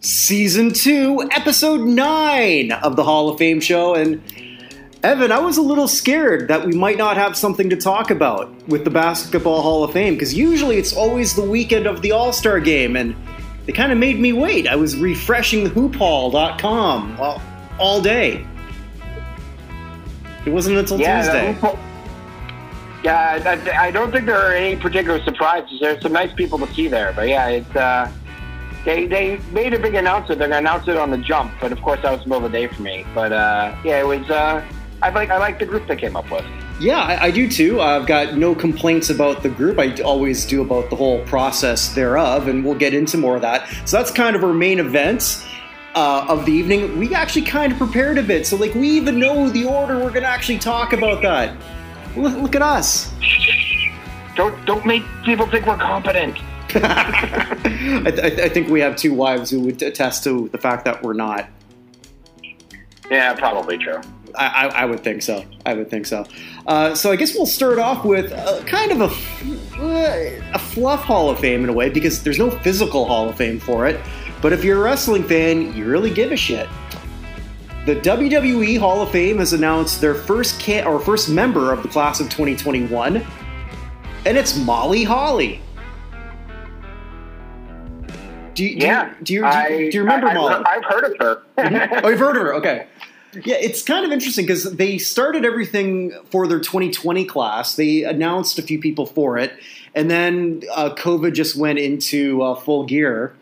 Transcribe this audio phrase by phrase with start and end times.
[0.00, 3.94] season two, episode nine of the Hall of Fame show.
[3.94, 4.22] And
[5.02, 8.52] Evan, I was a little scared that we might not have something to talk about
[8.68, 12.32] with the Basketball Hall of Fame because usually it's always the weekend of the All
[12.32, 13.14] Star game, and
[13.66, 14.66] they kind of made me wait.
[14.66, 17.42] I was refreshing the hoophall.com all,
[17.78, 18.46] all day.
[20.46, 21.20] It wasn't until Yeah,
[21.52, 21.76] Tuesday.
[23.04, 23.42] yeah,
[23.76, 25.78] I, I don't think there are any particular surprises.
[25.80, 28.10] There's some nice people to see there, but yeah, it's uh,
[28.84, 30.38] they they made a big announcement.
[30.38, 32.52] They're gonna announce it on the jump, but of course that was the middle of
[32.52, 33.04] the day for me.
[33.14, 34.28] But uh, yeah, it was.
[34.30, 34.64] Uh,
[35.02, 36.44] I like I like the group they came up with.
[36.80, 37.80] Yeah, I, I do too.
[37.80, 39.78] I've got no complaints about the group.
[39.78, 43.68] I always do about the whole process thereof, and we'll get into more of that.
[43.84, 45.46] So that's kind of our main events
[45.94, 46.98] uh, of the evening.
[46.98, 50.10] We actually kind of prepared a bit, so like we even know the order we're
[50.10, 51.54] going to actually talk about that.
[52.16, 53.12] Look, look at us.
[54.36, 56.38] Don't don't make people think we're competent.
[56.76, 61.02] I, th- I think we have two wives who would attest to the fact that
[61.02, 61.48] we're not.
[63.10, 64.00] Yeah, probably true.
[64.36, 65.44] I, I, I would think so.
[65.66, 66.24] I would think so.
[66.66, 71.00] Uh, so I guess we'll start off with uh kind of a, uh, a fluff
[71.02, 74.00] Hall of Fame in a way because there's no physical Hall of Fame for it.
[74.40, 76.68] But if you're a wrestling fan, you really give a shit.
[77.86, 81.88] The WWE Hall of Fame has announced their first ca- or first member of the
[81.88, 83.24] class of 2021,
[84.26, 85.60] and it's Molly Holly.
[88.60, 89.08] Do you, do Yeah.
[89.08, 90.64] you, do you, do I- you, do you remember I, Molly?
[90.66, 91.42] I've, heard of her.
[92.04, 92.54] oh, you've heard of her.
[92.56, 92.86] Okay.
[93.32, 97.76] Yeah, it's kind of interesting because they started everything for their 2020 class.
[97.76, 99.52] They announced a few people for it,
[99.94, 103.34] and then uh, COVID just went into uh, full gear.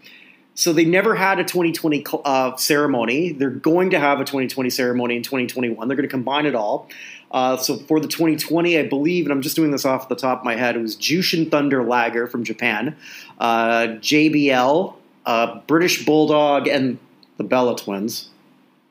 [0.54, 3.32] So they never had a 2020 cl- uh, ceremony.
[3.32, 5.88] They're going to have a 2020 ceremony in 2021.
[5.88, 6.88] They're going to combine it all.
[7.30, 10.40] Uh, so for the 2020, I believe, and I'm just doing this off the top
[10.40, 12.96] of my head, it was Jushin Thunder Liger from Japan,
[13.38, 14.94] uh, JBL,
[15.28, 16.98] uh, British Bulldog, and
[17.36, 18.30] the Bella Twins.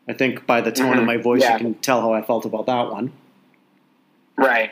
[0.08, 1.08] I think by the tone of Mhm.
[1.08, 1.54] my voice, Yeah.
[1.54, 3.12] you can tell how I felt about that one.
[4.38, 4.70] right.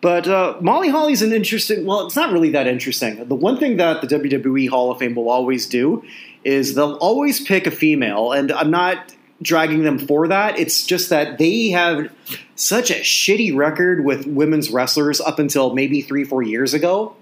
[0.00, 1.86] But uh, Molly Holly's an interesting.
[1.86, 3.24] Well, it's not really that interesting.
[3.28, 6.02] The one thing that the WWE Hall of Fame will always do
[6.44, 10.58] is they'll always pick a female, and I'm not dragging them for that.
[10.58, 12.10] It's just that they have
[12.56, 17.14] such a shitty record with women's wrestlers up until maybe three, four years ago.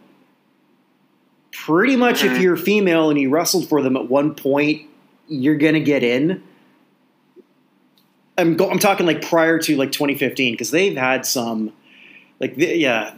[1.53, 2.43] Pretty much, if Mhm.
[2.43, 4.83] you're female and you wrestled for them at one point,
[5.29, 6.43] you're gonna get in.
[8.39, 11.73] I'm go- I'm talking like prior to like 2015 because they've had some
[12.41, 13.13] like the, yeah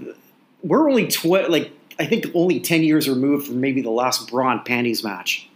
[0.62, 4.50] we're only tw- like I think only 10 years removed from maybe the last bra
[4.52, 5.48] and panties match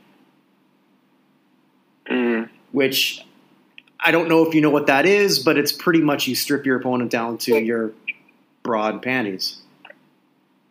[2.09, 2.49] Mm.
[2.71, 3.25] which
[3.99, 6.65] I don't know if you know what that is but it's pretty much you strip
[6.65, 7.91] your opponent down to your
[8.63, 9.57] broad panties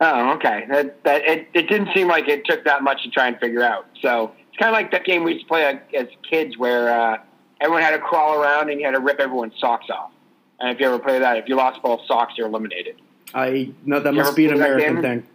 [0.01, 0.65] Oh, okay.
[0.69, 3.63] That, that it, it didn't seem like it took that much to try and figure
[3.63, 3.87] out.
[4.01, 6.89] So it's kind of like that game we used to play uh, as kids, where
[6.89, 7.17] uh,
[7.61, 10.11] everyone had to crawl around and you had to rip everyone's socks off.
[10.59, 13.01] And if you ever play that, if you lost both socks, you're eliminated.
[13.33, 15.27] I no that You must be an American thing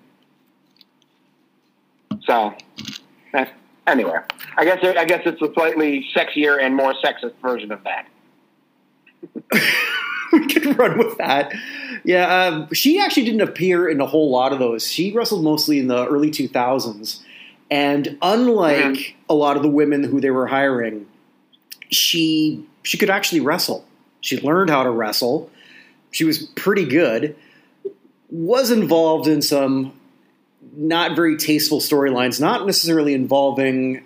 [2.23, 2.55] So
[3.33, 3.51] that's,
[3.87, 4.21] anyway,
[4.57, 8.07] I guess I guess it's a slightly sexier and more sexist version of that.
[10.33, 11.53] we could run with that.
[12.05, 14.87] Yeah, um, she actually didn't appear in a whole lot of those.
[14.87, 17.21] She wrestled mostly in the early 2000s.
[17.71, 19.13] And unlike Mhm.
[19.29, 21.07] a lot of the women who they were hiring,
[21.91, 23.85] she she could actually wrestle.
[24.21, 25.51] She learned how to wrestle.
[26.11, 27.37] She was pretty good.
[28.31, 29.93] Was involved in some
[30.77, 34.03] not very tasteful storylines, not necessarily involving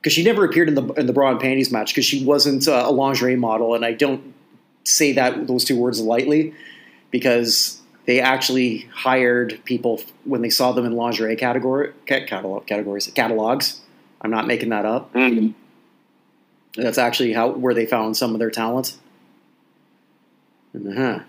[0.00, 2.68] because she never appeared in the in the bra and panties match because she wasn't
[2.68, 4.33] uh, a lingerie model, and I don't
[4.84, 6.54] say that those two words lightly
[7.10, 13.80] because they actually hired people when they saw them in lingerie category catalog, categories catalogs.
[14.20, 15.12] I'm not making that up.
[15.14, 15.54] Mm.
[16.76, 18.96] That's actually how where they found some of their talent.
[20.74, 21.20] Uh-huh.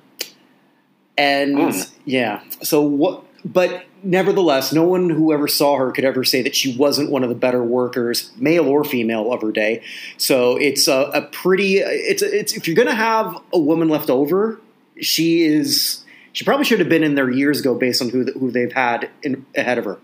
[1.18, 1.92] And Mm.
[2.06, 3.24] yeah, so what?
[3.46, 7.24] But nevertheless, no one who ever saw her could ever say that she wasn't one
[7.24, 9.84] of the better workers, male or female, of her day.
[10.18, 11.78] So it's a, a pretty.
[11.80, 14.62] It's it's if you're gonna have a woman left over,
[15.02, 16.02] she is.
[16.34, 19.10] She probably should have been in there years ago, based on who who they've had
[19.24, 19.98] in, ahead of her.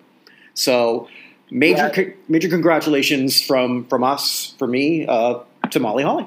[0.53, 1.07] So
[1.49, 1.89] major Yeah.
[1.89, 5.39] co- major congratulations from from us, for me, uh,
[5.69, 6.25] to Molly Holly.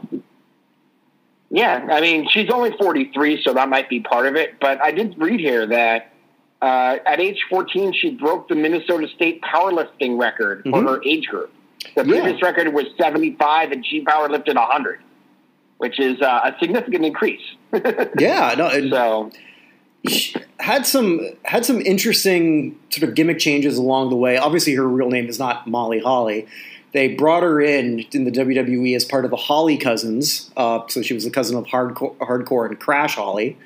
[1.51, 4.57] Yeah, I mean, she's only 43, so that might be part of it.
[4.61, 6.11] But I did read here that
[6.65, 10.89] uh, at age 14, she broke the Minnesota State powerlifting record for Mhm.
[10.89, 11.51] her age group.
[11.95, 12.21] The Yeah.
[12.23, 15.01] previous record was 75, and she powerlifted 100,
[15.79, 17.43] which is uh, a significant increase.
[18.19, 19.31] Yeah, no, and so,
[20.09, 24.37] she had some had some interesting sort of gimmick changes along the way.
[24.39, 26.47] Obviously, her real name is not Molly Holly.
[26.93, 30.51] they brought her in in the WWE as part of the Holly cousins.
[30.57, 33.57] Uh, so she was a cousin of Hardcore, Hardcore and Crash Holly.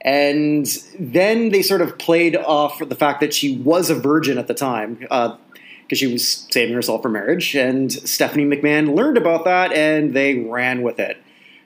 [0.00, 0.66] And
[0.98, 4.54] then they sort of played off the fact that she was a virgin at the
[4.54, 7.54] time because uh, she was saving herself for marriage.
[7.56, 11.16] And Stephanie McMahon learned about that and they ran with it.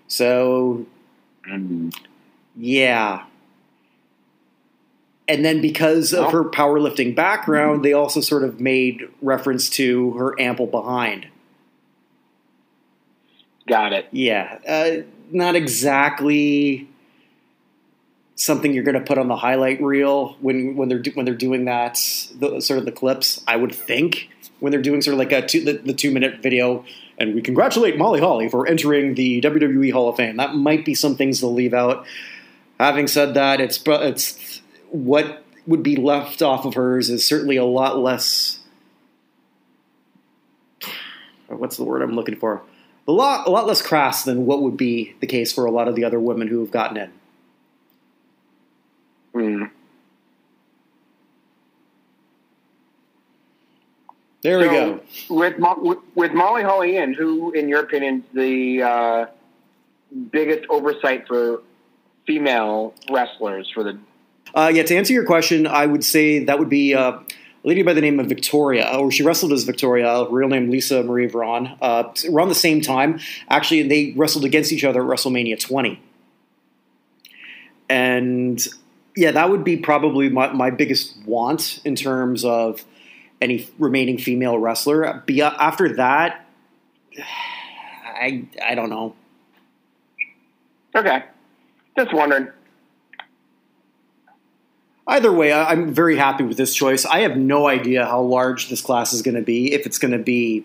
[0.07, 0.87] So,
[2.57, 3.25] yeah.
[5.29, 10.41] And then because of her powerlifting background, they also sort of made reference to her
[10.41, 11.29] ample behind.
[13.69, 14.09] Got it.
[14.11, 14.59] Yeah.
[14.67, 16.90] Uh, not exactly
[18.41, 21.67] something you're going to put on the highlight reel when when they're when they're doing
[21.67, 21.95] that
[22.39, 23.43] the, sort of the clips.
[23.47, 26.41] I would think when they're doing sort of like a two, the, the two minute
[26.41, 26.85] video,
[27.19, 30.37] and we congratulate Molly Holly for entering the WWE Hall of Fame.
[30.37, 32.07] That might be some things they'll leave out.
[32.79, 37.65] Having said that, it's it's what would be left off of hers is certainly a
[37.65, 38.61] lot less.
[41.49, 42.63] What's the word I'm looking for?
[43.07, 45.89] A lot, a lot less crass than what would be the case for a lot
[45.89, 47.13] of the other women who have gotten in.
[49.35, 49.71] Mm.
[54.43, 55.01] There so, we go.
[55.29, 59.27] With, with, with Molly Holly in, who, in your opinion, is the uh,
[60.31, 61.63] biggest oversight for
[62.27, 63.99] female wrestlers for the?
[64.55, 67.25] Uh, yeah, to answer your question, I would say that would be uh, a
[67.65, 71.29] lady by the name of Victoria, or she wrestled as Victoria, real name Lisa Marie
[71.29, 71.77] Varon.
[71.81, 76.01] Uh, around the same time, actually, they wrestled against each other at WrestleMania 20.
[77.91, 78.67] And
[79.17, 82.85] yeah, that would be probably my, my biggest want in terms of
[83.41, 85.23] any remaining female wrestler.
[85.27, 86.47] Be, after that,
[87.19, 89.15] I I don't know.
[90.95, 91.25] Okay,
[91.97, 92.49] just wondering.
[95.07, 97.05] Either way, I'm very happy with this choice.
[97.05, 99.73] I have no idea how large this class is going to be.
[99.73, 100.65] If it's going to be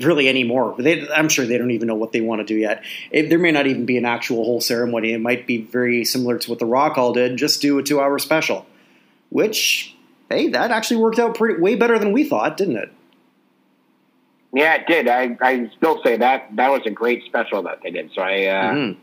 [0.00, 0.74] really anymore.
[0.78, 2.84] They, I'm sure they don't even know what they want to do yet.
[3.10, 5.12] It, there may not even be an actual whole ceremony.
[5.12, 7.36] It might be very similar to what the Rock Hall did.
[7.36, 8.66] Just do a two-hour special,
[9.30, 9.94] which
[10.30, 12.92] hey, that actually worked out pretty way better than we thought, didn't it?
[14.54, 15.08] Yeah, it did.
[15.08, 18.10] I, I still say that that was a great special that they did.
[18.14, 19.00] So I uh, mm-hmm.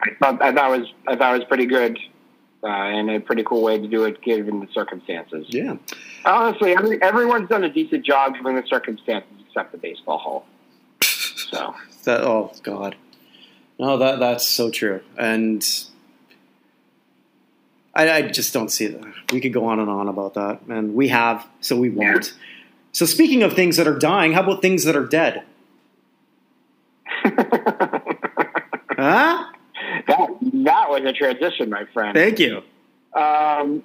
[0.00, 1.98] I thought I thought it was I thought it was pretty good.
[2.62, 5.46] Uh, and a pretty cool way to do it given the circumstances.
[5.48, 5.76] Yeah.
[6.26, 10.46] Honestly, every, everyone's done a decent job given the circumstances except the baseball hall.
[11.02, 11.74] So.
[12.04, 12.96] that, oh, God.
[13.78, 15.00] No, that that's so true.
[15.16, 15.66] And
[17.94, 19.32] I, I, just don't see that.
[19.32, 20.60] We could go on and on about that.
[20.68, 22.26] And we have, so we won't.
[22.26, 22.32] Yeah.
[22.92, 25.44] So speaking of things that are dying, how about things that are dead?
[27.24, 27.30] huh?
[30.06, 32.14] That that was a transition, my friend.
[32.14, 32.62] Thank you.
[33.14, 33.82] Um,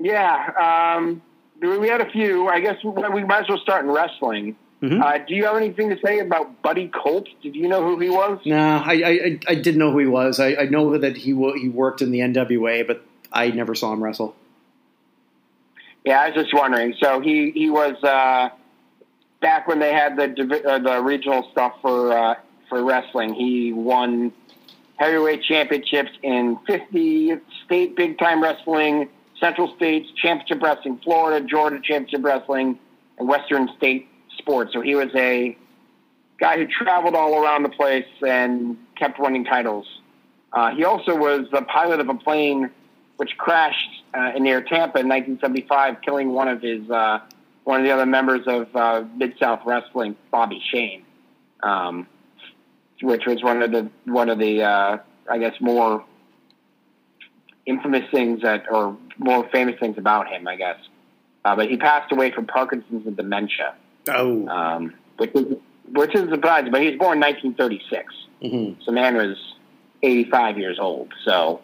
[0.00, 1.22] yeah, um,
[1.60, 2.48] we had a few.
[2.48, 4.56] I guess we might as well start in wrestling.
[4.84, 5.02] Mm-hmm.
[5.02, 7.26] Uh, do you have anything to say about Buddy Colt?
[7.42, 8.38] Did you know who he was?
[8.44, 10.38] No, I I, I did know who he was.
[10.38, 13.02] I, I know that he he worked in the NWA, but
[13.32, 14.36] I never saw him wrestle.
[16.04, 16.94] Yeah, I was just wondering.
[17.00, 18.50] So he he was uh,
[19.40, 22.34] back when they had the uh, the regional stuff for uh,
[22.68, 23.32] for wrestling.
[23.32, 24.32] He won
[24.96, 29.08] heavyweight championships in 50 state big time wrestling,
[29.40, 32.78] Central States Championship Wrestling, Florida, Georgia Championship Wrestling,
[33.18, 34.08] and Western State
[34.72, 35.56] So he was a
[36.38, 39.86] guy who traveled all around the place and kept winning titles.
[40.52, 42.70] Uh, he also was the pilot of a plane
[43.16, 47.20] which crashed uh, near Tampa in 1975, killing one of his uh,
[47.64, 51.04] one of the other members of uh, Mid South Wrestling, Bobby Shane.
[51.62, 52.06] Um,
[53.02, 54.98] which was one of the one of the uh,
[55.30, 56.04] I guess more
[57.66, 60.78] infamous things that or more famous things about him, I guess.
[61.44, 63.74] Uh, but he passed away from Parkinson's and dementia.
[64.08, 65.56] Oh, um, which is
[65.90, 66.70] which is surprising.
[66.70, 68.80] But he was born in 1936, mm-hmm.
[68.82, 69.36] so man was
[70.02, 71.12] 85 years old.
[71.24, 71.62] So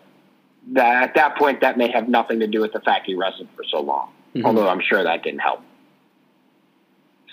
[0.73, 3.49] that at that point, that may have nothing to do with the fact he wrestled
[3.57, 4.11] for so long.
[4.35, 4.47] Mm-hmm.
[4.47, 5.63] Although I'm sure that didn't help.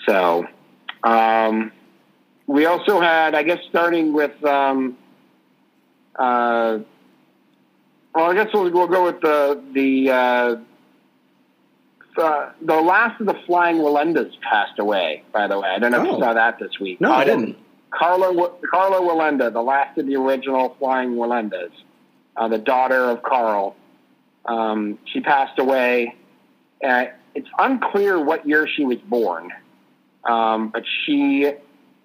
[0.06, 0.46] So,
[1.02, 1.72] um,
[2.46, 4.96] we also had, I guess, starting with, um,
[6.18, 6.78] uh,
[8.14, 10.56] well, I guess we'll, we'll go with the the uh,
[12.18, 15.22] uh, the last of the Flying Wallendas passed away.
[15.32, 16.02] By the way, I don't know oh.
[16.02, 16.20] if you oh.
[16.20, 17.00] saw that this week.
[17.00, 17.56] No, I didn't.
[17.90, 21.70] Carla Carla Wallenda, the last of the original Flying Wallendas,
[22.36, 23.76] uh, the daughter of Karl.
[24.44, 26.14] Um, she passed away.
[26.84, 29.50] Uh, it's unclear what year she was born,
[30.24, 31.50] um, but she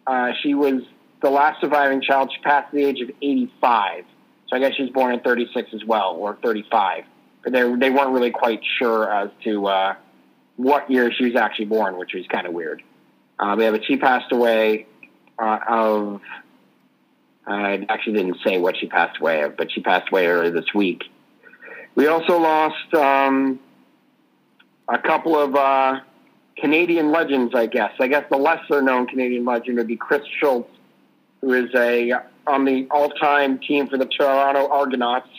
[0.08, 0.84] uh, she was
[1.22, 2.32] the last surviving child.
[2.36, 4.06] She passed at the age of 85.
[4.50, 7.06] So I guess she's born in 36 as well, or 35.
[7.44, 9.96] But they, they weren't really quite sure as to uh,
[10.56, 12.84] what year she was actually born, which was kind of weird.
[13.40, 14.86] Uh, yeah, but she passed away
[15.40, 16.22] uh, of.
[17.46, 20.74] I actually didn't say what she passed away of, but she passed away earlier this
[20.74, 21.04] week.
[21.96, 23.60] We also lost um,
[24.88, 26.00] a couple of uh,
[26.58, 27.92] Canadian legends, I guess.
[28.00, 30.70] I guess the lesser known Canadian legend would be Chris Schultz,
[31.42, 32.14] who is a
[32.48, 35.30] on the all time team for the Toronto Argonauts,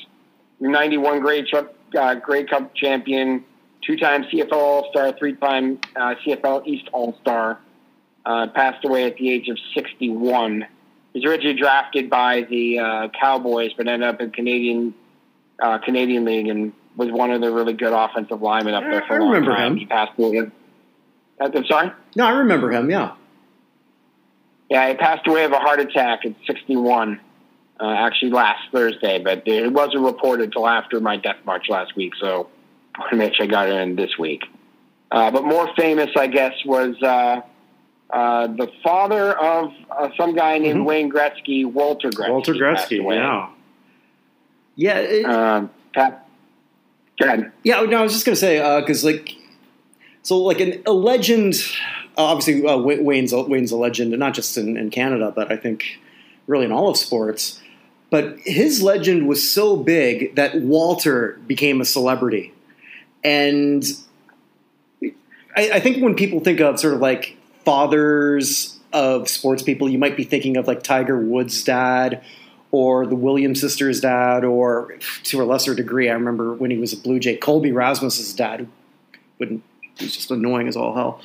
[0.61, 2.17] 91 Grey Cup, uh,
[2.51, 3.45] Cup champion,
[3.87, 7.61] two time CFL All Star, three time uh, CFL East All Star.
[8.27, 10.67] Uh, passed away at the age of 61.
[11.13, 14.95] He was originally drafted by the uh, Cowboys, but ended up in Canadian
[15.61, 19.15] uh, Canadian League and was one of the really good offensive linemen up there for
[19.15, 19.73] I a long remember time.
[19.73, 19.79] him.
[19.79, 20.39] He passed away.
[21.41, 21.93] Uh, I'm sorry.
[22.17, 22.91] No, I remember him.
[22.91, 23.13] Yeah.
[24.71, 27.21] Yeah, he passed away of a heart attack at 61,
[27.79, 32.15] uh, actually last Thursday, but it wasn't reported until after my death march last week,
[32.21, 32.49] so
[32.95, 34.43] I want to make sure I got in this week.
[35.11, 37.41] Uh, but more famous, I guess, was uh,
[38.11, 40.85] uh, the father of uh, some guy named Mhm.
[40.87, 42.31] Wayne Gretzky, Walter Gretzky.
[42.31, 43.15] Walter Gretzky.
[43.15, 43.49] Yeah.
[44.77, 44.99] Yeah.
[44.99, 46.27] it- Um, Pat,
[47.21, 47.53] go ahead.
[47.63, 49.37] Yeah, no, I was just gonna say because like,
[50.23, 51.55] so like an, a legend.
[52.17, 55.51] Uh, obviously, uh, Wayne's a, Wayne's a legend, and not just in, in Canada, but
[55.53, 55.85] I think
[56.47, 57.61] really in all of sports.
[58.11, 62.54] But his legend was so big that Walter became a celebrity,
[63.25, 63.85] and
[65.57, 69.99] I, I think when people think of sort of like fathers of sports people, you
[69.99, 72.23] might be thinking of like Tiger Woods' dad
[72.71, 76.93] or the Williams sisters' dad, or to a lesser degree, I remember when he was
[76.93, 78.67] a Blue Jay, Colby Rasmus's dad,
[79.39, 79.63] wouldn't,
[80.01, 81.21] was just annoying as all hell.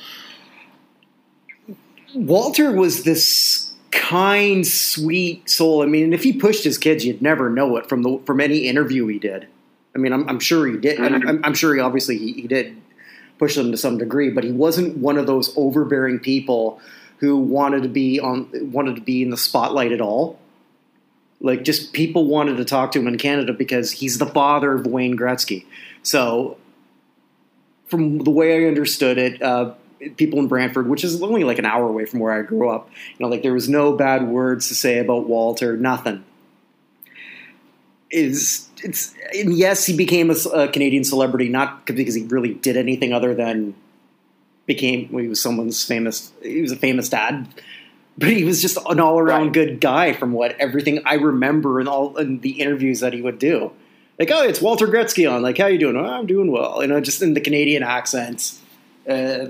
[2.14, 5.82] Walter was this kind, sweet soul.
[5.82, 8.68] I mean, if he pushed his kids, you'd never know it from the from any
[8.68, 9.48] interview he did.
[9.94, 11.00] I mean, I'm, I'm sure he did.
[11.00, 12.80] I'm, I'm, sure he obviously he, he did
[13.38, 16.80] push them to some degree, but he wasn't one of those overbearing people
[17.18, 20.38] who wanted to be on wanted to be in the spotlight at all.
[21.40, 24.86] Like just people wanted to talk to him in Canada because he's the father of
[24.86, 25.64] Wayne Gretzky.
[26.02, 26.56] So,
[27.86, 29.74] from the way I understood it, uh,
[30.16, 32.90] people in Brantford, which is only like an hour away from where I grew up,
[33.18, 36.24] you know, like there was no bad words to say about Walter, nothing.
[38.10, 42.76] Is it's and yes, he became a, a Canadian celebrity not because he really did
[42.76, 43.74] anything other than
[44.66, 46.32] became well, he was someone's famous.
[46.42, 47.46] He was a famous dad,
[48.18, 49.52] but he was just an all around Right.
[49.52, 53.38] good guy from what everything I remember and all in the interviews that he would
[53.38, 53.70] do.
[54.18, 55.40] Like, oh, it's Walter Gretzky on.
[55.42, 55.96] Like, how you doing?
[55.96, 56.82] Oh, I'm doing well.
[56.82, 58.60] You know, just in the Canadian accents
[59.08, 59.46] uh,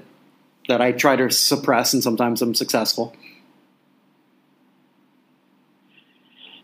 [0.69, 3.15] that I try to suppress, and sometimes I'm successful.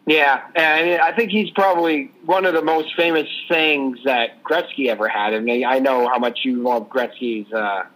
[0.07, 5.09] Yeah, and I think he's probably one of the most famous sayings that Gretzky ever
[5.09, 5.35] had.
[5.35, 7.87] And I know how much you love Gretzky's uh,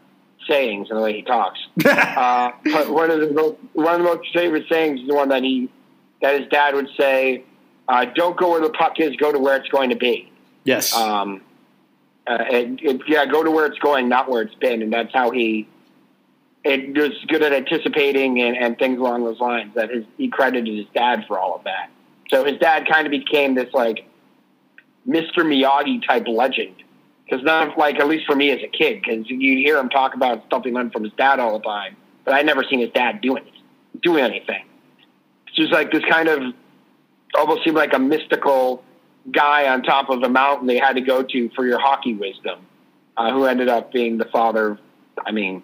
[0.49, 1.61] sayings and the way he talks.
[1.87, 5.29] Uh, but one of the most, one of the most favorite sayings is the one
[5.29, 5.71] that he
[6.21, 7.45] that his dad would say,
[7.89, 10.31] uh, "Don't go where the puck is, go to where it's going to be."
[10.65, 10.95] yes.
[10.95, 11.43] Um,
[12.27, 15.13] uh, and, and, yeah, go to where it's going, not where it's been, and that's
[15.13, 15.69] how he.
[16.63, 19.75] It was good at anticipating and, and things along those lines.
[19.75, 21.91] That his, he credited his dad for all of that.
[22.31, 24.07] So his dad kind of became this like
[25.07, 25.39] Mr.
[25.39, 26.77] Miyagi type legend.
[27.25, 29.89] Because none of, like, at least for me as a kid, because you'd hear him
[29.89, 32.81] talk about stuff he learned from his dad all the time, but I'd never seen
[32.81, 33.53] his dad do anything.
[34.03, 34.65] Do anything.
[35.47, 36.43] It's just like this kind of
[37.37, 38.83] almost seemed like a mystical
[39.31, 42.67] guy on top of a mountain they had to go to for your hockey wisdom,
[43.17, 44.73] uh, who ended up being the father.
[44.73, 44.79] Of,
[45.25, 45.63] I mean,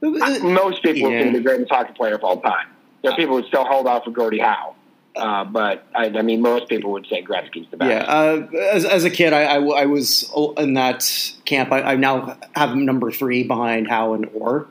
[0.00, 1.16] most people Yeah.
[1.18, 2.68] would think the greatest hockey player of all time.
[3.02, 4.74] There are people who still hold out for Gordie Howe.
[5.16, 7.90] Uh, but I, I mean, most people would say Gretzky's the best.
[7.90, 11.08] Yeah, uh, as, as a kid, I, I, I was in that
[11.44, 11.70] camp.
[11.70, 14.66] I, I now have him number three behind Howe and Orr.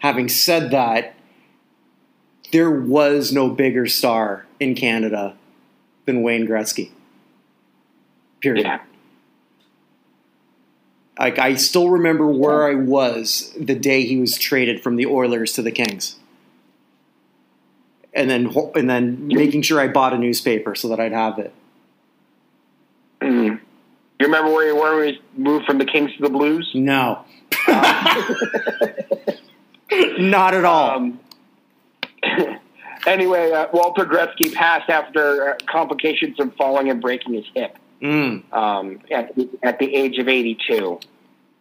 [0.00, 1.14] Having said that,
[2.52, 5.34] there was no bigger star in Canada
[6.04, 6.90] than Wayne Gretzky.
[8.40, 8.66] Period.
[8.66, 8.80] Yeah.
[11.18, 15.52] Like I still remember where I was the day he was traded from the Oilers
[15.54, 16.16] to the Kings,
[18.18, 21.54] and then and then making sure I bought a newspaper so that I'd have it.
[23.20, 23.60] Mhm.
[24.20, 26.68] You remember where you were when we moved from the Kings to the Blues?
[26.74, 27.24] No,
[30.18, 30.90] not at all.
[30.90, 31.20] Um,
[33.06, 37.78] anyway, uh, Walter Gretzky passed after uh, complications from falling and breaking his hip.
[38.00, 38.52] Mm.
[38.52, 41.00] um, at, the, at the age of 82.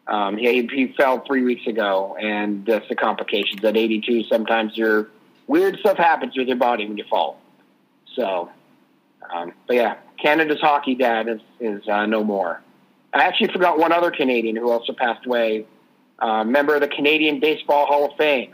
[0.05, 3.63] Um, he, he fell three weeks ago, and that's the complications.
[3.63, 5.09] At 82, sometimes your
[5.47, 7.39] weird stuff happens with your body when you fall.
[8.15, 8.49] So,
[9.33, 12.61] um, but yeah, Canada's hockey dad is, is uh, no more.
[13.13, 15.65] I actually forgot one other Canadian who also passed away
[16.19, 18.53] uh, member of the Canadian Baseball Hall of Fame,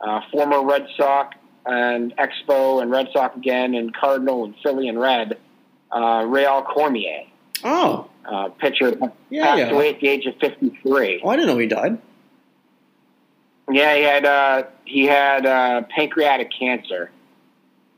[0.00, 4.98] uh, former Red Sox and Expo and Red Sox again, and Cardinal and Philly and
[5.00, 5.38] Red,
[5.90, 7.24] uh, Rhéal Cormier,
[7.64, 8.96] Oh, uh, pitcher,
[9.28, 9.70] Yeah, passed yeah.
[9.70, 11.20] away at the age of 53.
[11.22, 11.98] oh, I didn't know he died.
[13.70, 17.10] Yeah, he had uh, he had uh, pancreatic cancer,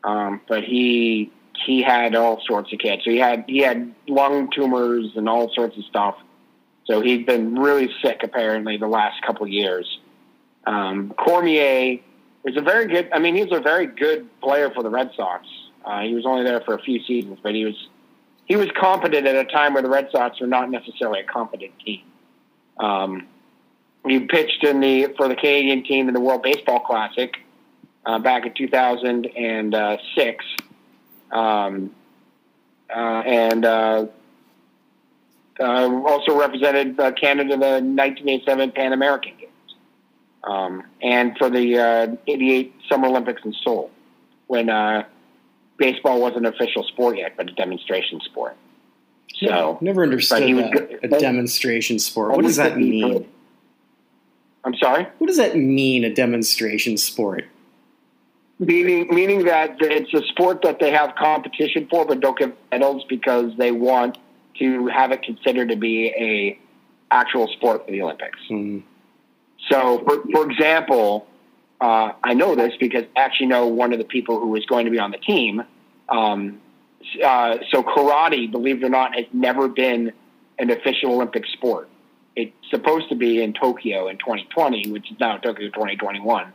[0.05, 1.33] um, but he
[1.65, 3.11] he had all sorts of cancer.
[3.11, 6.17] He had he had lung tumors and all sorts of stuff.
[6.85, 9.87] So he'd been really sick apparently the last couple years.
[10.67, 12.01] Um, Cormier
[12.45, 13.09] was a very good.
[13.13, 15.47] I mean, he was a very good player for the Red Sox.
[15.85, 17.89] Uh, he was only there for a few seasons, but he was
[18.45, 21.73] he was competent at a time where the Red Sox were not necessarily a competent
[21.85, 22.03] team.
[22.79, 23.29] Um,
[24.07, 27.35] he pitched in the for the Canadian team in the World Baseball Classic
[28.05, 30.45] uh, back in 2006,
[31.31, 31.91] um,
[32.91, 34.07] uh, and uh,
[35.61, 39.53] uh, also represented uh, Canada in the 1987 Pan American Games,
[40.45, 43.91] um, and for the uh, 88 Summer Olympics in Seoul,
[44.49, 45.05] when uh,
[45.79, 48.57] baseball wasn't an official sport yet, but a demonstration sport.
[49.37, 49.79] So.
[49.81, 50.43] Never understood
[50.73, 52.33] good- A demonstration sport.
[52.33, 53.29] What does that mean?
[54.65, 55.07] I'm sorry.
[55.19, 56.05] What does that mean?
[56.05, 57.47] A demonstration sport?
[58.59, 63.05] Meaning, meaning that it's a sport that they have competition for, but don't give medals
[63.09, 64.19] because they want
[64.59, 66.59] to have it considered to be a
[67.11, 68.39] actual sport for the Olympics.
[68.49, 68.81] Hmm.
[69.69, 71.27] So, for, for example,
[71.81, 74.85] uh, I know this because I actually know one of the people who is going
[74.85, 75.63] to be on the team.
[76.09, 76.61] Um,
[77.25, 80.13] uh, so, karate, believe it or not, has never been
[80.59, 81.89] an official Olympic sport.
[82.35, 86.53] It's supposed to be in Tokyo in 2020, which is now Tokyo 2021.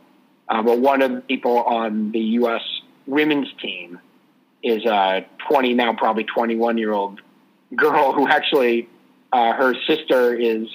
[0.48, 2.62] Uh, but one of the people on the U.S.
[3.06, 4.00] women's team
[4.62, 7.20] is a 20 now probably 21 year old
[7.76, 8.88] girl who actually
[9.32, 10.66] uh, her sister is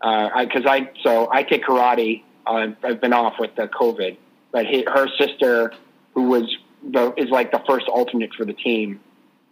[0.00, 2.22] because I, so I take karate.
[2.46, 4.16] Uh, I've been off with the COVID,
[4.52, 5.72] but he, her sister,
[6.14, 6.56] who was
[6.88, 9.00] the is like the first alternate for the team,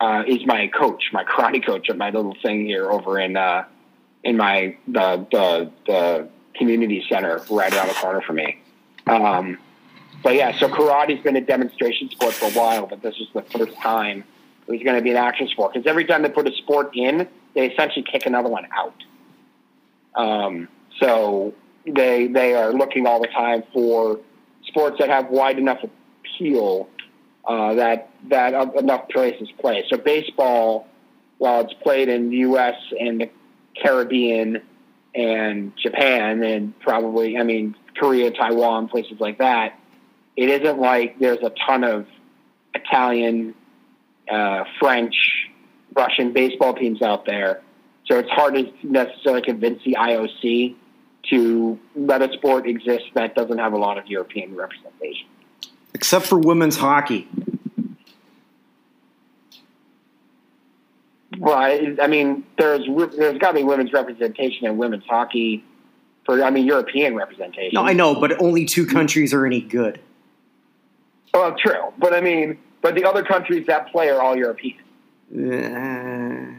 [0.01, 3.65] uh, is my coach, my karate coach at my little thing here over in uh,
[4.25, 8.59] in my the, the the community center right around the corner from me.
[9.07, 9.59] Um,
[10.23, 13.43] but yeah, so karate's been a demonstration sport for a while, but this is the
[13.43, 14.25] first time
[14.67, 15.75] it was going to be an action sport.
[15.75, 18.95] Because every time they put a sport in, they essentially kick another one out.
[20.15, 21.55] Um, so
[21.87, 24.21] they they are looking all the time for
[24.67, 26.89] sports that have wide enough appeal
[27.47, 29.85] uh, that that enough places play.
[29.91, 30.89] So baseball,
[31.39, 32.77] while it's played in the U.S.
[32.99, 33.31] and the
[33.81, 34.63] Caribbean
[35.15, 39.79] and Japan and probably, I mean, Korea, Taiwan, places like that,
[40.37, 42.07] it isn't like there's a ton of
[42.75, 43.55] Italian,
[44.31, 45.15] uh, French,
[45.95, 47.63] Russian baseball teams out there.
[48.07, 50.75] So it's hard to necessarily convince the IOC
[51.31, 55.27] to let a sport exist that doesn't have a lot of European representation.
[55.95, 57.29] Except for women's hockey.
[61.39, 65.65] Well, I, I mean, there's there's got to be women's representation in women's hockey
[66.25, 67.75] for I mean European representation.
[67.75, 70.01] No, I know, but only two countries are any good.
[71.33, 74.79] Well, true, but I mean, but the other countries that play are all European.
[75.33, 76.55] Uh,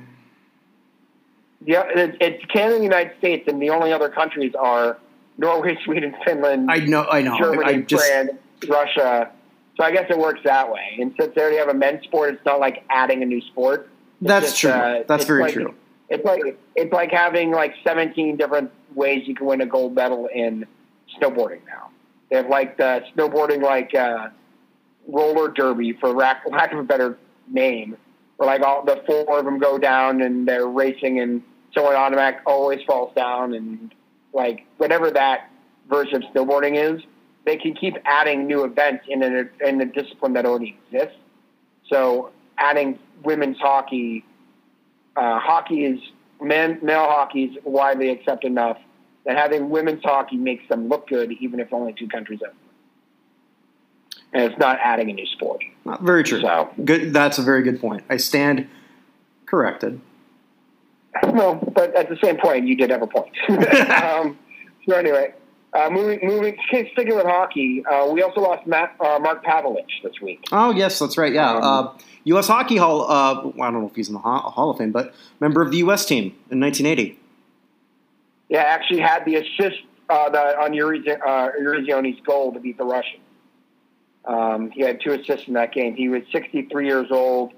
[1.65, 4.97] Yeah, it's, it's Canada and the United States, and the only other countries are
[5.37, 7.37] Norway, Sweden, Finland, I know, I know.
[7.37, 8.31] Germany, I just France,
[8.67, 9.31] Russia.
[9.77, 10.97] So I guess it works that way.
[10.99, 13.89] And since they already have a men's sport, it's not like adding a new sport.
[14.21, 14.71] That's just, true.
[14.71, 15.73] uh, that's very like- true.
[16.07, 20.27] It's like it's like having like 17 different ways you can win a gold medal
[20.27, 20.67] in
[21.19, 21.89] snowboarding now.
[22.29, 24.29] They have like the snowboarding like uh,
[25.07, 27.97] roller derby for lack, lack of a better name,
[28.37, 31.41] where like all the four of them go down and they're racing and
[31.73, 33.93] someone automatic always falls down and
[34.33, 35.49] like whatever that
[35.89, 37.01] version of snowboarding is,
[37.45, 41.17] they can keep adding new events in a in a discipline that already exists.
[41.89, 44.25] So adding women's hockey
[45.15, 45.99] uh, hockey is
[46.41, 48.77] men male hockey is widely accepted enough
[49.25, 52.53] that having women's hockey makes them look good, even if only two countries have.
[54.33, 55.63] And it's not adding a new sport.
[55.83, 56.41] Not very true.
[56.41, 57.13] So- Good.
[57.13, 58.03] That's a very good point.
[58.09, 58.67] I stand
[59.45, 59.99] corrected.
[61.23, 63.31] No, but at the same point, you did have a point.
[63.49, 64.37] um,
[64.87, 65.33] so anyway,
[65.75, 70.19] uh, moving, moving, sticking with hockey, uh, we also lost Matt, uh, Mark Pavelich this
[70.21, 70.43] week.
[70.51, 71.33] Oh yes, that's right.
[71.33, 71.93] Yeah, Um, uh,
[72.25, 72.47] U.S.
[72.47, 73.01] Hockey Hall.
[73.03, 75.71] Uh, I don't know if he's in the Hall, Hall of Fame, but member of
[75.71, 76.05] the U.S.
[76.05, 77.19] team in 1980.
[78.49, 82.85] Yeah, actually had the assist uh, the, on Uri, uh, Eruzione's goal to beat the
[82.85, 83.21] Russians.
[84.23, 85.95] Um, he had two assists in that game.
[85.95, 87.53] He was 63 years old.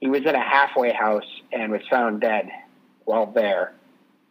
[0.00, 2.48] He was in a halfway house and was found dead
[3.04, 3.72] while there.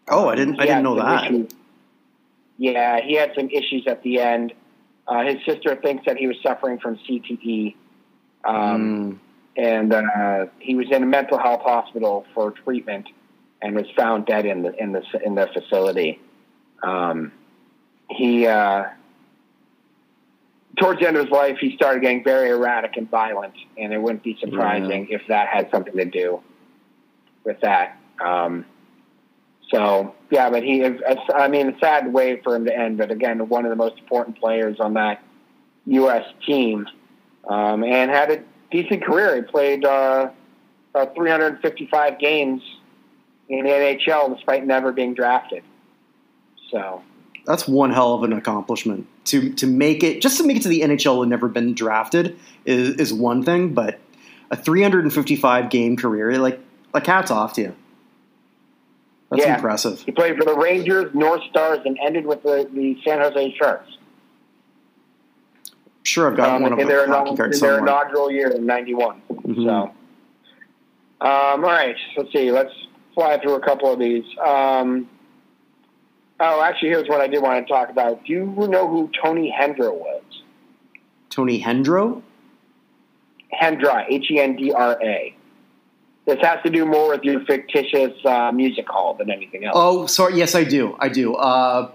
[0.07, 0.59] Oh, I didn't.
[0.59, 1.25] I didn't know that.
[1.25, 1.51] issues-
[2.57, 4.53] Yeah, he had some issues at the end.
[5.07, 7.75] Uh, his sister thinks that he was suffering from CTE,
[8.43, 9.19] um, Mm.
[9.57, 13.07] and uh, he was in a mental health hospital for treatment,
[13.61, 16.19] and was found dead in the in the in the facility.
[16.81, 17.31] Um,
[18.09, 18.85] he uh,
[20.77, 24.01] towards the end of his life, he started getting very erratic and violent, and it
[24.01, 26.41] wouldn't be surprising if that had something to do
[27.43, 27.97] with that.
[28.23, 28.65] Um,
[29.71, 31.01] so yeah, but he is.
[31.33, 32.97] I mean, a sad way for him to end.
[32.97, 35.23] But again, one of the most important players on that
[35.85, 36.25] U.S.
[36.45, 36.87] team,
[37.47, 39.35] um, and had a decent career.
[39.35, 40.29] He played uh,
[40.93, 42.61] about 355 games
[43.49, 45.63] in the NHL, despite never being drafted.
[46.71, 47.01] So
[47.45, 49.07] That's one hell of an accomplishment.
[49.25, 52.37] To to make it just to make it to the NHL and never been drafted
[52.65, 53.99] is, is one thing, but
[54.51, 56.59] a 355 game career, like
[56.93, 57.75] like hats off to you.
[59.29, 59.55] That's Yeah.
[59.55, 60.01] impressive.
[60.01, 63.97] he played for the Rangers, North Stars, and ended with the, the San Jose Sharks.
[66.03, 68.65] Sure, I've got um, one of in their, hockey cards in their inaugural year in
[68.65, 69.21] '91.
[69.31, 69.55] Mhm.
[69.65, 69.91] So, um,
[71.21, 72.51] all right, let's see.
[72.51, 72.71] Let's
[73.15, 74.23] fly through a couple of these.
[74.45, 75.09] Um,
[76.39, 78.23] oh, actually, here's what I did want to talk about.
[78.23, 80.21] Do you know who Tony Hendra was?
[81.31, 82.21] Tony Hendro.
[83.59, 85.35] Hendra, H E N D R A.
[86.25, 89.73] This has to do more with your fictitious uh, music hall than anything else.
[89.77, 90.37] Oh, sorry.
[90.37, 90.95] Yes, I do.
[90.99, 91.35] I do.
[91.35, 91.91] Uh,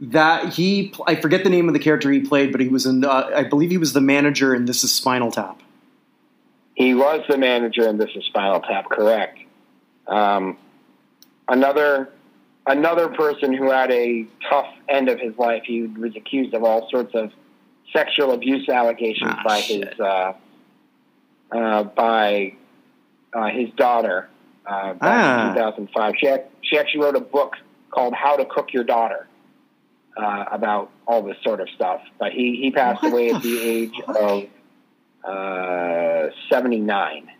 [0.00, 3.04] that he, I forget the name of the character he played, but he was in.
[3.04, 5.60] Uh, I believe he was the manager in This Is Spinal Tap.
[6.74, 9.38] He was the manager in This Is Spinal Tap, correct?
[10.06, 10.56] Um,
[11.48, 12.10] another
[12.66, 15.64] another person who had a tough end of his life.
[15.66, 17.30] He was accused of all sorts of
[17.92, 19.86] sexual abuse allegations Ah, by shit.
[19.90, 20.32] his uh,
[21.52, 22.54] uh, by
[23.34, 24.28] uh, his daughter
[24.66, 25.48] uh, back Ah.
[25.50, 26.14] in 2005.
[26.18, 27.54] She ac- she actually wrote a book
[27.90, 29.26] called How to Cook Your Daughter.
[30.16, 33.42] Uh, about all this sort of stuff, but he, he passed What away the at
[33.42, 34.16] the age fuck?
[34.16, 34.44] of
[35.24, 37.30] uh, 79.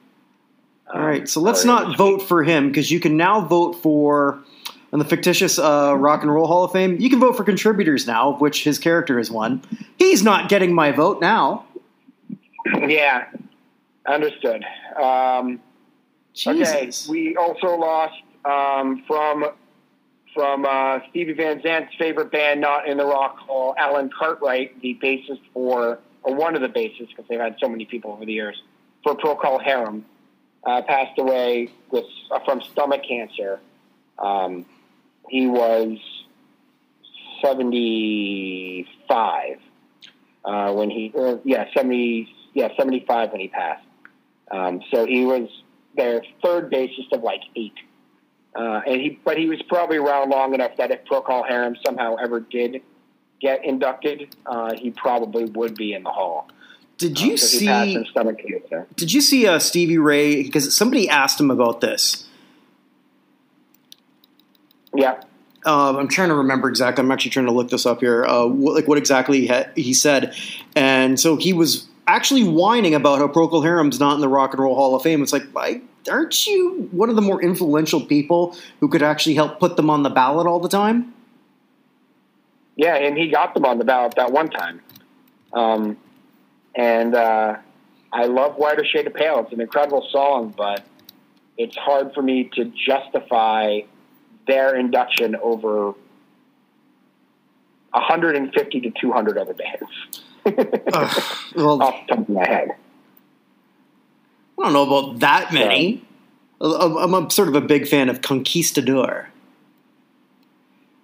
[0.94, 4.38] All right, so let's not vote for him because you can now vote for
[4.92, 6.96] on the fictitious uh, Rock and Roll Hall of Fame.
[7.00, 9.62] You can vote for contributors now, of which his character is one.
[9.98, 11.66] He's not getting my vote now.
[12.86, 13.24] Yeah,
[14.06, 14.64] understood.
[15.00, 15.60] Um,
[16.46, 19.46] okay, we also lost um, from
[20.34, 24.96] from uh, Stevie Van Zandt's favorite band, not in the Rock Hall, Alan Cartwright, the
[25.02, 28.32] bassist for, or one of the bassists, because they've had so many people over the
[28.32, 28.62] years,
[29.02, 30.04] for Procol Harum,
[30.64, 33.58] uh, passed away with uh, from stomach cancer.
[34.18, 34.66] Um,
[35.28, 35.98] he was
[37.42, 39.58] seventy five
[40.44, 41.12] uh, when he,
[41.44, 43.84] yeah, seventy, yeah, seventy five when he passed.
[44.50, 45.48] Um, so he was
[45.96, 47.74] their third bassist of like eight.
[48.54, 52.16] Uh, and he, but he was probably around long enough that if Procol Harum somehow
[52.16, 52.82] ever did
[53.40, 56.48] get inducted, uh, he probably would be in the hall.
[56.98, 57.94] Did you Uh, he passed see?
[57.94, 58.86] from stomach cancer.
[58.96, 60.42] Did you see uh, Stevie Ray?
[60.42, 62.26] Because somebody asked him about this.
[64.94, 65.20] Yeah,
[65.64, 67.04] Uh, I'm trying to remember exactly.
[67.04, 68.24] I'm actually trying to look this up here.
[68.24, 70.34] Uh, what, like what exactly he, had, he said,
[70.74, 74.62] and so he was actually whining about how Procol Harum's not in the Rock and
[74.62, 75.22] Roll Hall of Fame.
[75.22, 75.44] It's like,
[76.10, 80.02] aren't you one of the more influential people who could actually help put them on
[80.02, 81.14] the ballot all the time?
[82.80, 84.80] yeah, and he got them on the ballot that one time.
[85.52, 85.98] Um,
[86.74, 87.56] and uh,
[88.10, 89.40] I love Whiter Shade of Pale.
[89.40, 90.82] It's an incredible song, but
[91.58, 93.80] it's hard for me to justify
[94.46, 95.92] their induction over
[97.90, 100.22] 150 to 200 other bands.
[100.46, 101.22] Ugh,
[101.54, 102.70] well, Off the top of my head.
[104.58, 106.04] I don't know about that many.
[106.60, 109.28] I'm, I'm a, sort of a big fan of Conquistador.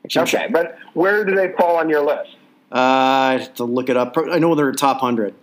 [0.05, 2.37] Actually, I'm Okay, but where do they fall on your list?
[2.70, 4.16] Uh, I have to look it up.
[4.18, 5.35] I know they're top hundred.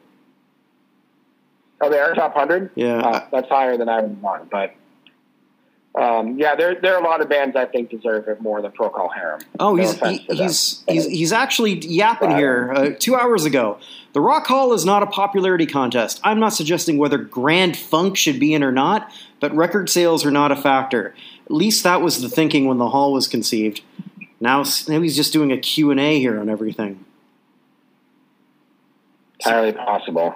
[1.84, 2.72] Oh, they are top 100?
[2.76, 3.00] Yeah.
[3.00, 4.74] Uh, that's higher than I would want, but
[5.96, 8.72] um, yeah, there, there are a lot of bands I think deserve it more than
[8.72, 9.42] Procol Harum.
[9.60, 12.38] Oh, No he's he, he's, he's he's actually yapping Right.
[12.40, 13.78] here uh, two hours ago.
[14.14, 16.20] The Rock Hall is not a popularity contest.
[16.24, 20.32] I'm not suggesting whether Grand Funk should be in or not, but record sales are
[20.32, 21.14] not a factor.
[21.46, 23.82] At least that was the thinking when the hall was conceived.
[24.40, 27.06] Now, now he's just doing a Q and A here on everything.
[29.46, 30.32] Entirely possible.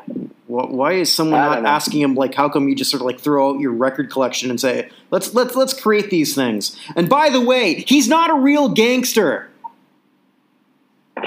[0.48, 1.70] Why is someone not know.
[1.70, 4.50] asking him like, how come you just sort of like throw out your record collection
[4.50, 6.78] and say, let's let's let's create these things?
[6.96, 9.50] And by the way, he's not a real gangster.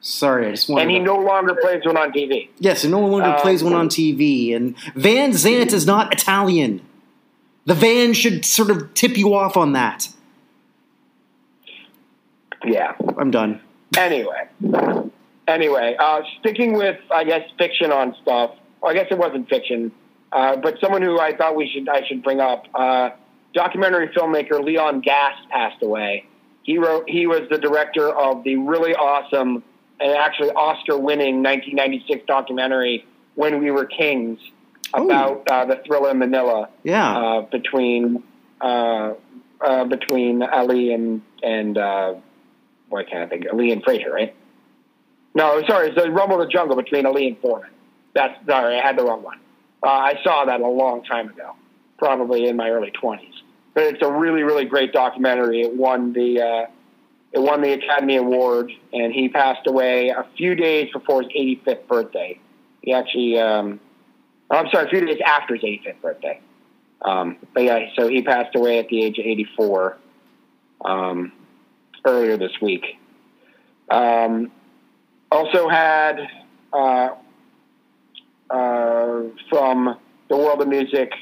[0.00, 0.82] Sorry, I just wanted.
[0.82, 2.48] and he to- no longer plays one on TV.
[2.58, 4.54] yes, and no longer Um, plays one on TV.
[4.54, 6.82] And Van Zandt is not Italian.
[7.66, 10.08] The van should sort of tip you off on that.
[12.66, 12.92] Yeah.
[13.16, 13.60] I'm done.
[13.96, 14.48] Anyway,
[15.48, 18.52] anyway, uh, sticking with I guess fiction on stuff.
[18.80, 19.92] Well, I guess it wasn't fiction,
[20.32, 22.66] uh, but someone who I thought we should I should bring up.
[22.74, 23.10] Uh,
[23.54, 26.26] documentary filmmaker Leon Gast passed away.
[26.62, 27.04] He wrote.
[27.08, 29.62] He was the director of the really awesome
[30.00, 34.40] and actually Oscar-winning 1996 documentary "When We Were Kings"
[34.92, 37.16] about uh, the Thrilla in Manila Yeah.
[37.16, 38.22] uh, between
[38.60, 39.14] uh,
[39.60, 42.14] uh, between Ali and and uh,
[42.88, 44.34] why can't I think Ali and Frazier, right?
[45.34, 47.70] No, sorry, it's the Rumble in the Jungle between Ali and Foreman.
[48.14, 49.38] That's sorry, I had the wrong one.
[49.82, 51.54] Uh, I saw that a long time ago,
[51.98, 53.34] probably in my early twenties.
[53.74, 55.62] But it's a really, really great documentary.
[55.62, 56.70] It won the uh,
[57.34, 61.88] it won the Academy Award, and he passed away a few days before his 85th
[61.88, 62.38] birthday.
[62.80, 63.80] He actually, um,
[64.52, 66.40] oh, I'm sorry, a few days after his 85th birthday.
[67.02, 69.96] Um, but yeah, so he passed away at the age of 84
[70.84, 71.32] um,
[72.04, 72.84] earlier this week.
[73.90, 74.52] Um,
[75.34, 76.16] also had
[76.72, 77.08] uh,
[78.50, 81.12] uh, from the world of music,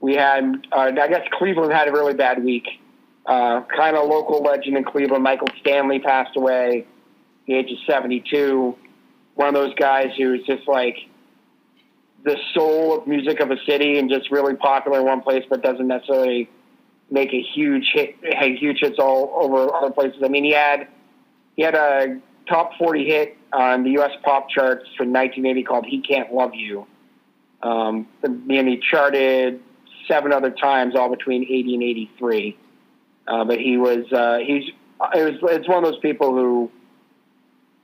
[0.00, 2.66] we had, uh, I guess Cleveland had a really bad week.
[3.26, 7.78] Uh, kind of local legend in Cleveland, Michael Stanley passed away at the age of
[7.86, 8.76] 72.
[9.34, 10.96] One of those guys who's just like
[12.24, 15.62] the soul of music of a city and just really popular in one place, but
[15.62, 16.48] doesn't necessarily
[17.10, 20.22] make a huge hit, hey, huge hits all over other places.
[20.24, 20.88] I mean, he had
[21.56, 24.12] he had a top 40 hit on the U.S.
[24.22, 26.86] pop charts from 1980 called "He Can't Love You,"
[27.62, 29.62] um, and he charted
[30.06, 32.58] seven other times, all between 80 and 83.
[33.26, 34.64] Uh, but he was uh, he's
[35.14, 36.70] it was it's one of those people who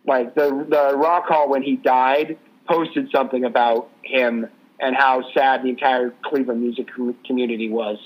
[0.07, 4.48] like the the rock hall when he died posted something about him
[4.81, 6.88] and how sad the entire Cleveland music
[7.27, 7.98] community was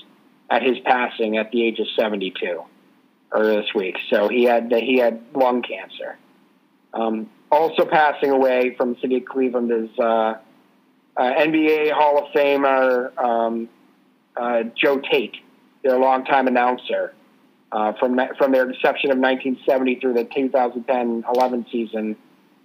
[0.50, 2.62] at his passing at the age of 72
[3.32, 3.96] earlier this week.
[4.10, 6.18] So he had he had lung cancer.
[6.92, 10.38] Um, also passing away from the city of Cleveland is uh, uh,
[11.16, 13.68] NBA Hall of Famer um,
[14.36, 15.34] uh, Joe Tait,
[15.82, 17.14] their longtime announcer.
[17.70, 22.16] Uh, from from their inception of 1970 through the 2010-11 season,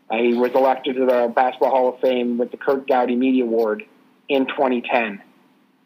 [0.10, 3.44] uh, he was elected to the Basketball Hall of Fame with the Curt Gowdy Media
[3.44, 3.84] Award
[4.30, 5.22] in 2010.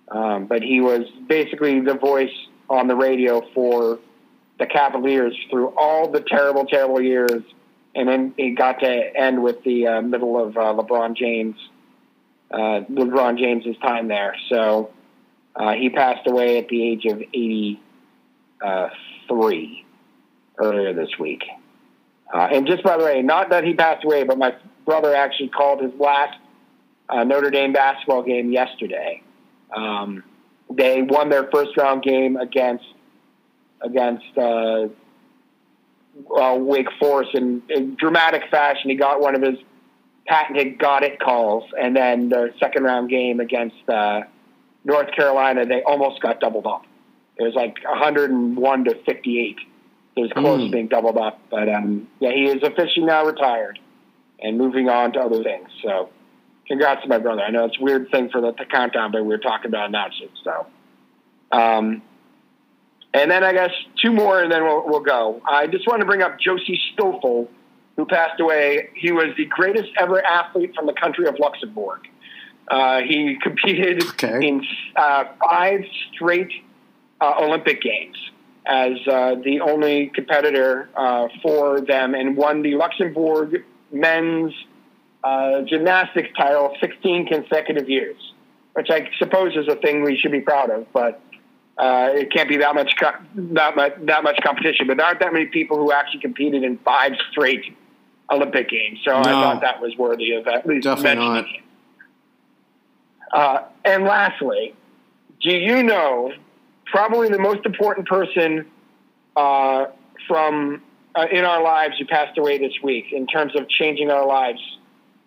[0.09, 2.33] Um, but he was basically the voice
[2.69, 3.99] on the radio for
[4.59, 7.41] the Cavaliers through all the terrible, terrible years,
[7.97, 11.55] and then it got to end with the uh, middle of uh, LeBron James,
[12.51, 14.35] uh, LeBron James's time there.
[14.49, 14.91] So
[15.55, 19.85] uh, he passed away at the age of 83
[20.59, 21.43] earlier this week.
[22.31, 24.53] Uh, and just by the way, not that he passed away, but my
[24.85, 26.37] brother actually called his last
[27.09, 29.23] uh, Notre Dame basketball game yesterday.
[29.75, 30.23] Um,
[30.69, 32.85] they won their first round game against
[33.81, 34.25] against
[36.35, 38.89] uh, Wake Forest in, in dramatic fashion.
[38.89, 39.57] He got one of his
[40.25, 44.21] patented "got it" calls, and then the second round game against uh,
[44.83, 46.85] North Carolina, they almost got doubled up.
[47.37, 49.57] It was like 101 to 58.
[50.15, 53.77] It was close to being doubled up, but um, yeah, he is officially now retired
[54.39, 55.69] and moving on to other things.
[55.83, 56.09] So,
[56.67, 57.41] congrats to my brother.
[57.41, 59.89] I know it's a weird thing for the, the countdown, but we were talking about
[59.89, 60.29] announcing.
[60.43, 60.65] So,
[61.51, 62.01] um,
[63.13, 65.41] and then I guess two more, and then we'll, we'll go.
[65.49, 67.49] I just want to bring up Josy Stoffel,
[67.95, 68.89] who passed away.
[68.95, 72.01] He was the greatest ever athlete from the country of Luxembourg.
[72.67, 74.47] Uh, he competed Okay.
[74.47, 74.65] in
[74.95, 75.81] uh, five
[76.13, 76.51] straight
[77.21, 78.17] uh, Olympic Games
[78.69, 84.53] as uh, the only competitor uh, for them and won the Luxembourg men's
[85.23, 88.17] uh, gymnastics title 16 consecutive years,
[88.73, 91.21] which I suppose is a thing we should be proud of, but
[91.77, 94.87] uh, it can't be that much, co- that much that much competition.
[94.87, 97.75] But there aren't that many people who actually competed in five straight
[98.31, 101.63] Olympic games, so I thought that was worthy of at least Definitely mentioning.
[103.31, 104.73] Uh, and lastly,
[105.41, 106.31] do you know
[106.85, 108.65] probably the most important person
[109.35, 109.85] uh,
[110.27, 110.81] from
[111.15, 114.59] uh, in our lives who passed away this week in terms of changing our lives?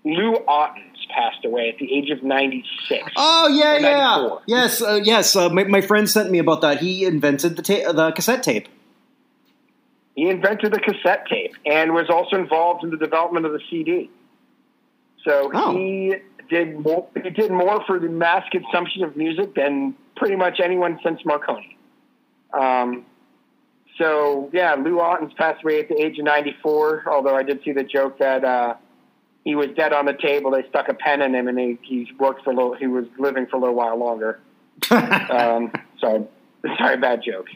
[0.05, 3.03] Lou Ottens passed away at the age of 96.
[3.17, 5.35] Oh yeah, yeah, yes, uh, yes.
[5.37, 6.79] Uh, my, my friend sent me about that.
[6.81, 8.69] He invented the ta- the cassette tape.
[10.17, 14.11] He invented the cassette tape and was also involved in the development of the CD.
[15.25, 15.73] So Oh.
[15.77, 16.15] he
[16.49, 17.07] did more.
[17.23, 21.77] He did more for the mass consumption of music than pretty much anyone since Marconi.
[22.53, 23.07] Um,
[23.99, 27.05] so yeah, Lou Ottens passed away at the age of 94.
[27.07, 28.75] Although I did see the joke that uh,
[29.45, 30.51] he was dead on the table.
[30.51, 32.75] They stuck a pen in him, and he, he worked for a little.
[32.75, 34.41] He was living for a little while longer.
[34.91, 36.29] Um, so
[36.79, 37.47] sorry, bad joke.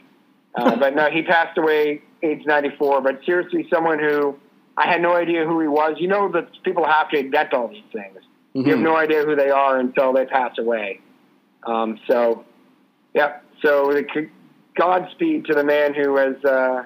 [0.55, 3.01] Uh, but no, he passed away age 94.
[3.01, 4.39] But seriously, someone who
[4.77, 5.97] I had no idea who he was.
[5.99, 8.19] You know that people have to invent all these things.
[8.19, 8.59] Mm-hmm.
[8.59, 8.85] You have mm-hmm.
[8.85, 11.01] no idea who they are until they pass away.
[11.65, 12.45] Um, so,
[13.15, 13.39] yeah.
[13.65, 13.93] So
[14.77, 16.85] Godspeed to the man who was uh,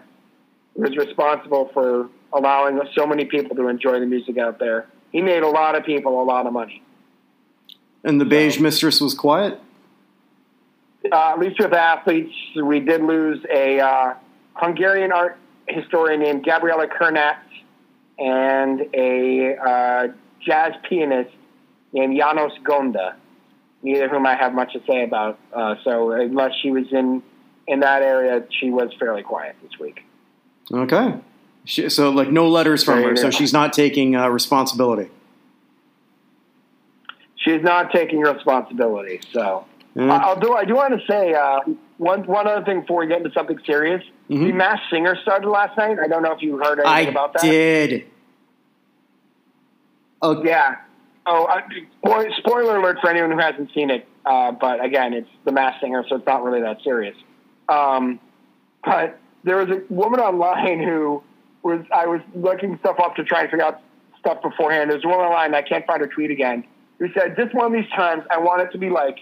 [0.75, 4.87] was responsible for allowing so many people to enjoy the music out there.
[5.13, 6.83] He made a lot of people a lot of money.
[8.05, 9.59] And the beige mistress was quiet.
[11.11, 14.15] Uh, at least with athletes, we did lose a uh,
[14.55, 15.39] Hungarian art
[15.69, 17.39] historian named Gabriela Kernatz
[18.19, 20.09] and a uh,
[20.45, 21.31] jazz pianist
[21.93, 23.15] named Janos Gonda,
[23.83, 25.39] neither of whom I have much to say about.
[25.53, 27.23] Uh, so unless she was in
[27.67, 30.01] in that area, she was fairly quiet this week.
[30.73, 31.15] Okay.
[31.69, 35.11] She, so like no letters from her, so she's not taking uh, responsibility.
[37.37, 39.21] She's not taking responsibility.
[39.35, 40.11] So mm.
[40.11, 40.55] I'll do.
[40.55, 41.61] I do want to say uh,
[41.99, 44.03] one one other thing before we get into something serious.
[44.31, 44.47] Mm-hmm.
[44.47, 45.99] The Masked Singer started last night.
[46.03, 47.45] I don't know if you heard anything I about that.
[47.45, 48.07] I did.
[50.23, 50.77] Oh yeah.
[51.27, 51.61] Oh, uh,
[52.39, 54.09] spoiler alert for anyone who hasn't seen it.
[54.25, 57.17] Uh, but again, it's the Masked Singer, so it's not really that serious.
[57.69, 58.21] Um,
[58.83, 61.23] but there was a woman online who
[61.63, 63.81] was I was looking stuff up to try and figure out
[64.19, 64.91] stuff beforehand.
[64.91, 66.65] There's a woman online I can't find her tweet again
[66.99, 69.19] who said, "Just one of these times, I want it to be like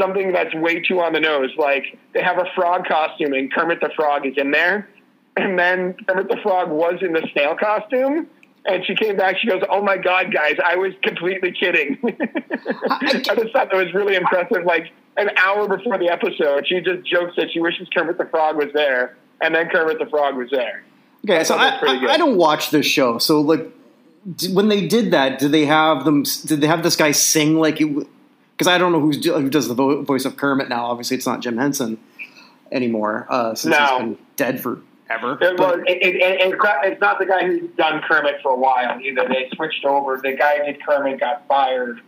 [0.00, 1.50] something that's way too on the nose.
[1.56, 4.88] Like they have a frog costume and Kermit the Frog is in there,
[5.36, 8.28] and then Kermit the Frog was in the snail costume."
[8.68, 9.38] And she came back.
[9.38, 10.56] She goes, "Oh my god, guys!
[10.64, 11.98] I was completely kidding."
[12.90, 14.64] I just thought that was really impressive.
[14.64, 18.56] Like an hour before the episode, she just jokes that she wishes Kermit the Frog
[18.56, 20.84] was there, and then Kermit the Frog was there.
[21.28, 23.18] Okay, so I, I, I, don't watch this show.
[23.18, 23.68] So like,
[24.50, 26.22] when they did that, did they have them?
[26.44, 27.78] Did they have this guy sing like?
[27.78, 30.86] Because I don't know who's who does the voice of Kermit now.
[30.86, 31.98] Obviously, it's not Jim Henson
[32.70, 33.86] anymore uh, since no.
[33.86, 35.38] he's been dead forever.
[35.40, 39.26] It, well, it, it, it's not the guy who's done Kermit for a while either.
[39.28, 40.20] They switched over.
[40.22, 42.00] The guy who did Kermit got fired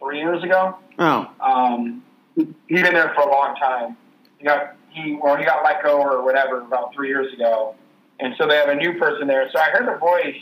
[0.00, 0.76] three years ago.
[0.98, 1.30] Oh.
[1.40, 2.02] Um,
[2.34, 3.96] he's been there for a long time.
[4.38, 7.74] He got he well he got let go or whatever about three years ago,
[8.20, 9.48] and so they have a new person there.
[9.52, 10.36] So I heard the voice,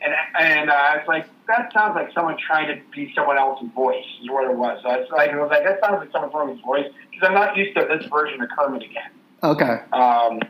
[0.00, 3.68] and and uh, I was like, that sounds like someone trying to be someone else's
[3.74, 4.80] voice is what it was.
[4.82, 7.28] So I was like, I was like, that sounds like someone from his voice because
[7.28, 9.10] I'm not used to this version of Kermit again.
[9.42, 9.80] Okay.
[9.92, 10.40] Um,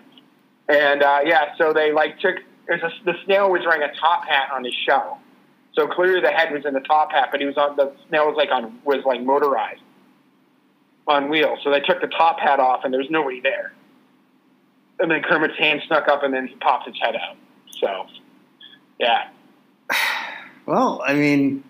[0.68, 2.36] and uh, yeah, so they like took.
[2.66, 5.18] There's a, the snail was wearing a top hat on his show,
[5.74, 8.26] so clearly the head was in the top hat, but he was on the snail
[8.26, 9.82] was like on was like motorized
[11.06, 11.60] on wheels.
[11.62, 13.72] So they took the top hat off, and there was nobody there.
[14.98, 17.37] And then Kermit's hand snuck up, and then he popped his head out.
[17.80, 18.06] So,
[18.98, 19.28] yeah.
[20.66, 21.62] Well, I mean,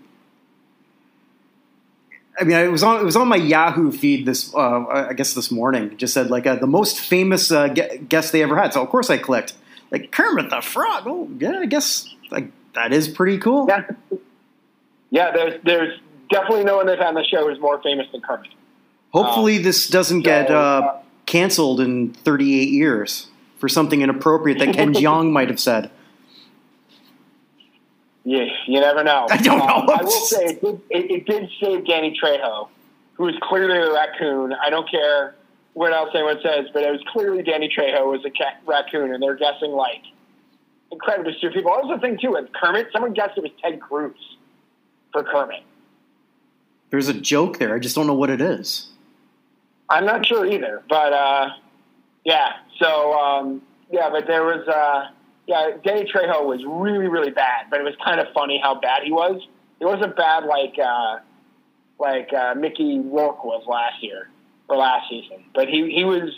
[2.39, 5.35] I mean, it was on it was on my Yahoo feed this uh, I guess
[5.35, 5.85] this morning.
[5.93, 8.75] It just said like uh, the most famous uh, guest they ever had.
[8.75, 9.55] So of course I clicked
[9.91, 11.05] like Kermit the Frog.
[11.07, 13.67] Oh yeah, I guess like that is pretty cool.
[13.69, 13.87] Yeah,
[15.11, 15.31] yeah.
[15.31, 18.51] There's there's definitely no one had on the show who's more famous than Kermit.
[19.13, 24.59] Hopefully, um, this doesn't so, get uh, uh, canceled in 38 years for something inappropriate
[24.59, 25.91] that Ken Jeong might have said.
[28.25, 29.27] Yeah, you never know.
[29.31, 29.65] I don't know.
[29.65, 32.69] Um, I will say it did, it, it did save Danny Trejo,
[33.15, 34.53] who is clearly a raccoon.
[34.53, 35.37] I don't care
[35.75, 39.23] what else anyone says, but it was clearly Danny Trejo was a cat, raccoon, and
[39.23, 40.03] they're guessing like
[40.91, 41.73] incredibly stupid people.
[41.73, 42.89] That was the thing too with Kermit.
[42.93, 44.17] Someone guessed it was Ted Cruz
[45.13, 45.63] for Kermit.
[46.91, 47.75] There's a joke there.
[47.75, 48.89] I just don't know what it is.
[49.89, 51.49] I'm not sure either, but uh,
[52.25, 52.53] yeah.
[52.81, 55.11] So um, yeah, but there was uh,
[55.47, 55.77] yeah.
[55.85, 59.13] Danny Trejo was really really bad, but it was kind of funny how bad he
[59.13, 59.41] was.
[59.81, 61.19] It wasn't bad like uh,
[61.99, 64.29] like uh, Mickey Rourke was last year
[64.69, 66.31] or last season, but he he was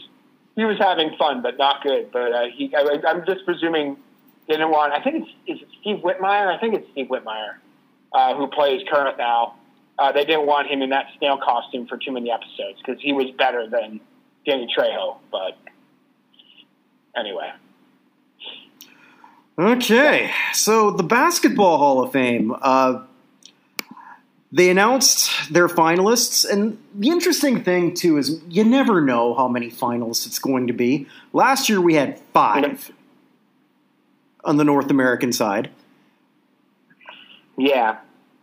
[0.56, 2.10] he was having fun, but not good.
[2.12, 3.96] But uh, he, I, I'm just presuming
[4.48, 4.92] didn't want.
[4.92, 6.48] I think it's is it Steve Whitmire.
[6.48, 7.56] I think it's Steve Whitmire
[8.12, 9.54] uh, who plays Kermit now
[9.98, 13.12] uh, they didn't want him in that snail costume for too many episodes because he
[13.12, 14.00] was better than
[14.46, 15.16] Danny Trejo.
[15.30, 15.58] But
[17.16, 17.52] anyway.
[19.58, 22.54] Okay, so the Basketball Hall of Fame.
[22.60, 23.02] Uh,
[24.50, 29.70] they announced their finalists, and the interesting thing too is you never know how many
[29.70, 31.06] finalists it's going to be.
[31.32, 32.90] Last year we had five
[34.44, 35.70] on the North American side.
[37.58, 37.98] Yeah,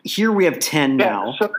[0.06, 1.36] here we have 10 yeah, now.
[1.38, 1.52] So,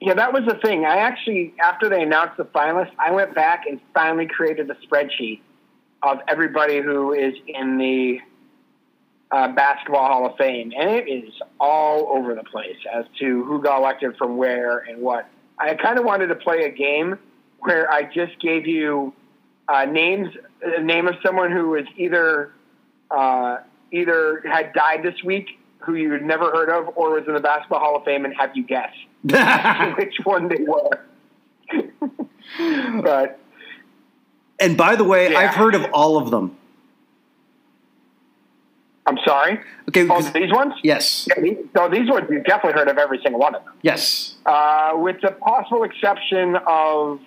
[0.00, 0.86] yeah, that was the thing.
[0.86, 5.40] I actually, after they announced the finalists, I went back and finally created a spreadsheet
[6.02, 8.20] of everybody who is in the
[9.32, 13.60] uh, Basketball Hall of Fame, and it is all over the place as to who
[13.60, 15.28] got elected from where and what.
[15.58, 17.18] I kind of wanted to play a game
[17.58, 19.12] where I just gave you
[19.68, 20.28] uh, names
[20.62, 22.52] a name of someone who was either
[23.10, 23.58] uh,
[23.90, 27.78] either had died this week, who you'd never heard of, or was in the Basketball
[27.80, 28.92] Hall of Fame, and have you guess
[29.98, 31.00] which one they were.
[33.02, 33.38] but
[34.60, 35.38] and by the way, Yeah.
[35.38, 36.56] I've heard of all of them.
[39.06, 39.60] I'm sorry.
[39.88, 40.74] Okay, Oh, because- these ones?
[40.82, 43.72] yes, Yeah, these, no, these ones you've definitely heard of every single one of them.
[43.82, 44.34] yes.
[44.44, 47.20] Uh, with the possible exception of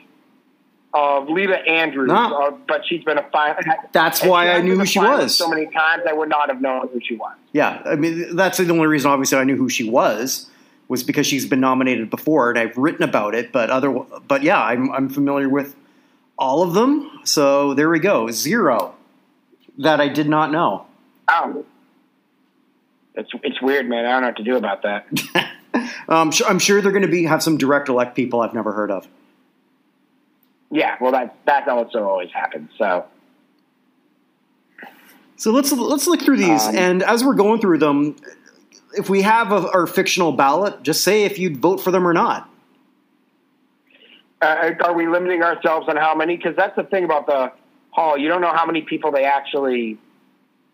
[0.94, 2.16] of Lita Andrews, No.
[2.16, 3.56] uh, but she's been a fine.
[3.94, 5.36] That's why I knew who she was.
[5.36, 7.36] So many times, I would not have known who she was.
[7.54, 9.10] Yeah, I mean that's the only reason.
[9.10, 10.50] Obviously, I knew who she was
[10.88, 13.52] was because she's been nominated before, and I've written about it.
[13.52, 13.92] But other,
[14.28, 15.76] but yeah, I'm I'm familiar with
[16.38, 17.10] all of them.
[17.24, 18.96] So there we go, zero
[19.78, 20.86] that I did not know.
[21.30, 21.66] Oh,
[23.16, 24.06] it's it's weird, man.
[24.06, 25.50] I don't know what to do about that.
[26.10, 28.92] um, I'm sure they're going to be have some direct elect people I've never heard
[28.92, 29.08] of.
[30.72, 32.70] Yeah, well, that that also always happens.
[32.78, 33.06] So
[35.36, 38.16] So let's let's look through these, Um, and as we're going through them,
[38.94, 42.14] if we have a, our fictional ballot, just say if you'd vote for them or
[42.14, 42.50] not.
[44.42, 46.36] uh, are we limiting ourselves on how many?
[46.38, 47.52] Because that's the thing about the
[47.92, 48.18] hall.
[48.18, 49.98] You don't know how many people they actually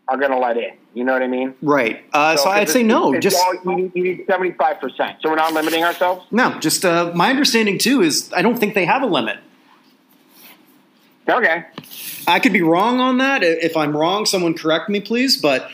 [0.08, 0.72] are going to let in.
[0.94, 1.54] You know what I mean?
[1.62, 2.06] Right.
[2.14, 3.20] Uh, so, 'cause I'd say no.
[3.20, 5.18] Just all, you need, you need 75%.
[5.22, 6.26] So we're not limiting ourselves?
[6.32, 6.58] no.
[6.60, 9.38] Just uh, my understanding too is I don't think they have a limit.
[11.30, 11.66] Okay.
[12.28, 13.44] I could be wrong on that.
[13.44, 15.36] If I'm wrong, someone correct me, please.
[15.42, 15.70] But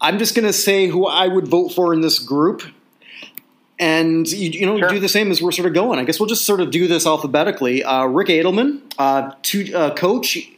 [0.00, 2.62] I'm just going to say who I would vote for in this group,
[3.78, 4.88] and you, you know, Sure.
[4.88, 5.98] do the same as we're sort of going.
[5.98, 7.84] I guess we'll just sort of do this alphabetically.
[7.84, 10.50] Uh, Rick Adelman, uh, two, uh, coach,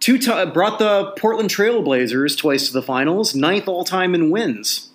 [0.00, 4.90] two ti brought the Portland Trailblazers twice to the finals, ninth all time in wins.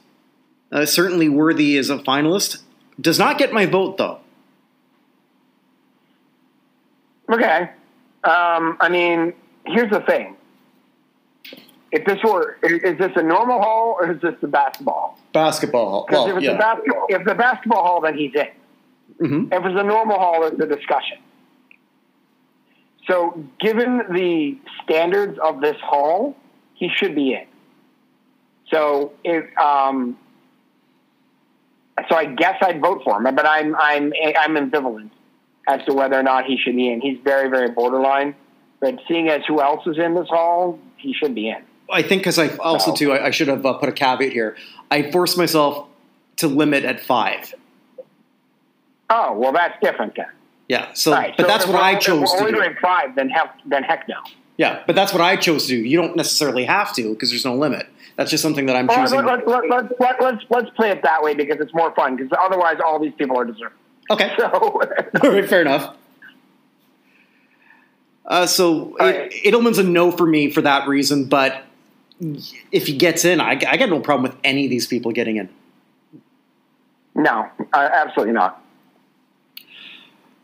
[0.72, 2.62] Uh, certainly worthy as a finalist.
[3.00, 4.20] Does not get my vote though.
[7.30, 7.70] Okay.
[8.24, 9.34] Um, I mean,
[9.66, 10.36] here's the thing.
[11.92, 15.18] If this were, is is this a normal hall or is this the basketball?
[15.34, 16.08] Basketball.
[16.12, 16.52] Well, if, it's yeah.
[16.52, 18.48] a basketball, if the basketball hall, then he's in.
[19.20, 19.54] Mhm.
[19.54, 21.18] If it's a normal hall, it's a discussion.
[23.08, 26.36] So, given the standards of this hall,
[26.76, 27.48] he should be in.
[28.72, 30.18] So, if um,
[32.08, 35.10] so, I guess I'd vote for him, but I'm I'm I'm ambivalent
[35.70, 37.00] as to whether or not he should be in.
[37.00, 38.36] He's very very borderline,
[38.82, 41.62] but seeing as who else is in this hall, he should be in.
[41.92, 42.96] I think because I also No.
[42.96, 44.58] too I, I should have uh, put a caveat here.
[44.92, 45.88] I forced myself
[46.38, 47.54] to limit at five.
[49.10, 50.28] Oh well, that's different then.
[50.68, 50.94] Yeah.
[50.94, 51.34] So, Right.
[51.36, 53.56] but so that's if what we're- I if chose We're only doing five, then heck,
[53.66, 54.18] then heck no.
[54.58, 55.78] Yeah, but that's what I chose to do.
[55.78, 57.88] You don't necessarily have to because there's no limit.
[58.18, 59.24] That's just something that I'm Well, choosing.
[59.26, 62.18] let, let, let, let, let's let's play it that way because it's more fun.
[62.18, 63.78] Because otherwise, all these people are deserving.
[64.10, 64.32] Okay.
[64.38, 64.50] So,
[65.24, 65.48] All right.
[65.48, 65.96] Fair enough.
[68.26, 69.32] Uh, so right.
[69.46, 71.64] Adelman's a no for me for that reason, but
[72.72, 75.38] if he gets in, I, I got no problem with any of these people getting
[75.38, 75.50] in.
[77.16, 78.64] no, uh, absolutely not.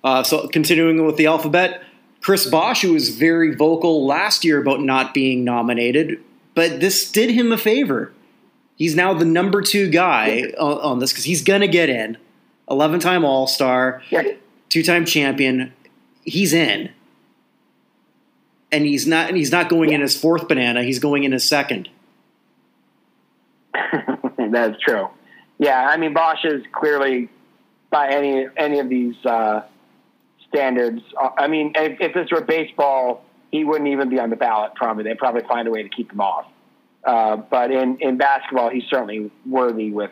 [0.04, 1.84] Uh, so continuing with the alphabet,
[2.22, 6.20] Chris Bosh, who was very vocal last year about not being nominated,
[6.54, 8.12] but this did him a favor.
[8.78, 12.18] He's now the number two guy on, on this because he's gonna get in.
[12.70, 14.24] Eleven-time All Star, Yeah,
[14.70, 15.74] two-time champion.
[16.24, 16.90] He's in,
[18.72, 19.30] and he's not.
[19.30, 20.84] And he's not going in his fourth banana.
[20.84, 21.90] He's going in his second.
[24.38, 25.10] that's true.
[25.58, 27.30] Yeah, I mean Bosh is clearly
[27.90, 29.62] by any any of these uh,
[30.50, 31.02] standards.
[31.22, 34.74] Uh, I mean, if, if this were baseball, he wouldn't even be on the ballot.
[34.76, 36.46] Probably they'd probably find a way to keep him off.
[37.04, 40.12] Uh, but in, in basketball, he's certainly worthy with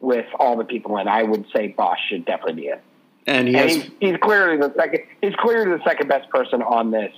[0.00, 1.08] with all the people in.
[1.08, 2.78] I would say Bosh should definitely be in.
[3.26, 3.82] And he And has.
[3.82, 5.00] he's, he's clearly the second.
[5.20, 7.12] He's clearly the second best person on this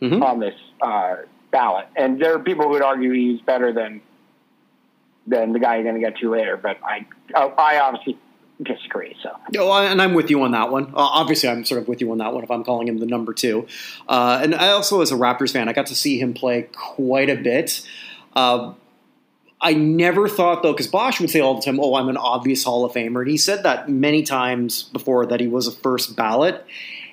[0.00, 0.22] Mhm.
[0.22, 1.16] on this uh,
[1.50, 1.86] ballot.
[1.96, 4.00] And there are people who would argue he's better than
[5.26, 6.56] than the guy you're going to get to later.
[6.56, 8.16] But I I obviously
[8.62, 9.16] disagree.
[9.22, 10.86] So Oh, and I'm with you on that one.
[10.86, 13.06] Uh, obviously, I'm sort of with you on that one if I'm calling him the
[13.06, 13.66] number two.
[14.08, 17.28] Uh, and I also, as a Raptors fan, I got to see him play quite
[17.30, 17.86] a bit.
[18.34, 18.72] Uh,
[19.62, 22.64] I never thought, though, because Bosh would say all the time, oh, I'm an obvious
[22.64, 23.20] Hall of Famer.
[23.20, 26.64] And he said that many times before that he was a first ballot.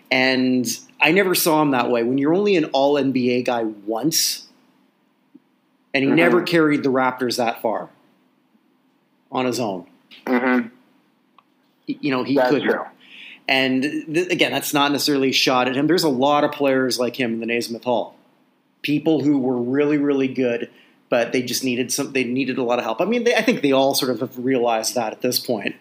[0.09, 0.65] And
[1.01, 2.03] I never saw him that way.
[2.03, 4.47] When you're only an all NBA guy once,
[5.93, 6.15] and he Mhm.
[6.15, 7.89] never carried the Raptors that far
[9.31, 9.85] on his own.
[10.25, 10.67] mm-hmm.
[11.87, 12.67] You know, he that's couldn't.
[12.69, 12.81] true.
[13.47, 15.87] And th- again, that's not necessarily a shot at him.
[15.87, 18.15] There's a lot of players like him in the Naismith Hall.
[18.81, 20.69] People who were really, really good,
[21.09, 22.11] but they just needed some.
[22.13, 23.01] They needed a lot of help.
[23.01, 25.75] I mean, they, I think they all sort of have realized that at this point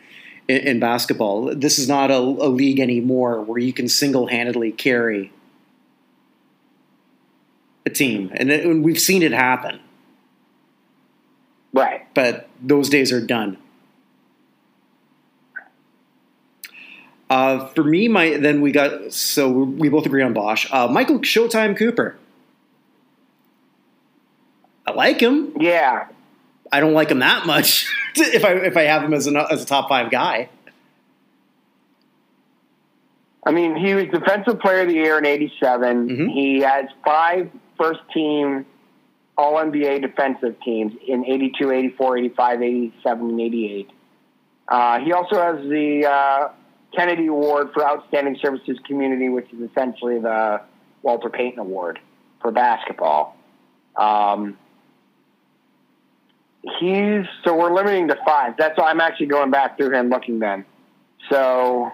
[0.49, 1.55] in, in basketball.
[1.55, 5.33] This is not a, a league anymore where you can single-handedly carry
[7.85, 9.81] a team, and, it, and we've seen it happen.
[11.73, 12.13] Right.
[12.15, 13.59] But those days are done.
[17.29, 20.69] Uh, for me, my then we got so we both agree on Bosh.
[20.73, 22.17] Uh, Michael Showtime Cooper.
[24.87, 25.53] I like him.
[25.59, 26.07] Yeah.
[26.73, 27.87] I don't like him that much.
[28.17, 30.49] if I if I have him as a as a top five guy.
[33.45, 36.09] I mean, he was defensive player of the year in '87.
[36.09, 36.33] Mhm.
[36.33, 38.67] He has five first team
[39.39, 43.91] All NBA defensive teams in '82, '84, '85, '87, and '88.
[44.69, 46.49] Uh, he also has the uh,
[46.97, 50.61] Kennedy Award for Outstanding Services Community, which is essentially the
[51.03, 52.01] Walter Payton Award
[52.41, 53.37] for basketball.
[53.95, 54.59] Um,
[56.79, 58.57] he's so we're limiting to five.
[58.57, 60.65] That's why I'm actually going back through him looking then.
[61.31, 61.93] So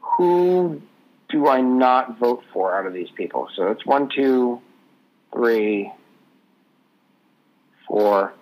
[0.00, 0.82] who
[1.28, 3.48] do I not vote for out of these people?
[3.54, 4.60] So it's one, two,
[5.32, 5.92] three,
[7.86, 8.32] four.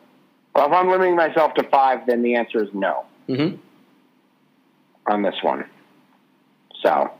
[0.55, 3.57] Well, if I'm limiting myself to five, then the answer is no Mm-hmm.
[5.13, 5.65] on this one.
[6.83, 7.11] So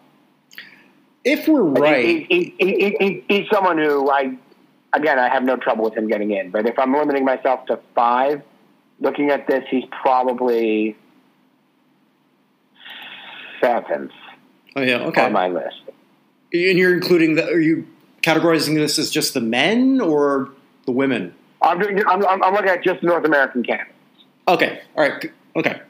[1.25, 4.39] If we're right, think he, he, he, he, he's someone who I,
[4.97, 6.51] again, I have no trouble with him getting in.
[6.51, 8.43] But if I'm limiting myself to five,
[9.01, 10.97] looking at this, he's probably
[13.61, 14.13] seventh
[14.75, 15.23] oh yeah, okay.
[15.23, 15.81] on my list.
[16.53, 17.47] and you're including the.
[17.47, 17.87] Are you
[18.23, 20.51] categorizing this as just the men or
[20.85, 21.35] the women?
[21.63, 23.93] I'm, doing, I'm, I'm looking at just North American candidates.
[24.49, 25.81] Okay, all right, okay,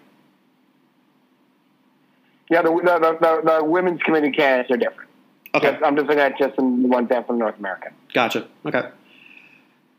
[2.50, 5.10] Yeah, the, the, the, the, women's committee candidates are different.
[5.54, 5.72] okay.
[5.72, 7.92] Just, I'm just looking at just the ones that from North American.
[8.16, 8.46] Gotcha.
[8.64, 8.88] Okay.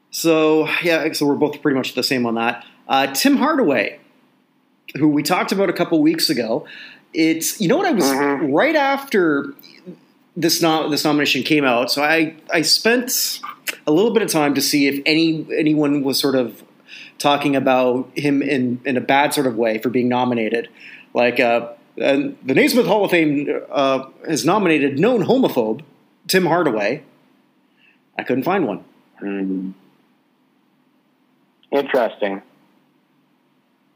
[0.09, 2.65] So yeah, so we're both pretty much the same on that.
[2.87, 3.99] Uh, Tim Hardaway,
[4.97, 6.65] who we talked about a couple weeks ago.
[7.13, 8.51] It's you know what I was Mhm.
[8.51, 9.53] right after
[10.35, 11.91] this nom- this nomination came out.
[11.91, 13.39] So I I spent
[13.85, 16.63] a little bit of time to see if any anyone was sort of
[17.19, 20.69] talking about him in in a bad sort of way for being nominated,
[21.13, 21.39] like.
[21.39, 21.67] Uh,
[21.99, 25.81] and the Naismith Hall of Fame uh, has nominated known homophobe
[26.27, 27.01] Tim Hardaway.
[28.17, 28.83] I couldn't find one.
[29.21, 29.73] Mm.
[31.71, 32.41] Interesting.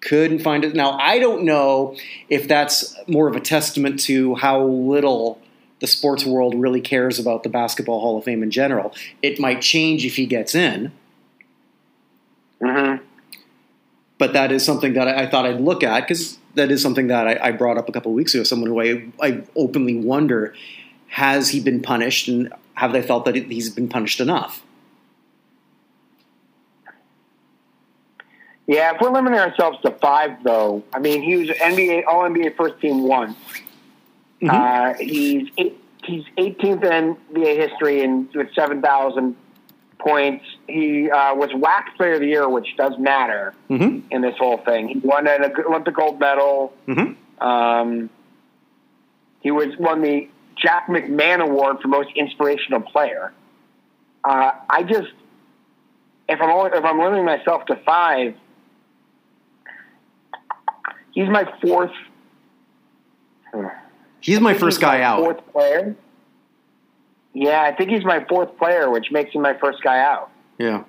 [0.01, 0.75] Couldn't find it.
[0.75, 1.95] Now, I don't know
[2.29, 5.39] if that's more of a testament to how little
[5.79, 8.93] the sports world really cares about the Basketball Hall of Fame in general.
[9.21, 10.91] It might change if he gets in,
[12.61, 12.95] hmm
[14.21, 17.07] but that is something that I, I thought I'd look at because that is something
[17.07, 18.43] that I, I brought up a couple of weeks ago.
[18.43, 20.53] Someone who I, I openly wonder
[21.07, 24.63] has he been punished and have they felt that he's been punished enough?
[28.67, 32.55] Yeah, if we're limiting ourselves to five, though, I mean, he was NBA All NBA
[32.55, 33.37] first team once.
[34.41, 34.49] Mhm.
[34.49, 39.35] Uh, he's eight, he's 18th in NBA history and with 7,000
[39.99, 40.45] points.
[40.67, 44.07] He uh, was WAC Player of the Year, which does matter Mm-hmm.
[44.09, 44.87] in this whole thing.
[44.87, 46.73] He won an Olympic gold medal.
[46.87, 47.45] Mm-hmm.
[47.45, 48.09] Um,
[49.41, 50.27] he was won the
[50.61, 53.33] Jack McMahon Award for most inspirational player.
[54.23, 55.09] Uh, I just,
[56.29, 58.35] if I'm only, if I'm limiting myself to five,
[61.11, 61.91] he's my fourth.
[64.19, 65.19] He's my first he's guy my out.
[65.19, 65.95] Fourth player.
[67.33, 70.29] Yeah, I think he's my fourth player, which makes him my first guy out.
[70.57, 70.83] Yeah.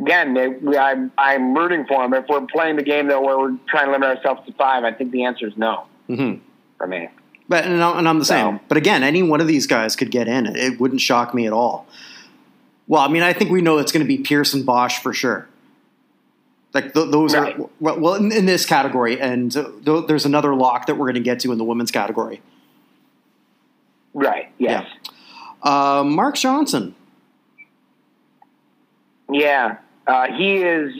[0.00, 2.14] Again, they, we, I'm, I'm rooting for him.
[2.14, 4.92] If we're playing the game though, where we're trying to limit ourselves to five, I
[4.92, 6.40] think the answer is no Mm-hmm.
[6.78, 7.08] for me.
[7.48, 8.58] But and I'm, and I'm the same.
[8.58, 10.46] So- But again, any one of these guys could get in.
[10.46, 11.86] It, it wouldn't shock me at all.
[12.88, 15.12] Well, I mean, I think we know it's going to be Pierce and Bosh for
[15.12, 15.48] sure.
[16.72, 17.58] Like th- those Right.
[17.58, 21.06] are well, well in, in this category, and uh, th- there's another lock that we're
[21.06, 22.40] going to get to in the women's category.
[24.14, 24.50] Right.
[24.58, 24.86] Yes.
[25.62, 26.94] Uh, Mark Johnson.
[29.32, 29.76] Yeah,
[30.10, 30.92] uh, he is.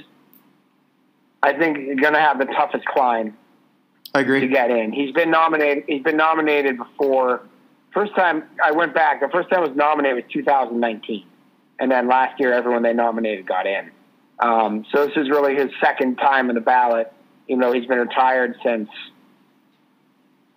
[1.42, 3.36] I think going to have the toughest climb
[4.14, 4.46] I to agree.
[4.48, 4.92] get in.
[4.92, 5.84] He's been nominated.
[5.86, 7.40] He's been nominated before.
[7.94, 11.24] First time I went back, the first time I was nominated was 2019,
[11.80, 13.90] and then last year everyone they nominated got in.
[14.38, 17.10] Um, so this is really his second time in the ballot,
[17.48, 18.88] even though he's been retired since.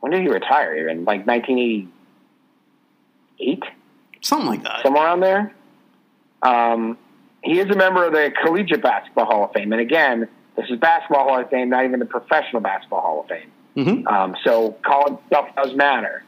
[0.02, 0.76] When did he retire?
[0.78, 3.64] Even like 1988
[4.22, 4.82] Something like that.
[4.84, 5.54] somewhere around there.
[6.42, 6.98] Um,
[7.44, 10.80] he is a member of the Collegiate Basketball Hall of Fame, and again, this is
[10.80, 13.52] Basketball Hall of Fame, not even the Professional Basketball Hall of Fame.
[14.02, 16.24] hmm Um, so college stuff does matter,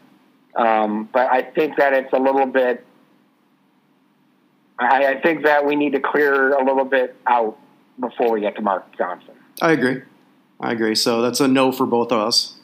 [0.56, 2.86] um, but I think that it's a little bit.
[4.78, 7.58] I, I think that we need to clear a little bit out
[8.00, 9.34] before we get to Mark Johnson.
[9.62, 10.02] I agree.
[10.60, 10.96] I agree.
[10.96, 12.56] So that's a no for both of us.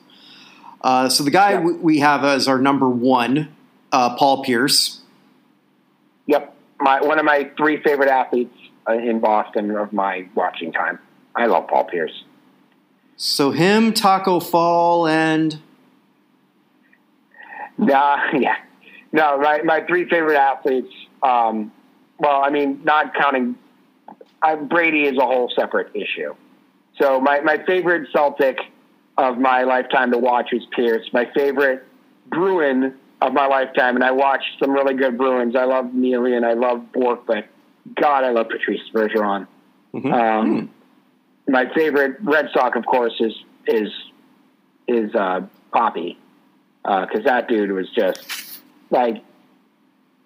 [0.81, 1.59] Uh, so the guy Yeah.
[1.61, 3.55] we we have as our number one,
[3.91, 5.00] uh, Paul Pierce.
[6.81, 8.55] My one of my three favorite athletes
[8.87, 10.99] uh, in Boston of my watching time.
[11.35, 12.23] I love Paul Pierce.
[13.15, 15.59] So him, Tacko Fall, and
[17.77, 18.55] Nah, yeah,
[19.11, 20.93] no, my my three favorite athletes.
[21.23, 21.71] Um,
[22.19, 23.55] well, I mean, not counting
[24.41, 26.35] I, Brady is a whole separate issue.
[26.99, 28.57] So my my favorite Celtic
[29.17, 31.07] of my lifetime to watch is Pierce.
[31.13, 31.85] My favorite
[32.27, 35.55] Bruin of my lifetime, and I watched some really good Bruins.
[35.55, 37.45] I love Neely and I love Bourque, but
[37.95, 39.47] God, I love Patrice Bergeron.
[39.93, 40.11] Mhm.
[40.13, 40.69] Um,
[41.47, 43.33] my favorite Red Sox, of course, is
[43.67, 43.91] is
[44.87, 45.41] is uh,
[45.73, 46.17] Papi,
[46.83, 49.23] because that dude was just like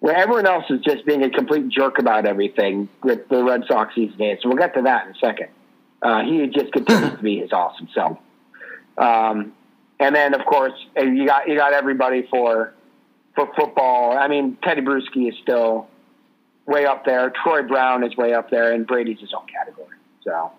[0.00, 3.94] where everyone else is just being a complete jerk about everything with the Red Sox
[3.94, 4.38] these days.
[4.42, 5.48] So we'll get to that in a second.
[6.02, 8.18] Uh, he just continues to be his awesome self.
[8.98, 9.52] Um,
[9.98, 12.72] and then, of course, uh, you got you got everybody for
[13.36, 14.18] for football.
[14.18, 15.86] I mean, Tedy Bruschi is still
[16.66, 17.30] way up there.
[17.44, 19.96] Troy Brown is way up there, and Brady's his own category.
[20.24, 20.50] So,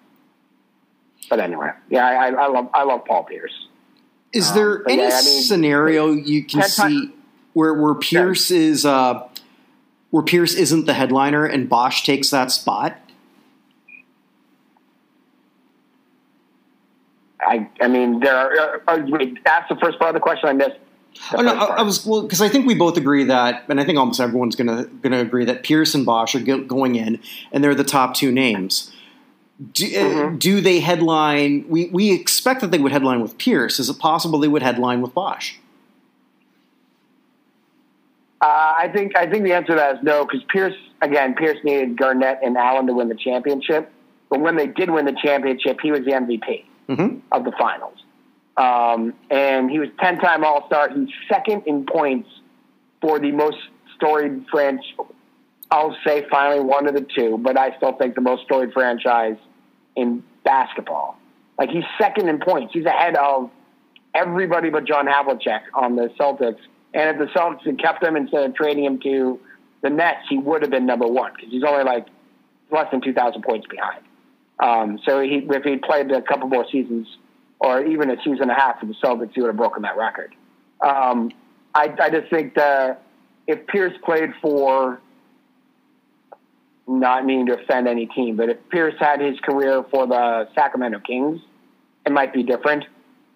[1.30, 3.68] but anyway, yeah, I, I love I love Paul Pierce.
[4.32, 7.12] Is Um, there but any yeah, I mean, scenario you can see
[7.54, 9.28] where where Pierce is uh,
[10.12, 12.98] where Pierce isn't the headliner and Bosh takes that spot?
[17.42, 18.52] I I mean, there are.
[18.54, 20.78] Uh, uh, wait, that's the first part of the question I missed.
[21.34, 21.78] Oh, no, I.
[21.78, 24.56] I was well because I think we both agree that, and I think almost everyone's
[24.56, 27.20] gonna gonna agree that Pierce and Bosh are go, going in,
[27.52, 28.92] and they're the top two names.
[29.74, 30.40] Do, uh, Mhm.
[30.40, 31.66] do they headline?
[31.68, 33.80] We we expect that they would headline with Pierce.
[33.80, 35.60] Is it possible they would headline with Bosh?
[38.40, 38.46] Uh,
[38.80, 41.98] I think I think the answer to that is no, because Pierce again, Pierce needed
[41.98, 43.92] Garnett and Allen to win the championship.
[44.30, 47.18] But when they did win the championship, he was the MVP Mm-hmm.
[47.34, 47.98] of the finals,
[48.58, 50.90] um, and he was ten-time All-Star.
[50.90, 52.30] He's second in points
[53.02, 53.58] for the most
[53.96, 54.84] storied franchise.
[55.70, 59.38] I'll say finally one of the two, but I still think the most storied franchise
[59.96, 61.18] in basketball.
[61.58, 62.74] Like he's second in points.
[62.74, 63.52] He's ahead of
[64.16, 66.60] everybody but John Havlicek on the Celtics.
[66.94, 69.40] And if the Celtics had kept him instead of trading him to
[69.82, 72.08] the Nets, he would have been number one because he's only like
[72.72, 74.04] less than 2,000 points behind.
[74.60, 77.08] Um, so he, if he played a couple more seasons
[77.60, 79.98] or even a season and a half for the Celtics, he would have broken that
[79.98, 80.34] record.
[80.82, 81.32] Um,
[81.74, 83.04] I, I just think that
[83.48, 85.02] if Pierce played for,
[86.88, 91.00] not meaning to offend any team, but if Pierce had his career for the Sacramento
[91.00, 91.42] Kings,
[92.06, 92.86] it might be different.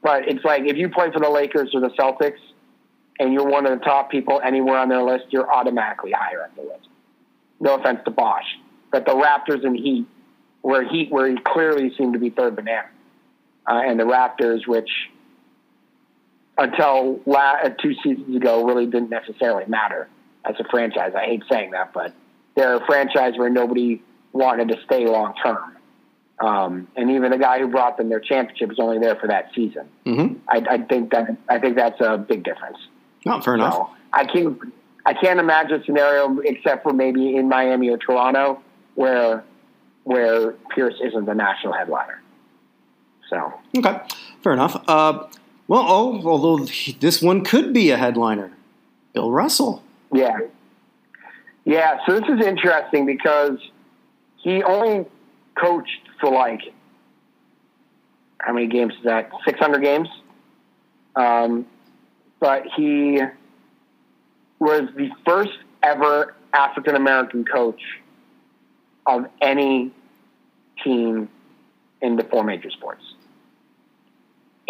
[0.01, 2.39] But it's like if you play for the Lakers or the Celtics
[3.19, 6.55] and you're one of the top people anywhere on their list, you're automatically higher up
[6.55, 6.87] the list.
[7.59, 8.57] No offense to Bosh,
[8.91, 10.07] but the Raptors and Heat,
[10.61, 12.87] where Heat, where he clearly seemed to be third banana,
[13.67, 14.89] uh, and the Raptors, which
[16.57, 20.07] until la- uh, two seasons ago really didn't necessarily matter
[20.45, 21.13] as a franchise.
[21.15, 22.13] I hate saying that, but
[22.55, 24.01] they're a franchise where nobody
[24.33, 25.77] wanted to stay long term.
[26.39, 29.51] Um, and even the guy who brought them their championship was only there for that
[29.55, 29.87] season.
[30.05, 30.39] Mm-hmm.
[30.49, 32.77] I, I think that I think that's a big difference.
[33.25, 33.91] Not fair enough.
[34.11, 34.59] I can't
[35.05, 38.61] I can't imagine a scenario except for maybe in Miami or Toronto
[38.95, 39.43] where
[40.03, 42.20] where Pierce isn't the national headliner.
[43.31, 43.97] So Okay,
[44.43, 44.75] fair enough.
[44.87, 45.27] Uh,
[45.67, 46.65] well, oh, although
[46.99, 48.51] this one could be a headliner,
[49.13, 49.81] Bill Russell.
[50.13, 50.37] yeah,
[51.63, 51.97] yeah.
[52.05, 53.57] So this is interesting because
[54.35, 55.05] he only
[55.55, 56.61] coached for like
[58.39, 59.31] how many games is that?
[59.45, 60.09] Six hundred games.
[61.15, 61.65] Um,
[62.39, 63.21] but he
[64.59, 67.81] was the first ever African American coach
[69.05, 69.91] of any
[70.83, 71.29] team
[72.01, 73.03] in the four major sports.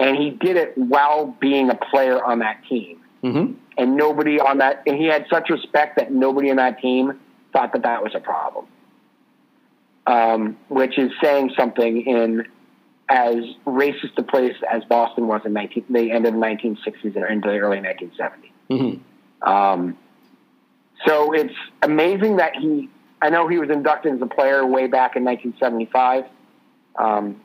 [0.02, 3.02] And he did it while being a player on that team.
[3.24, 3.54] Mm-hmm.
[3.78, 7.20] And nobody on that, and he had such respect that nobody on that team
[7.54, 8.66] thought that that was a problem.
[10.08, 12.48] Um, which is saying something in
[13.08, 13.36] as
[13.68, 17.50] racist a place as Boston was in 19, the end of the 1960s and into
[17.50, 18.32] the early 1970s.
[18.70, 19.50] Mm-hmm.
[19.50, 19.98] Um,
[21.06, 22.90] so it's amazing that he,
[23.22, 26.26] I know he was inducted as a player way back in 1975.
[26.96, 27.42] Um,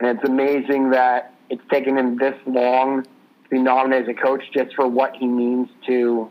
[0.00, 4.42] and it's amazing that it's taken him this long to be nominated as a coach
[4.52, 6.30] just for what he means to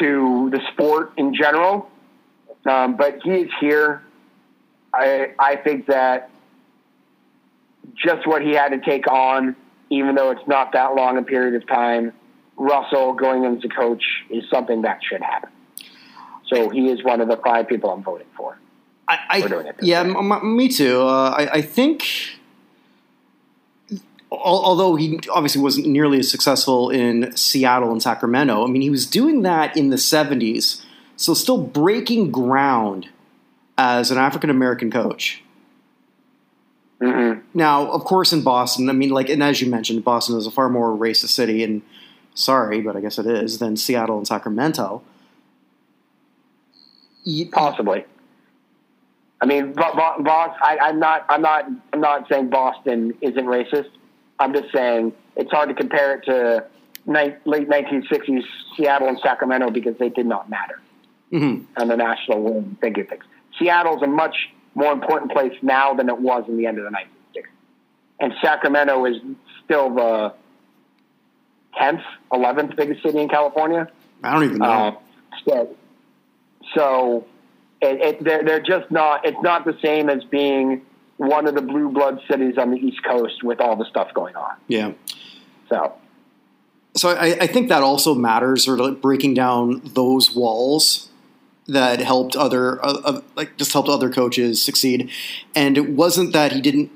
[0.00, 1.90] to the sport in general.
[2.66, 4.02] Um, but he is here.
[4.92, 6.30] I I think that
[7.94, 9.56] just what he had to take on,
[9.90, 12.12] even though it's not that long a period of time,
[12.56, 15.50] Russell going in as a coach is something that should happen.
[16.46, 18.58] So he is one of the five people I'm voting for.
[19.06, 21.02] I, I it yeah, m- m- me too.
[21.02, 22.37] Uh, I, I think
[24.30, 29.06] although he obviously wasn't nearly as successful in Seattle and Sacramento, I mean, he was
[29.06, 30.82] doing that in the 70s,
[31.16, 33.08] so still breaking ground
[33.76, 35.42] as an African American coach.
[37.00, 37.40] Mm-hmm.
[37.54, 40.50] Now, of course, in Boston, I mean, like, and as you mentioned, Boston is a
[40.50, 41.82] far more racist city, and
[42.34, 45.02] sorry, but I guess it is, than Seattle and Sacramento.
[47.52, 48.04] Possibly.
[49.40, 50.26] I mean, Boston.
[50.26, 51.24] I, I'm not.
[51.28, 51.66] I'm not.
[51.92, 53.90] I'm not saying Boston isn't racist.
[54.38, 56.66] I'm just saying it's hard to compare it to
[57.06, 58.42] ni- late 1960s
[58.76, 60.80] Seattle and Sacramento because they did not matter
[61.32, 61.64] mm-hmm.
[61.80, 63.24] on the national figure things.
[63.58, 64.36] Seattle's a much
[64.74, 67.44] more important place now than it was in the end of the 1960s,
[68.20, 69.16] and Sacramento is
[69.64, 70.34] still the
[71.80, 73.88] 10th, 11th biggest city in California.
[74.22, 74.66] I don't even know.
[74.66, 74.94] Uh,
[75.48, 75.76] so,
[76.76, 77.26] so
[77.80, 79.26] it, it, they're, they're just not.
[79.26, 80.82] It's not the same as being
[81.18, 84.34] one of the blue blood cities on the East Coast with all the stuff going
[84.34, 84.56] on.
[84.66, 84.92] Yeah.
[85.68, 85.94] So.
[86.96, 91.10] So I, I think that also matters, sort of like breaking down those walls
[91.66, 95.10] that helped other, uh, uh, like just helped other coaches succeed.
[95.54, 96.90] And it wasn't that he didn't.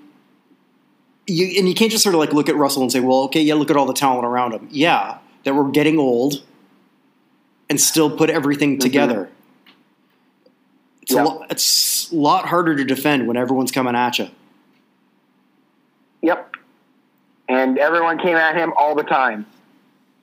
[1.26, 3.42] You, and you can't just sort of like look at Russell and say, well, okay,
[3.42, 4.68] yeah, look at all the talent around him.
[4.70, 6.42] Yeah, that we're getting old,
[7.68, 8.80] and still put everything mm-hmm.
[8.80, 9.30] together.
[11.02, 14.28] It's, a lot, it's a lot harder to defend when everyone's coming at you.
[16.22, 16.54] Yep.
[17.48, 19.46] And everyone came at him all the time.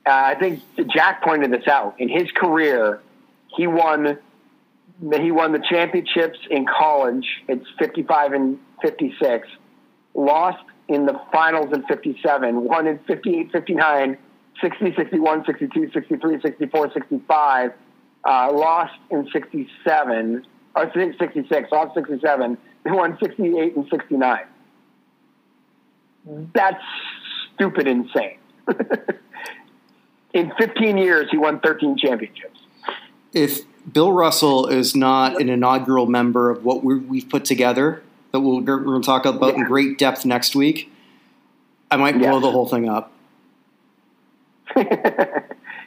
[0.06, 0.62] Uh, I think
[0.94, 1.96] Jack pointed this out.
[2.00, 3.02] In his career,
[3.56, 4.18] he won
[5.02, 7.26] he won the championships in college.
[7.48, 9.48] It's 55 and 56.
[10.14, 12.64] Lost in the finals in 57.
[12.64, 14.18] Won in 58, 59,
[14.62, 17.72] 60, 61, 62, 63, 64, 65.
[18.26, 22.58] Uh, lost in 67 or 66, off 67.
[22.82, 24.40] They won 68 and 69.
[26.26, 26.44] Mm-hmm.
[26.54, 26.82] That's
[27.54, 28.38] stupid insane.
[30.34, 32.60] In 15 years, he won 13 championships.
[33.34, 33.62] If
[33.92, 38.02] Bill Russell is not an inaugural member of what we have put together,
[38.32, 39.62] that we we are going to talk about yeah.
[39.62, 40.92] in great depth next week,
[41.92, 42.42] I might blow yes.
[42.42, 43.12] the whole thing up.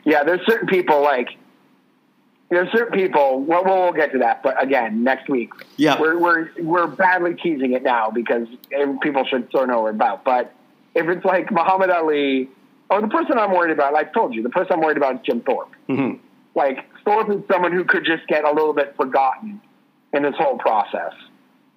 [0.04, 1.28] yeah, there's certain people like
[2.53, 3.40] there's certain people.
[3.40, 5.53] Well, we'll get to that, but again, next week.
[5.78, 8.46] Yeah, we're we're we're badly teasing it now because
[9.00, 10.22] people should sort of know we're about.
[10.22, 10.53] But
[10.94, 12.50] if it's like Muhammad Ali,
[12.90, 15.14] or the person I'm worried about, like I told you, the person I'm worried about
[15.14, 15.70] is Jim Thorpe.
[15.88, 16.18] Mm-hmm.
[16.55, 19.62] Like Thorpe is someone who could just get a little bit forgotten
[20.12, 21.14] in this whole process,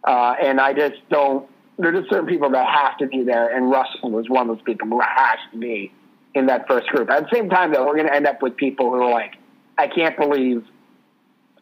[0.03, 1.49] uh, and I just don't.
[1.77, 4.63] There's just certain people that have to be there, and Russell was one of those
[4.65, 5.93] people who has to be
[6.33, 7.09] in that first group.
[7.09, 9.35] At the same time, though, we're going to end up with people who are like
[9.77, 10.65] I can't believe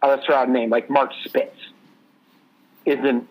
[0.02, 1.56] a name like Mark Spitz
[2.86, 3.28] isn't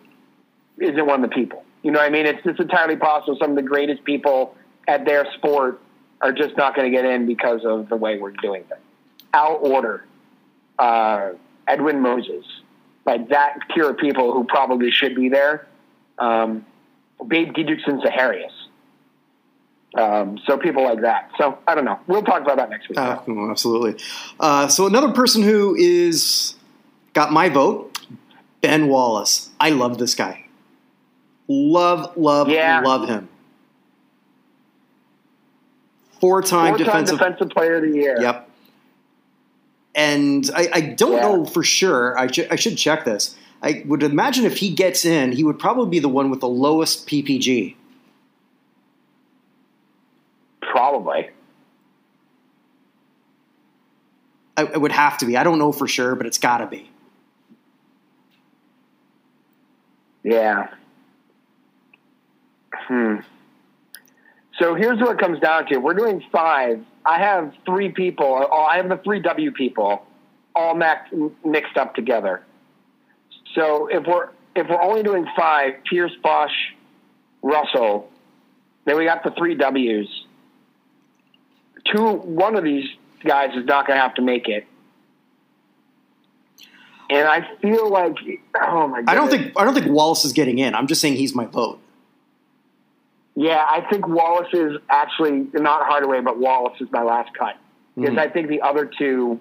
[0.79, 1.63] isn't one of the people.
[1.83, 2.25] You know what I mean?
[2.25, 4.55] It's just entirely possible some of the greatest people
[4.87, 5.81] at their sport
[6.21, 8.81] are just not going to get in because of the way we're doing things.
[9.33, 10.01] Al Oerter,
[10.79, 11.31] uh,
[11.67, 12.45] Edwin Moses,
[13.05, 15.67] like that pure of people who probably should be there.
[16.17, 16.65] Um,
[17.27, 18.51] Babe Didrikson Zaharias.
[19.95, 21.31] Um, so people like that.
[21.37, 21.99] So I don't know.
[22.07, 22.97] We'll talk about that next week.
[22.97, 23.19] Uh,
[23.51, 24.01] absolutely.
[24.39, 26.55] Uh, so another person who is
[27.13, 27.99] got my vote,
[28.61, 29.49] Ben Wallace.
[29.59, 30.45] I love this guy.
[31.47, 32.81] Love, love, yeah.
[32.81, 33.29] love him.
[36.19, 38.17] Four-time, Four-time defensive, defensive player of the year.
[38.19, 38.49] Yep.
[39.93, 41.21] And I, I don't yeah.
[41.21, 42.17] know for sure.
[42.17, 43.35] I, sh- I should check this.
[43.61, 46.47] I would imagine if he gets in, he would probably be the one with the
[46.47, 47.75] lowest PPG.
[50.83, 51.29] Probably.
[54.57, 55.37] I, it would have to be.
[55.37, 56.91] I don't know for sure, but it's got to be.
[60.23, 60.71] Yeah.
[62.73, 63.19] Hmm.
[64.59, 65.77] So here's what it comes down to.
[65.77, 66.83] We're doing five.
[67.05, 68.45] I have three people.
[68.51, 70.05] I have the three W people
[70.53, 72.43] all mixed up together.
[73.55, 76.73] So if we're if we're only doing five, Pierce, Bosh,
[77.41, 78.09] Russell,
[78.83, 80.22] then we got the three W's
[81.85, 82.89] two one of these
[83.23, 84.67] guys is not going to have to make it.
[87.09, 88.15] And I feel like,
[88.59, 89.01] oh my!
[89.01, 89.11] God.
[89.11, 90.73] I don't think I don't think Wallace is getting in.
[90.73, 91.79] I'm just saying he's my vote.
[93.35, 97.57] Yeah, I think Wallace is actually not Hardaway, but Wallace is my last cut
[97.95, 98.19] because mm-hmm.
[98.19, 99.39] I think the other two.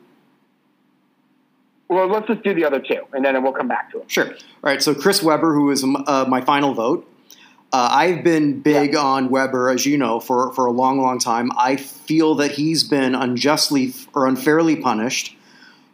[1.89, 4.11] Well, let's just do the other two, and then we'll come back to it.
[4.11, 4.29] Sure.
[4.29, 4.83] All right.
[4.83, 7.07] So Chris Webber, who is uh, my final vote,
[7.73, 8.99] uh, I've been big yeah.
[9.01, 11.51] on Webber, as you know, for, for a long, long time.
[11.57, 15.37] I feel that he's been unjustly or unfairly punished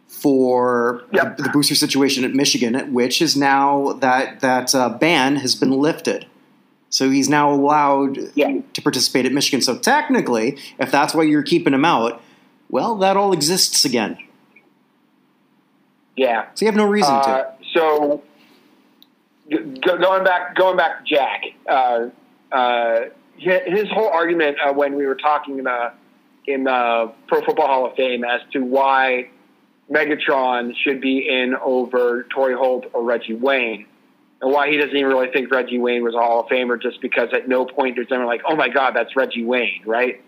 [0.07, 1.37] for yep.
[1.37, 5.71] the, the, booster situation at Michigan, which is now that that uh, ban has been
[5.71, 6.25] lifted.
[6.89, 8.59] So he's now allowed Yeah.
[8.73, 9.61] to participate at Michigan.
[9.61, 12.21] So technically, if that's why you're keeping him out,
[12.69, 14.17] well, that all exists again.
[16.17, 16.47] Yeah.
[16.55, 17.29] So you have no reason to.
[17.29, 18.23] Uh, so g- go-
[19.49, 22.09] going back, going back to Jack, uh,
[22.51, 22.99] uh,
[23.37, 25.93] his whole argument uh, when we were talking in the
[26.45, 29.29] in the Pro Football Hall of Fame as to why
[29.91, 33.85] Megatron should be in over Torry Holt or Reggie Wayne,
[34.41, 37.01] and why he doesn't even really think Reggie Wayne was a Hall of Famer, just
[37.01, 40.21] because at no point there's ever like, oh my God, that's Reggie Wayne, right?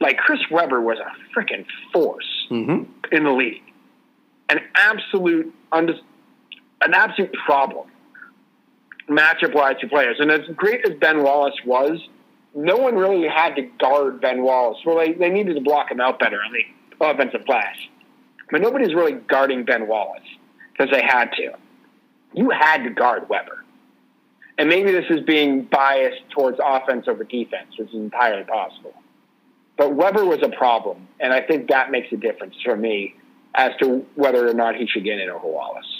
[0.00, 3.62] Like Chris Webber was a freaking force hmm in the league.
[4.48, 6.00] An absolute, undis-
[6.80, 7.89] an absolute problem
[9.10, 10.16] matchup wise to players.
[10.20, 12.00] And as great as Ben Wallace was,
[12.54, 14.78] no one really had to guard Ben Wallace.
[14.84, 17.76] Well, they, they needed to block him out better on the offensive glass.
[18.50, 20.26] But nobody's really guarding Ben Wallace
[20.72, 21.52] because they had to.
[22.34, 23.64] You had to guard Webber.
[24.58, 28.94] And maybe this is being biased towards offense over defense, which is entirely possible.
[29.76, 33.14] But Webber was a problem, and I think that makes a difference for me
[33.54, 35.99] as to whether or not he should get in over Wallace.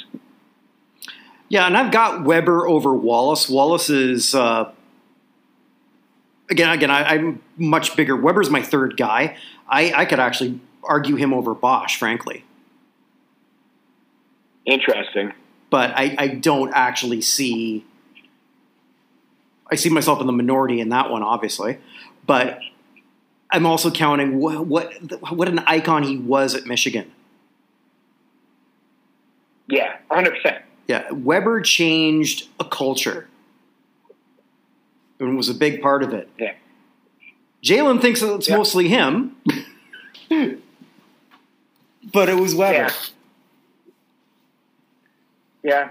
[1.50, 3.48] Yeah, and I've got Webber over Wallace.
[3.48, 4.70] Wallace is uh,
[6.48, 6.92] again, again.
[6.92, 8.16] I, I'm much bigger.
[8.16, 9.36] Webber's my third guy.
[9.68, 12.44] I, I could actually argue him over Bosh, frankly,
[14.64, 15.32] Interesting.
[15.70, 17.84] but I, I don't actually see.
[19.72, 21.78] I see myself in the minority in that one, obviously,
[22.26, 22.60] but
[23.50, 24.92] I'm also counting what what,
[25.32, 27.10] what an icon he was at Michigan.
[29.66, 30.62] Yeah, 100%.
[30.90, 33.28] Yeah, Webber changed a culture
[35.20, 36.28] and was a big part of it.
[36.36, 36.54] Yeah.
[37.62, 38.56] Jalen thinks it's Yeah.
[38.56, 39.36] mostly him,
[42.12, 42.76] but it was Webber.
[42.76, 42.90] Yeah.
[45.62, 45.88] Yeah.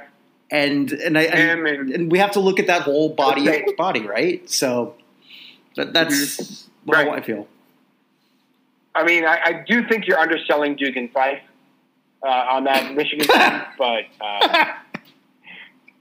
[0.51, 3.65] And and I and, and- and we have to look at that whole body Okay.
[3.77, 4.49] body, right?
[4.49, 4.95] So
[5.77, 6.67] that, that's Mhm.
[6.87, 7.07] Right.
[7.07, 7.47] how I feel.
[8.95, 11.39] I mean, I, I do think you're underselling Dugan Fife
[12.21, 14.73] uh, on that Michigan team, but uh,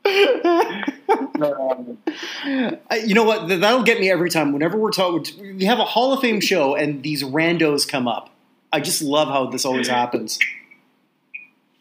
[3.07, 3.49] you know what?
[3.49, 4.53] That'll get me every time.
[4.53, 8.31] Whenever we're talking, we have a Hall of Fame show, and these randos come up.
[8.73, 10.39] I just love how this always happens.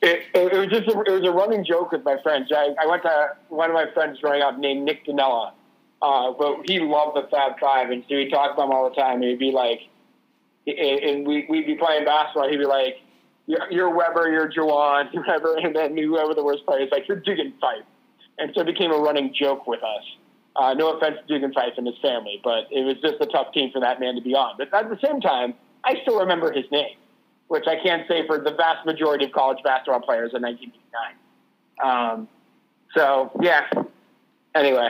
[0.01, 2.51] it, it, was just a, it was a running joke with my friends.
[2.55, 5.51] I, I went to one of my friends growing up named Nick Danella,
[6.01, 8.95] uh, but he loved the Fab Five, and so he talked about them all the
[8.95, 9.21] time.
[9.21, 9.81] He'd be like,
[10.67, 12.49] and we, we'd be playing basketball.
[12.49, 13.01] He'd be like,
[13.47, 17.19] "You're, you're Webber, you're Juwan, whoever," and then whoever the worst player is like, "You're
[17.19, 17.83] Dugan Fife,"
[18.37, 20.03] and so it became a running joke with us.
[20.55, 23.53] Uh, no offense to Dugan Fife and his family, but it was just a tough
[23.53, 24.55] team for that man to be on.
[24.57, 26.97] But at the same time, I still remember his name
[27.47, 32.13] which I can't say for the vast majority of college basketball players in 1989.
[32.13, 32.27] Um,
[32.95, 33.67] so yeah.
[34.55, 34.89] Anyway,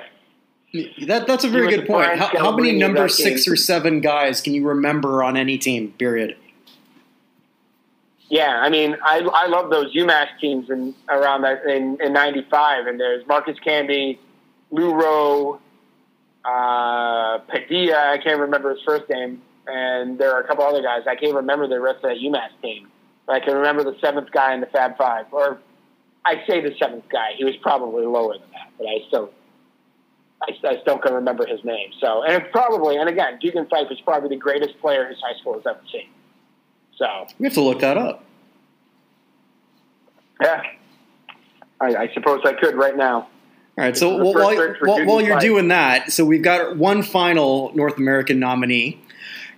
[1.07, 2.17] That, that's a very good point.
[2.17, 3.53] How, how many number six game.
[3.53, 5.93] or seven guys can you remember on any team?
[5.97, 6.37] Period.
[8.29, 8.59] Yeah.
[8.61, 12.99] I mean, I I love those UMass teams in around that in in '95, and
[12.99, 14.17] there's Marcus Camby,
[14.71, 15.59] Lou Roe,
[16.43, 18.11] uh, Padilla.
[18.11, 21.01] I can't remember his first name, and there are a couple other guys.
[21.07, 22.89] I can't remember the rest of that UMass team,
[23.25, 25.59] but I can remember the seventh guy in the Fab Five, or
[26.25, 27.33] I say the seventh guy.
[27.37, 29.31] He was probably lower than that, but I still.
[30.39, 31.89] I, I still can remember his name.
[31.99, 35.35] So, and it's probably, and again, Dugan Fife is probably the greatest player his high
[35.39, 36.09] school has ever seen.
[36.97, 38.23] So, We have to look that up.
[40.41, 40.63] yeah,
[41.79, 43.27] I, I suppose I could right now.
[43.77, 43.95] All right.
[43.95, 44.33] So The while,
[44.81, 45.41] while, while, you're Fife.
[45.41, 48.99] doing that, so we've got one final North American nominee,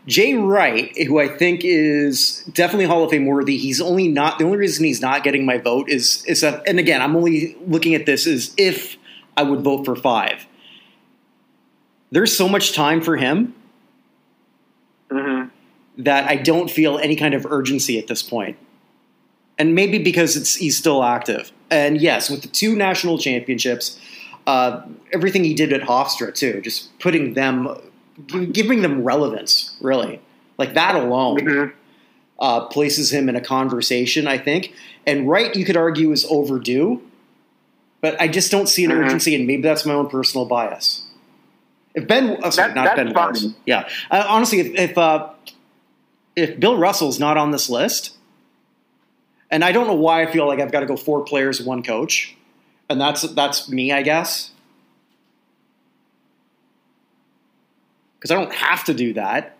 [0.06, 3.58] Jay Wright, who I think is definitely Hall of Fame worthy.
[3.58, 6.80] He's only not the only reason he's not getting my vote is is that, and
[6.80, 8.98] again, I'm only looking at this as if
[9.38, 10.46] I would vote for five.
[12.12, 13.54] There's so much time for him
[15.12, 15.39] hmm
[16.00, 18.58] that I don't feel any kind of urgency at this point.
[19.58, 21.52] And maybe because it's he's still active.
[21.70, 24.00] And yes, with the two national championships,
[24.47, 24.82] uh,
[25.14, 27.68] everything he did at Hofstra too, just putting them,
[28.52, 30.22] giving them relevance, really,
[30.58, 31.66] like that alone hmm
[32.41, 34.26] uh, places him in a conversation.
[34.26, 34.74] I think,
[35.06, 37.02] and Wright, you could argue is overdue,
[38.00, 39.04] but I just don't see an Mhm.
[39.06, 41.06] urgency, and maybe that's my own personal bias.
[41.95, 43.56] If Ben, oh, sorry, That- not Ben fine.
[43.66, 45.28] Yeah, uh, honestly, if if, uh,
[46.40, 48.16] if Bill Russell's not on this list,
[49.52, 51.84] and I don't know why I feel like I've got to go four players, one
[51.84, 52.36] coach,
[52.90, 54.52] and that's that's me, I guess,
[58.18, 59.56] because I don't have to do that.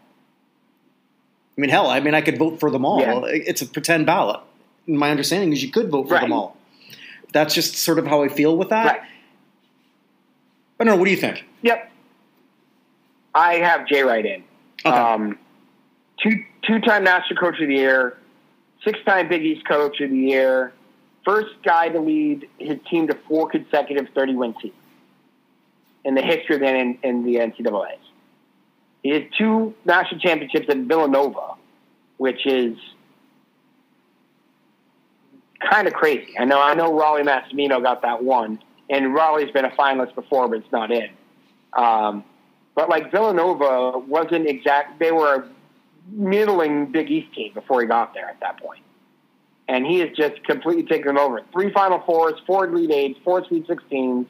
[1.58, 3.02] I mean, hell, I mean, I could vote for them all.
[3.02, 3.22] Yeah.
[3.26, 4.40] It's a pretend ballot.
[4.88, 6.22] My understanding is you could vote for Right.
[6.22, 6.56] them all.
[7.34, 8.86] That's just sort of how I feel with that.
[8.86, 9.02] Right.
[10.80, 10.96] I don't know.
[10.98, 11.44] What do you think?
[11.62, 11.92] Yep.
[13.36, 14.44] I have Jay Wright in.
[14.86, 14.96] Okay.
[14.98, 15.38] Um,
[16.24, 18.18] two two time national coach of the year,
[18.84, 20.74] six time Big East coach of the year,
[21.26, 24.74] first guy to lead his team to four consecutive thirty win seasons
[26.06, 27.98] in the history of the in, in the NCAA.
[29.04, 31.54] He has two national championships at Villanova,
[32.18, 32.78] which is
[35.60, 36.38] kind of crazy.
[36.38, 40.48] I know I know Rollie Massimino got that one, and Rollie's been a finalist before,
[40.48, 41.10] but it's not in.
[41.74, 42.24] Um,
[42.76, 45.50] but like Villanova wasn't exact; they were a
[46.12, 48.82] middling Big East team before he got there at that point,
[49.68, 51.42] and he has just completely taken over.
[51.52, 54.28] Three Final Fours, four Elite Eights, four Sweet Sixteens,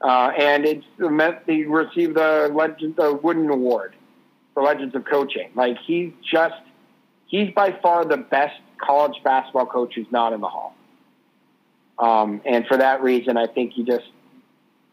[0.00, 3.94] uh, and it's meant he received the Legend the Wooden Award
[4.54, 5.50] for Legends of Coaching.
[5.54, 6.60] Like he's just
[7.26, 10.74] he's by far the best college basketball coach who's not in the hall.
[11.98, 14.06] Um, and for that reason, I think you just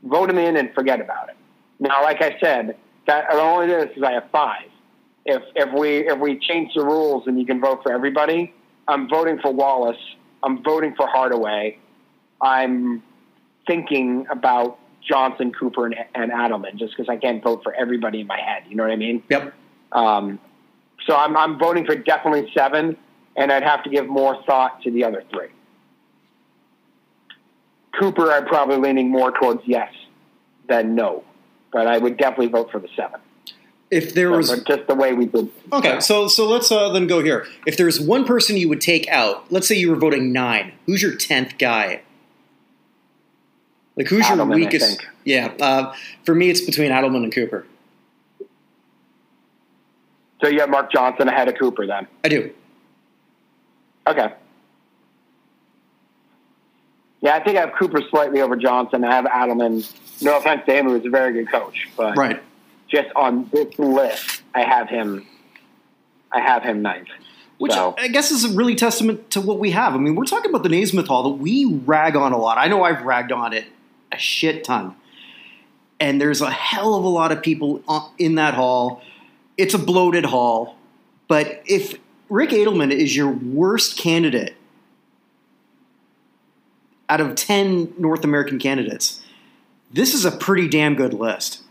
[0.03, 1.35] vote him in and forget about it.
[1.79, 4.69] Now, like I said, that the only this is I have five.
[5.25, 8.53] If if we if we change the rules and you can vote for everybody,
[8.87, 9.97] I'm voting for Wallace.
[10.43, 11.79] I'm voting for Hardaway.
[12.41, 13.01] I'm
[13.65, 18.27] thinking about Johnson, Cooper, and, and Adelman just because I can't vote for everybody in
[18.27, 18.63] my head.
[18.69, 19.23] You know what I mean?
[19.29, 19.53] Yep.
[19.91, 20.39] Um,
[21.07, 22.97] so I'm, I'm voting for definitely seven,
[23.35, 25.47] and I'd have to give more thought to the other three.
[27.99, 29.91] Cooper, I'm probably leaning more towards yes
[30.67, 31.23] than no,
[31.71, 33.21] but I would definitely vote for the seven.
[33.91, 35.49] If there was just the way we did.
[35.71, 37.45] okay, so so let's uh, then go here.
[37.67, 41.01] If there's one person you would take out, let's say you were voting nine, who's
[41.01, 42.01] your tenth guy?
[43.95, 45.05] Like who's your Adelman, I weakest?
[45.23, 47.65] Yeah, uh, for me it's between Adelman and Cooper.
[50.41, 52.07] So you have Mark Johnson ahead of Cooper then.
[52.23, 52.51] I do.
[54.07, 54.33] Okay.
[57.21, 59.03] Yeah, I think I have Cooper slightly over Johnson.
[59.03, 59.89] I have Adelman.
[60.21, 62.41] No offense to him, who was a very good coach, but Right.
[62.87, 65.25] Just on this list, I have him.
[66.31, 67.07] I have him ninth.
[67.57, 69.93] Which So- I guess is a really testament to what we have.
[69.93, 72.57] I mean, we're talking about the Naismith Hall that we rag on a lot.
[72.57, 73.65] I know I've ragged on it
[74.11, 74.95] a shit ton.
[75.99, 79.01] And there's a hell of a lot of people uh, in that hall.
[79.57, 80.75] It's a bloated hall.
[81.27, 81.97] But if
[82.29, 84.55] Rick Adelman is your worst candidate
[87.07, 89.21] out of 10 North American candidates,
[89.91, 91.61] this is a pretty damn good list.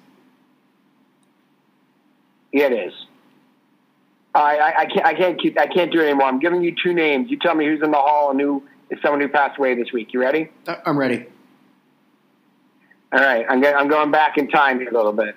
[2.55, 2.93] It is.
[4.33, 5.07] I, I, I can't.
[5.07, 5.59] I can't keep.
[5.59, 6.29] I can't do it anymore.
[6.29, 7.29] I'm giving you two names.
[7.31, 9.93] You tell me who's in the hall and who is someone who passed away this
[9.93, 10.13] week.
[10.13, 10.51] You ready?
[10.69, 11.27] I- I'm ready.
[13.13, 13.45] All right.
[13.49, 15.35] I'm, go- I'm going back in time here a little bit.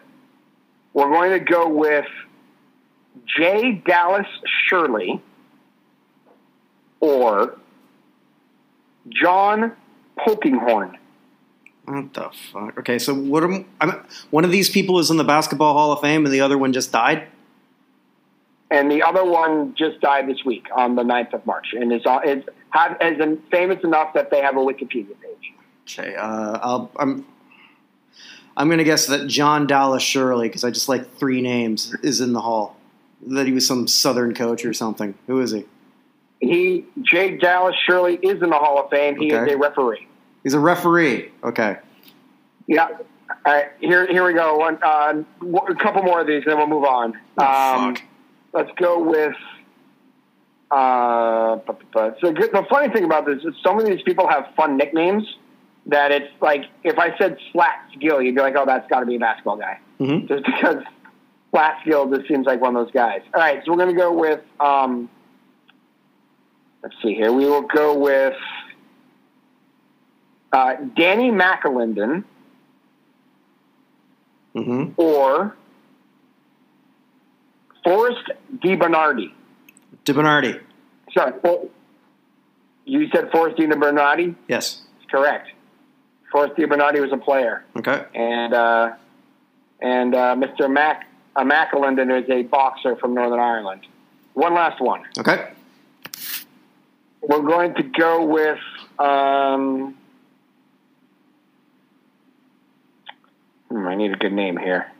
[0.94, 2.06] We're going to go with
[3.26, 3.82] J.
[3.86, 4.28] Dallas
[4.68, 5.22] Shirley
[7.00, 7.58] or
[9.10, 9.74] John
[10.20, 10.96] Polkinghorne.
[11.88, 12.78] What the fuck?
[12.80, 16.02] Okay, so what am I'm, one of these people is in the Basketball Hall of
[16.02, 17.28] Fame and the other one just died?
[18.70, 22.02] And the other one just died this week on the 9th of March and is,
[22.26, 25.54] is, have, is famous enough that they have a Wikipedia page.
[25.90, 27.26] Okay, uh, I'll, I'm
[28.58, 32.34] I'm gonna guess that John Dallas Shirley because I just like three names is in
[32.34, 32.76] the hall.
[33.28, 35.14] That he was some Southern coach or something.
[35.28, 35.66] Who is he?
[36.42, 37.38] He, J.
[37.38, 39.16] Dallas Shirley, is in the Hall of Fame.
[39.18, 39.50] He Okay.
[39.52, 40.08] is a referee.
[40.44, 41.32] He's a referee.
[41.44, 41.78] Okay.
[42.68, 42.90] Yeah.
[43.46, 44.58] All right, here, here we go.
[44.58, 47.14] One, uh, a couple more of these, and then we'll move on.
[47.38, 48.04] Oh, um, fuck.
[48.54, 49.36] let's go with.
[50.70, 54.28] Uh, but, but, so the funny thing about this is so many of these people
[54.28, 55.24] have fun nicknames
[55.86, 59.06] that it's like if I said Slats Gill, you'd be like, oh, that's got to
[59.06, 59.80] be a basketball guy.
[60.00, 60.28] Mhm.
[60.28, 60.84] Just because
[61.52, 63.22] Slats Gill just seems like one of those guys.
[63.34, 64.42] All right, so we're going to go with.
[64.60, 65.10] Um,
[66.84, 67.32] let's see here.
[67.32, 68.36] We will go with
[70.52, 72.24] uh, Danny McAlinden
[74.56, 75.00] Mm-hmm.
[75.00, 75.56] or
[77.84, 79.32] Forrest DeBernardi.
[80.06, 80.60] DeBernardi.
[81.14, 81.34] Sorry,
[82.86, 84.36] you said Forrest DeBernardi?
[84.48, 84.82] Yes.
[85.12, 85.50] Correct.
[86.32, 88.04] Forrest DeBernardi was a player, Okay.
[88.16, 88.92] and uh,
[89.82, 90.70] and uh, Mr.
[90.72, 93.82] Mac uh, McAlinden is a boxer from Northern Ireland.
[94.34, 95.04] One last one.
[95.20, 95.52] Okay.
[97.22, 98.60] We're going to go with.
[99.00, 99.96] Um,
[103.70, 104.92] hmm, I need a good name here.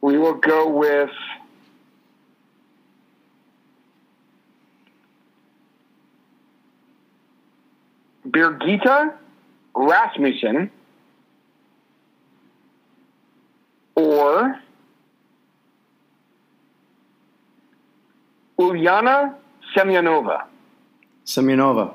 [0.00, 1.10] We will go with.
[8.28, 9.14] Birgitta
[9.74, 10.70] Rasmussen
[13.94, 14.60] or
[18.58, 19.34] Ulyana
[19.74, 20.44] Semyonova.
[21.24, 21.94] Semyonova.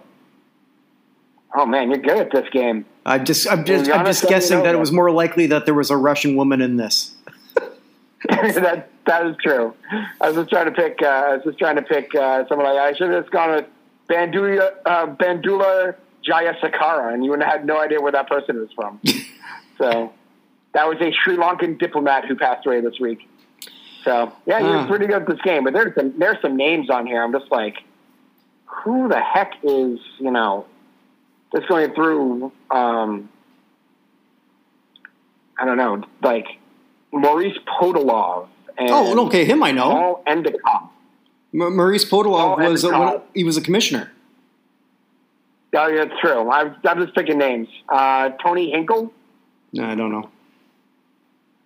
[1.56, 2.86] Oh man, you're good at this game.
[3.06, 5.91] I'm just, I'm just, I'm just guessing that it was more likely that there was
[5.91, 7.16] a Russian woman in this.
[8.30, 9.76] that that is true.
[10.22, 10.99] I was just trying to pick.
[11.01, 13.51] Uh, I was just trying to pick uh, someone like I should have just gone
[13.56, 13.66] with
[14.10, 15.95] Bandula uh, Bandula
[16.26, 18.99] Jayasekara, and you would have had no idea where that person was from.
[19.78, 20.14] so
[20.74, 23.28] that was a Sri Lankan diplomat who passed away this week.
[24.06, 24.88] So yeah, you're Huh.
[24.88, 27.22] pretty good at this game, but there's some there's some names on here.
[27.22, 27.76] I'm just like,
[28.66, 30.66] who the heck is you know
[31.56, 32.51] just going through?
[32.72, 33.30] Um,
[35.60, 36.45] I don't know, like
[37.12, 38.47] Maurice Podoloff
[38.78, 39.89] and Oh, okay, him I know.
[39.91, 40.89] Paul Endacott.
[41.54, 42.99] M- Maurice Podoloff Oh, was, Endacott.
[43.14, 44.12] one- he was a commissioner.
[45.76, 46.49] Oh, yeah, that's true.
[46.51, 47.68] I'm, I'm just picking names.
[47.89, 49.12] Uh, Tony Hinkle,
[49.72, 50.30] No, I don't know.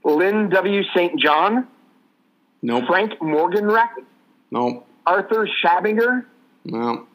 [0.04, 0.84] Lynn W.
[0.96, 1.20] St.
[1.20, 1.68] John,
[2.62, 2.86] Nope.
[2.88, 3.90] Frank Morgan Morgenweck,
[4.52, 4.86] Nope.
[5.06, 6.26] Arthur Schabinger.
[6.66, 7.06] No.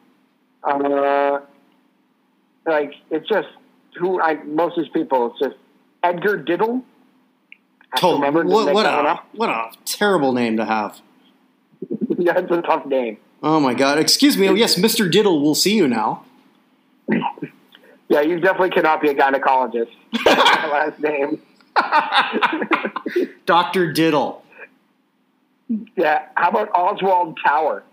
[0.63, 1.39] Uh,
[2.65, 3.47] like it's just
[3.99, 5.31] who I most of these people.
[5.31, 5.55] It's just
[6.03, 6.83] Edgar Diddle.
[7.93, 10.99] I have to Oh, remember what, what, a, what a terrible name to have.
[12.17, 13.17] yeah, it's a tough name.
[13.43, 13.99] Oh my God!
[13.99, 14.47] Excuse me.
[14.49, 15.09] Oh yes, Mr.
[15.11, 15.41] Diddle.
[15.41, 16.23] We'll see you now.
[18.09, 19.89] Yeah, you definitely cannot be a gynecologist.
[20.25, 21.41] My last name.
[23.45, 24.43] Doctor Diddle.
[25.95, 26.27] Yeah.
[26.35, 27.83] How about Oswald Tower?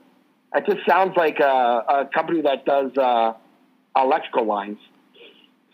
[0.52, 1.44] That just sounds like a,
[1.88, 3.34] a company that does uh,
[3.96, 4.78] electrical lines.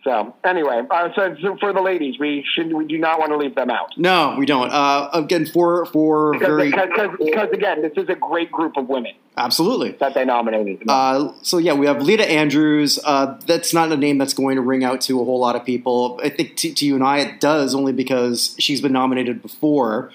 [0.07, 3.37] So anyway, uh, so, so for the ladies, we should we do not want to
[3.37, 4.71] leave them out No, we don't.
[4.71, 9.14] Uh, again, for for because, very because, again, this is a great group of women
[9.37, 9.93] absolutely.
[9.99, 10.85] that they nominated.
[10.89, 13.01] Uh, so yeah, we have Leta Andrews.
[13.05, 15.64] Uh, that's not a name that's going to ring out to a whole lot of
[15.64, 16.21] people.
[16.23, 20.12] I think to, to you and I, it does only because she's been nominated before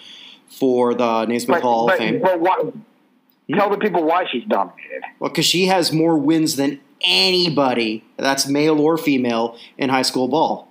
[0.47, 2.21] for the Naismith but, Hall but, of Fame.
[2.21, 2.73] but what,
[3.53, 5.03] tell the people why she's nominated.
[5.19, 10.27] Well, because she has more wins than anybody, that's male or female, in high school
[10.27, 10.67] ball.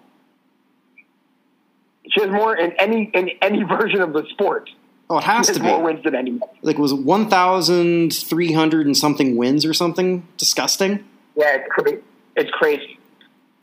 [2.11, 4.71] She has more in any in any version of the sport.
[5.09, 5.85] Oh, it has She to has more be.
[5.85, 6.53] wins than anybody.
[6.63, 10.25] Like, it was 1,300 and something wins or something?
[10.37, 11.05] Disgusting.
[11.37, 11.99] Yeah, it's crazy.
[12.37, 12.99] It's crazy.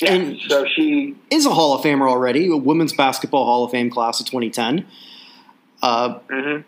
[0.01, 3.71] Yeah, And- so she Is a Hall of Famer already, a Women's Basketball Hall of
[3.71, 4.85] Fame class of 2010.
[5.81, 6.63] Uh, mhm.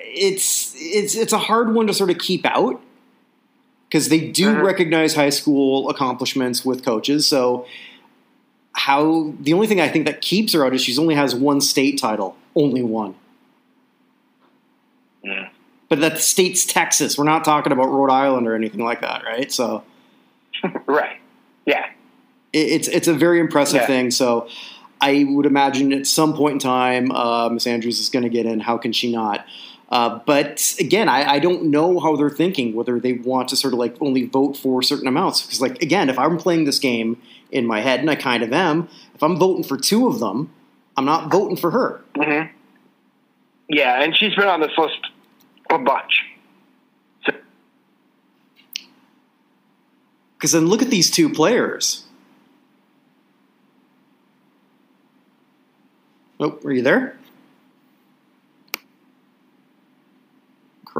[0.00, 2.80] it's it's it's a hard one to sort of keep out
[3.88, 4.62] because they do Mhm.
[4.62, 7.26] recognize high school accomplishments with coaches.
[7.26, 7.66] So
[8.72, 11.60] how the only thing I think that keeps her out is she's only has one
[11.60, 13.14] state title, only one.
[15.22, 15.48] Yeah.
[15.88, 17.16] But that state's Texas.
[17.16, 19.50] We're not talking about Rhode Island or anything like that, right?
[19.50, 19.84] So
[20.86, 21.16] right.
[21.66, 21.86] Yeah.
[22.52, 23.86] it, it's it's a very impressive Yeah.
[23.86, 24.10] thing.
[24.10, 24.48] So
[25.00, 28.46] I would imagine at some point in time, uh, Miss Andrews is going to get
[28.46, 28.60] in.
[28.60, 29.46] How can she not?
[29.90, 32.74] Uh, but again, I, I don't know how they're thinking.
[32.74, 35.42] Whether they want to sort of like only vote for certain amounts.
[35.42, 37.20] Because like again, if I'm playing this game
[37.50, 40.50] in my head, and I kind of am, if I'm voting for two of them,
[40.96, 42.02] I'm not voting for her.
[42.14, 42.48] hmm
[43.68, 44.98] Yeah, and she's been on this list
[45.70, 46.24] a bunch.
[47.24, 47.32] So,
[50.36, 52.04] Because then look at these two players.
[56.40, 57.17] Oh, are you there?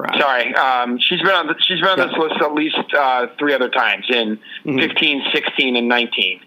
[0.01, 0.21] Crap.
[0.21, 3.55] sorry, um, she's been on the, she's been on this list at least uh, three
[3.55, 4.81] other times in Mhm.
[4.81, 6.41] 15, 16, and 19.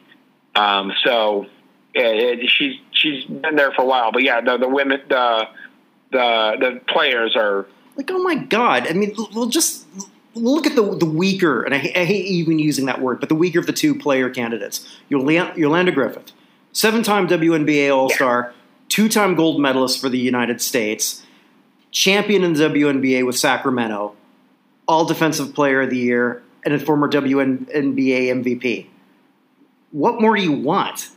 [0.55, 1.45] Um, so
[1.95, 4.11] yeah, it, she's she's been there for a while.
[4.11, 5.47] But yeah, the, the women the
[6.11, 7.65] the the players are
[7.95, 8.87] Like, oh my god!
[8.87, 9.85] I mean, we'll just
[10.33, 13.35] look at the the weaker, and I, I hate even using that word, but the
[13.35, 14.87] weaker of the two player candidates.
[15.09, 16.31] Yolan- Yolanda Griffith,
[16.73, 18.53] seven-time WNBA All-Star,
[18.89, 21.25] two-time gold medalist for the United States,
[21.91, 24.15] champion in the WNBA with Sacramento,
[24.87, 28.87] All Defensive Player of the Year, and a former WNBA MVP.
[29.91, 31.09] What more do you want?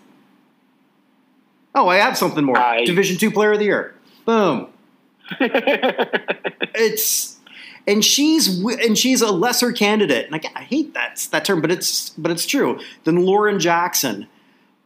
[1.75, 2.59] Oh, I have something more.
[2.59, 3.95] I- Division Two Player of the Year.
[4.25, 4.69] Boom
[6.75, 7.39] it's
[7.87, 11.71] and she's and she's a lesser candidate and again i hate that that term but
[11.71, 14.27] it's but it's true than lauren jackson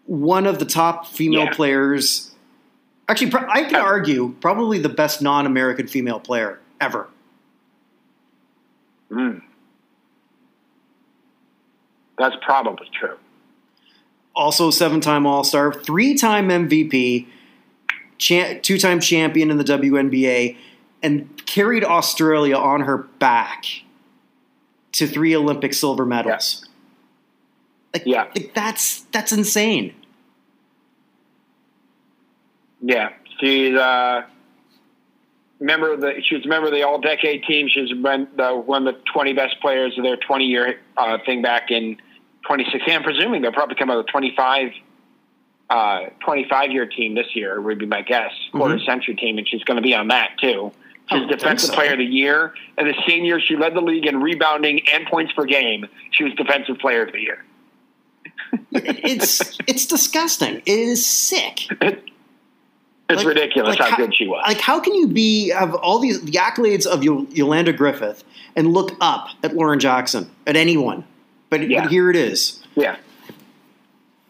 [0.06, 1.52] one of the top female Yeah.
[1.54, 2.27] players
[3.08, 7.08] actually i can Uh, argue probably the best non-american female player ever
[9.10, 9.40] Mm.
[12.18, 13.16] That's probably true.
[14.36, 17.26] also seven-time all-star three-time mvp
[18.18, 20.56] cha- two-time champion in the WNBA,
[21.02, 23.64] and carried Australia on her back
[24.92, 26.66] to three Olympic silver medals.
[27.94, 28.24] Like, Yeah.
[28.34, 29.94] like, that's that's insane.
[32.80, 33.10] Yeah,
[33.40, 34.22] she's uh,
[35.60, 36.20] member of the.
[36.22, 37.68] She was a member of the All Decade team.
[37.68, 41.42] She's been the, one of the twenty best players of their twenty year uh, thing
[41.42, 41.96] back in
[42.46, 42.84] 26.
[42.88, 44.70] I'm presuming they'll probably come out with a 25,
[45.68, 48.32] uh, 25 year team this year, would be my guess.
[48.52, 48.86] Quarter Mhm.
[48.86, 50.72] century team, and she's going to be on that too.
[51.10, 51.74] She's defensive so.
[51.74, 55.04] player of the year, and the same year she led the league in rebounding and
[55.06, 55.86] points per game.
[56.12, 57.44] She was defensive player of the year.
[58.72, 60.56] it's it's disgusting.
[60.64, 61.66] It is sick.
[63.10, 64.44] It's Like- ridiculous like how, good she was.
[64.46, 68.22] Like, how can you be have all these the accolades of Yo- Yolanda Griffith
[68.54, 71.04] and look up at Lauren Jackson at anyone?
[71.48, 71.82] But, Yeah.
[71.84, 72.62] but here it is.
[72.74, 72.96] Yeah.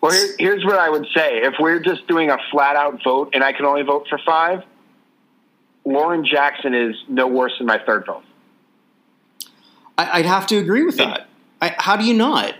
[0.00, 1.42] Well, here, here's what I would say.
[1.42, 4.62] If we're just doing a flat out vote and I can only vote for five,
[5.84, 8.22] Lauren Jackson is no worse than my third vote.
[9.96, 11.26] I, I'd have to agree with that.
[11.60, 12.54] I, how do you not?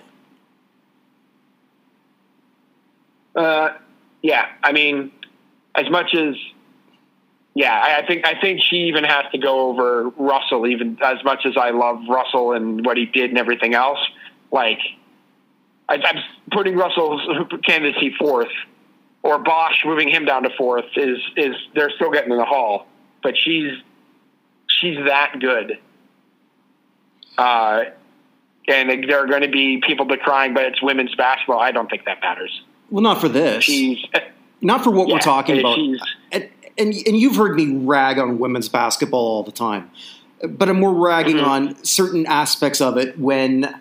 [3.36, 3.74] Uh,
[4.22, 5.12] yeah, I mean,
[5.78, 6.34] as much as,
[7.54, 10.66] yeah, I, I think I think she even has to go over Russell.
[10.66, 13.98] Even as much as I love Russell and what he did and everything else,
[14.50, 14.80] like
[15.88, 17.22] I, I'm putting Russell's
[17.64, 18.50] candidacy fourth,
[19.22, 22.86] or Bosh moving him down to fourth is is they're still getting in the hall,
[23.22, 23.72] but she's
[24.68, 25.78] she's that good.
[27.36, 27.84] Uh,
[28.66, 31.60] and there are going to be people decrying, but it's women's basketball.
[31.60, 32.62] I don't think that matters.
[32.90, 33.64] Well, not for this.
[33.64, 34.04] She's
[34.60, 35.78] not for what Yeah, we're talking about.
[35.78, 39.90] And, and and you've heard me rag on women's basketball all the time,
[40.48, 41.46] but I'm more ragging Mhm.
[41.46, 43.74] on certain aspects of it when.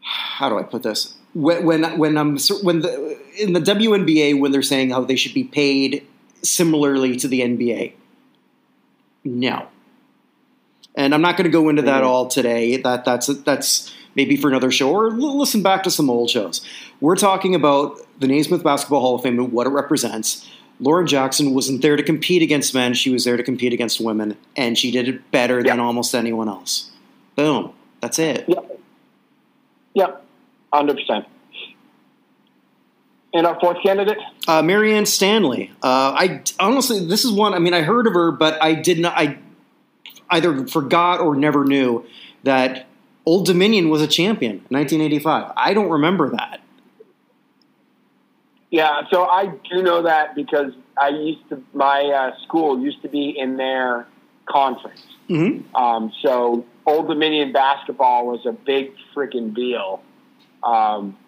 [0.00, 1.14] How do I put this?
[1.34, 5.34] When when when I'm when the in the WNBA when they're saying how they should
[5.34, 6.06] be paid
[6.42, 7.92] similarly to the NBA.
[9.24, 9.66] No.
[10.94, 12.06] And I'm not going to go into that Mhm.
[12.06, 12.76] all today.
[12.78, 16.60] That that's that's maybe for another show or listen back to some old shows.
[17.00, 20.50] We're talking about the Naismith Basketball Hall of Fame and what it represents.
[20.80, 24.36] Lauren Jackson wasn't there to compete against men; she was there to compete against women,
[24.56, 26.90] and she did it better than almost anyone else.
[27.36, 27.72] Boom.
[28.00, 28.44] That's it.
[28.48, 28.80] Yep.
[29.94, 30.24] Yep.
[30.72, 31.24] Hundred percent.
[33.34, 34.18] And our fourth candidate?
[34.48, 35.70] Uh, Marianne Stanley.
[35.82, 37.54] Uh, I honestly, this is one.
[37.54, 39.16] I mean, I heard of her, but I did not.
[39.16, 39.38] I
[40.30, 42.04] either forgot or never knew
[42.42, 42.87] that
[43.28, 45.52] Old Dominion was a champion 1985.
[45.54, 46.62] I don't remember that.
[48.70, 53.08] Yeah, so I do know that because I used to my uh, school used to
[53.10, 54.06] be in their
[54.46, 55.02] conference.
[55.28, 55.76] Mm-hmm.
[55.76, 60.00] Um, so Old Dominion basketball was a big freaking deal.
[60.62, 61.18] Um,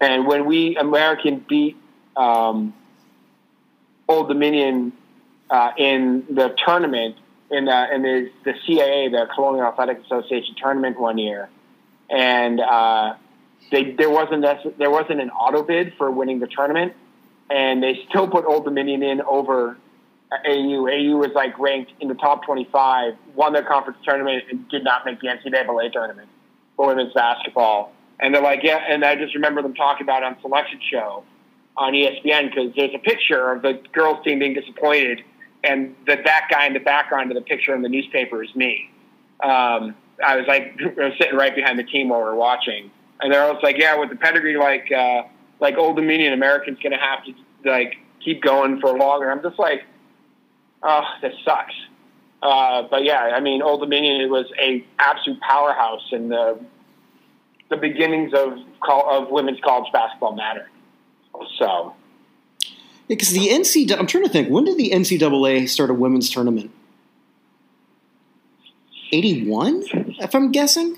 [0.00, 1.76] and when we American beat
[2.16, 2.72] um,
[4.08, 4.94] Old Dominion
[5.50, 7.16] uh, in the tournament
[7.50, 11.48] in the in the, the CAA, the Colonial Athletic Association tournament one year,
[12.10, 13.14] and uh,
[13.70, 14.44] they there wasn't
[14.78, 16.94] there wasn't an auto bid for winning the tournament,
[17.50, 19.76] and they still put Old Dominion in over
[20.32, 20.88] AU.
[20.88, 25.04] AU was like ranked in the top 25, won their conference tournament, and did not
[25.04, 26.28] make the NCAA tournament
[26.76, 27.92] for women's basketball.
[28.18, 28.80] And they're like, yeah.
[28.88, 31.24] And I just remember them talking about it on Selection Show
[31.76, 35.22] on ESPN because there's a picture of the girls team being disappointed,
[35.66, 38.90] and that that guy in the background of the picture in the newspaper is me.
[39.42, 39.94] Um,
[40.24, 42.90] I was like, I was sitting right behind the team while we were watching,
[43.20, 45.22] and they're always like, yeah, with the pedigree like uh,
[45.60, 47.32] like Old Dominion, Americans to have to
[47.70, 49.30] like keep going for longer.
[49.30, 49.84] I'm just like,
[50.82, 51.74] oh, this sucks.
[52.42, 56.58] Uh, but yeah, I mean, Old Dominion was a absolute powerhouse in the
[57.70, 60.70] the beginnings of of women's college basketball matter.
[61.58, 61.94] So
[63.08, 66.70] Because the NCAA, I'm trying to think, when did the NCAA start a women's tournament?
[69.12, 69.84] 81,
[70.18, 70.96] if I'm guessing?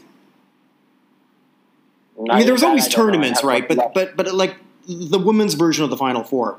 [2.31, 3.69] I mean, there was always tournaments, right?
[3.69, 4.57] But but but like
[4.89, 6.59] the women's version of the Final Four.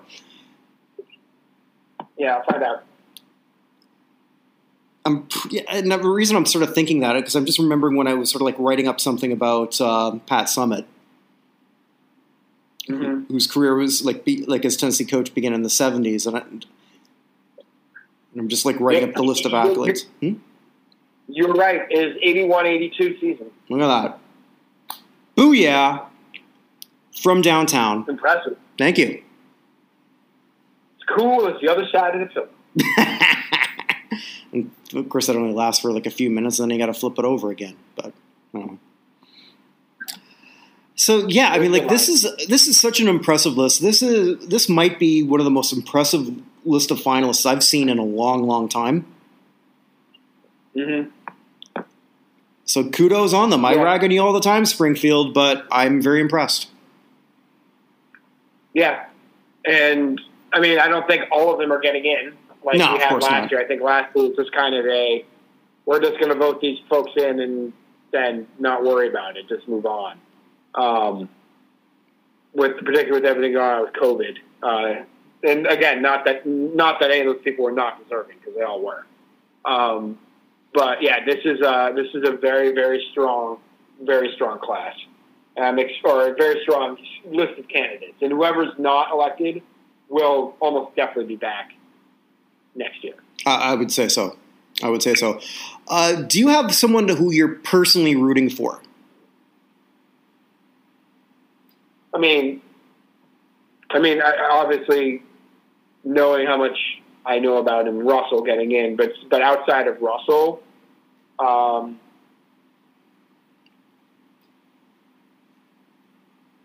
[2.17, 2.83] yeah, I'll find out.
[5.05, 8.07] I'm yeah, and the reason I'm sort of thinking that because I'm just remembering when
[8.07, 10.85] I was sort of like writing up something about uh, Pat Summitt,
[12.89, 16.37] hmm whose career was like be, like as Tennessee coach began in the 70s, and,
[16.37, 16.43] I,
[18.37, 20.05] I'm just like writing up the list of accolades.
[20.19, 20.35] Hmm?
[21.27, 21.81] You're right.
[21.89, 23.51] It is 81-82 season.
[23.69, 24.19] Look at that.
[25.37, 26.05] Booyah!
[27.21, 28.05] From downtown.
[28.07, 28.57] Impressive.
[28.77, 29.21] Thank you.
[30.95, 31.47] It's cool.
[31.47, 32.47] It's the other side of the film.
[34.53, 36.91] and of course, that only lasts for like a few minutes, and then you got
[36.91, 37.75] to flip it over again.
[37.95, 38.07] But
[38.53, 38.79] I don't know.
[40.99, 43.81] So yeah, I mean, like this is this is such an impressive list.
[43.81, 46.29] This is this might be one of the most impressive
[46.65, 49.05] list of finalists I've seen in a long, long time.
[50.75, 51.03] hmm
[52.65, 53.63] So kudos on them.
[53.63, 53.83] I Yeah.
[53.83, 56.67] rag on you all the time, Springfield, but I'm very impressed.
[58.73, 59.05] Yeah,
[59.65, 60.19] and
[60.51, 63.13] I mean, I don't think all of them are getting in like No, we had
[63.13, 63.51] last not.
[63.51, 63.61] year.
[63.61, 65.23] I think last year was just kind of a
[65.85, 67.71] we're just going to vote these folks in and
[68.11, 70.19] then not worry about it, just move on.
[70.75, 71.29] Um,
[72.53, 75.03] with particularly with everything going on with COVID, uh,
[75.43, 78.63] and again, not that not that any of those people were not deserving because they
[78.63, 79.05] all were.
[79.65, 80.17] Um,
[80.73, 83.59] but yeah, this is a, this is a very very strong,
[84.03, 84.95] very strong class,
[85.57, 89.61] um, or a very strong list of candidates, and whoever's not elected
[90.09, 91.71] will almost definitely be back
[92.75, 93.15] next year.
[93.45, 94.37] I, I would say so.
[94.81, 95.39] I would say so.
[95.87, 98.81] Uh, do you have someone to who you're personally rooting for?
[102.13, 102.61] I mean,
[103.89, 105.23] I mean, I, obviously,
[106.03, 106.77] knowing how much
[107.25, 110.61] I know about him, Russell getting in, but but outside of Russell,
[111.39, 111.99] um,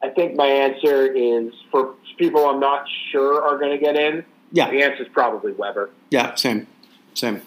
[0.02, 4.24] I think my answer is for people I'm not sure are going to get in.
[4.52, 5.90] Yeah, the answer is probably Webber.
[6.10, 6.66] Yeah, same,
[7.14, 7.42] same.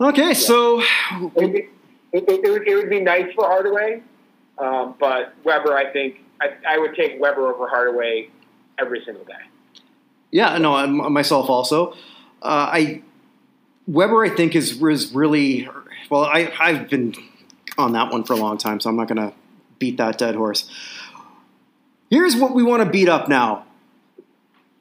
[0.00, 0.32] Okay, yeah.
[0.32, 1.68] so it would, be,
[2.12, 4.02] it, it, would, it would be nice for Hardaway,
[4.58, 8.28] um, but Webber, I think I, I would take Webber over Hardaway
[8.78, 9.34] every single day.
[10.30, 11.92] Yeah, no, myself also.
[12.42, 13.02] Uh, I
[13.86, 15.68] Webber, I think, is is really
[16.10, 16.24] well.
[16.24, 17.14] I I've been
[17.78, 19.34] on that one for a long time, so I'm not going to
[19.78, 20.70] beat that dead horse.
[22.10, 23.64] Here's what we want to beat up now.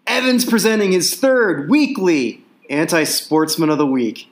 [0.07, 4.30] Evans presenting his third weekly anti-sportsman of the week.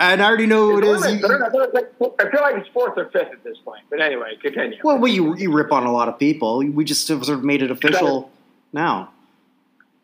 [0.00, 1.02] And I already know who it is.
[1.02, 3.82] I feel like it's fourth or fifth at this point.
[3.90, 4.78] But anyway, continue.
[4.84, 6.58] Well, well you, you rip on a lot of people.
[6.58, 8.30] We just have sort of made it official
[8.72, 9.10] now.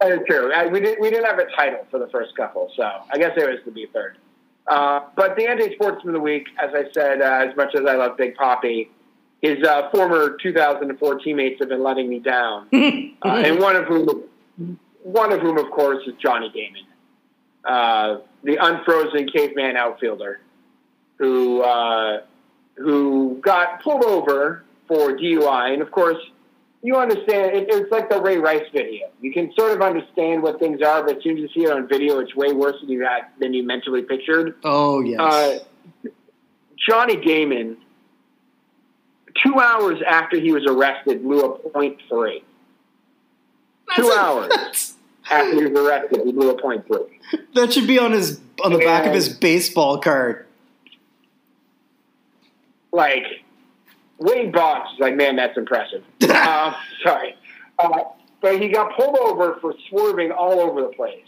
[0.01, 0.53] That is true.
[0.53, 3.33] I, we, did, we didn't have a title for the first couple, so I guess
[3.37, 4.19] it was to be third.
[4.67, 7.95] Uh, but the anti-sportsman of the week, as I said, uh, as much as I
[7.95, 8.89] love Big Papi,
[9.41, 14.25] his uh, former 2004 teammates have been letting me down, uh, and one of whom,
[15.03, 16.83] one of whom, of course, is Johnny Damon,
[17.65, 20.41] uh, the unfrozen caveman outfielder,
[21.19, 22.23] who uh,
[22.77, 26.19] who got pulled over for DUI, and of course
[26.85, 29.09] you understand it, it's like the Ray Rice video.
[29.23, 31.73] You can sort of understand what things are, but as soon as you see it
[31.73, 34.57] on video, it's way worse than you had than you mentally pictured.
[34.65, 35.19] Oh yes.
[35.19, 35.59] Uh,
[36.87, 37.79] Johnny Damon,
[39.43, 42.45] two hours after he was arrested, blew a point three.
[43.89, 44.79] That's two a, hours after
[45.29, 47.21] he was arrested, he blew a point three.
[47.55, 50.47] That should be on his on the and, back of his baseball card.
[52.93, 53.25] Like
[54.19, 56.05] Wade Boggs is like, man, that's impressive.
[56.23, 57.37] uh, sorry.
[57.79, 58.01] Uh,
[58.41, 61.25] but he got pulled over for swerving all over the place.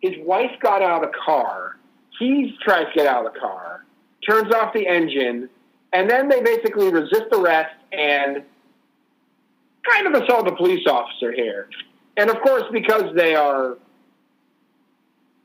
[0.00, 1.76] His wife got out of the car.
[2.18, 3.84] He tries to get out of the car,
[4.26, 5.50] turns off the engine,
[5.92, 8.42] and then they basically resist arrest and
[9.88, 11.68] kind of assault the police officer here.
[12.16, 13.76] And of course, because they are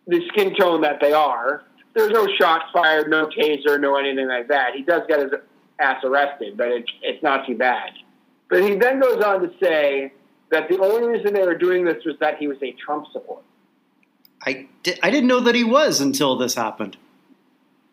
[0.08, 4.48] the skin tone that they are, there's no shots fired, no taser, no anything like
[4.48, 4.76] that.
[4.76, 5.32] He does get his
[5.80, 7.92] ass arrested, but it, it's not too bad.
[8.50, 10.14] But he then goes on to say
[10.50, 13.44] that the only reason they were doing this was that he was a Trump supporter.
[14.46, 16.98] I, di- I didn't know that he was until this happened.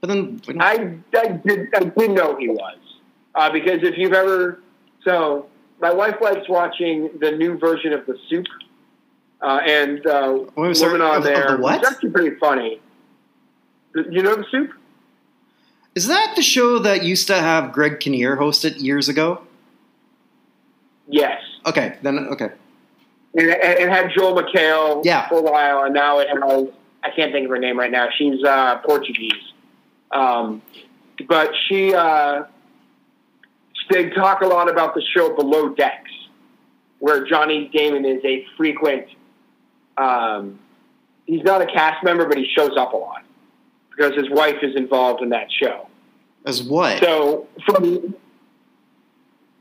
[0.01, 2.79] But then I, I did I did know he was
[3.35, 4.61] uh, because if you've ever
[5.05, 5.49] so
[5.81, 8.47] my wife likes watching the new version of the Soup
[9.41, 11.47] uh, and uh, Wait, sorry, on of, there.
[11.47, 11.81] Of the what?
[11.81, 12.81] It's actually pretty funny.
[13.95, 14.73] You know the Soup?
[15.95, 19.43] Is that the show that used to have Greg Kinnear host it years ago?
[21.09, 21.43] Yes.
[21.67, 22.51] Okay, then okay.
[23.35, 25.29] It, it had Joel McHale yeah.
[25.29, 26.69] for a while, and now it has
[27.03, 28.09] I can't think of her name right now.
[28.17, 29.33] She's uh, Portuguese,
[30.11, 30.63] um,
[31.29, 32.45] but she uh,
[33.91, 36.11] they talk a lot about the show Below Decks,
[36.99, 39.09] where Johnny Damon is a frequent.
[39.99, 40.59] Um,
[41.27, 43.25] he's not a cast member, but he shows up a lot
[43.91, 45.89] because his wife is involved in that show.
[46.47, 47.01] As what?
[47.01, 48.15] So from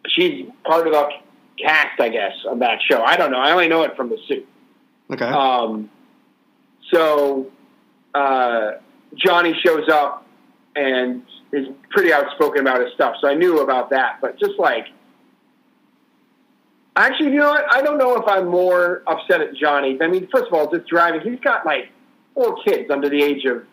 [0.08, 1.10] she's part of the
[1.62, 3.02] cast, I guess, of that show.
[3.04, 3.40] I don't know.
[3.40, 4.48] I only know it from the Soup.
[5.12, 5.26] Okay.
[5.26, 5.90] Um,
[6.94, 7.52] so
[8.14, 8.74] uh,
[9.16, 10.26] Johnny shows up
[10.76, 13.16] and is pretty outspoken about his stuff.
[13.22, 14.86] So I knew about that, but just like.
[16.98, 17.66] Actually, you know what?
[17.74, 19.98] I don't know if I'm more upset at Johnny.
[20.02, 21.22] I mean, first of all, just driving.
[21.22, 21.90] He's got like
[22.34, 23.64] four kids under the age of.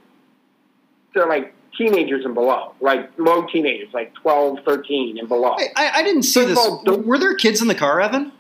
[1.15, 5.57] They're like teenagers and below, like low teenagers, like 12, 13 and below.
[5.77, 6.59] I, I didn't see this.
[6.59, 8.33] All, Were there kids in the car, Evan?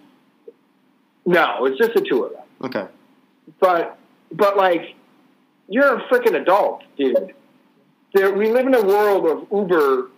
[1.24, 2.42] No, it's just the two of them.
[2.62, 2.86] Okay.
[3.60, 3.96] But,
[4.32, 4.94] but like,
[5.68, 7.34] you're a freaking adult, dude.
[8.12, 10.10] There, we live in a world of Uber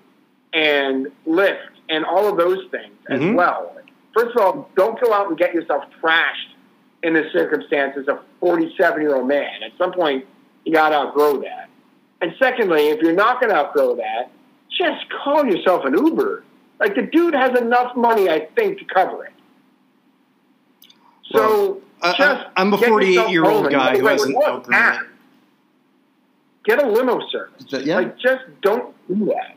[0.53, 3.35] and Lyft and all of those things as mm-hmm.
[3.35, 3.77] well.
[4.17, 6.55] First of all, don't go out and get yourself trashed
[7.03, 9.63] in the circumstances of a 47 year old man.
[9.63, 10.25] At some point,
[10.65, 11.69] you got to outgrow that.
[12.23, 14.31] And secondly, if you're not going to outgrow that,
[14.71, 16.45] just call yourself an Uber.
[16.81, 19.33] Like the dude has enough money, I think, to cover it.
[21.33, 25.01] So I- I- just I'm a 48 year old guy who hasn't outgrown it.
[26.65, 27.65] Get a limo service.
[27.69, 27.97] Yeah.
[27.97, 29.57] Like just don't do that.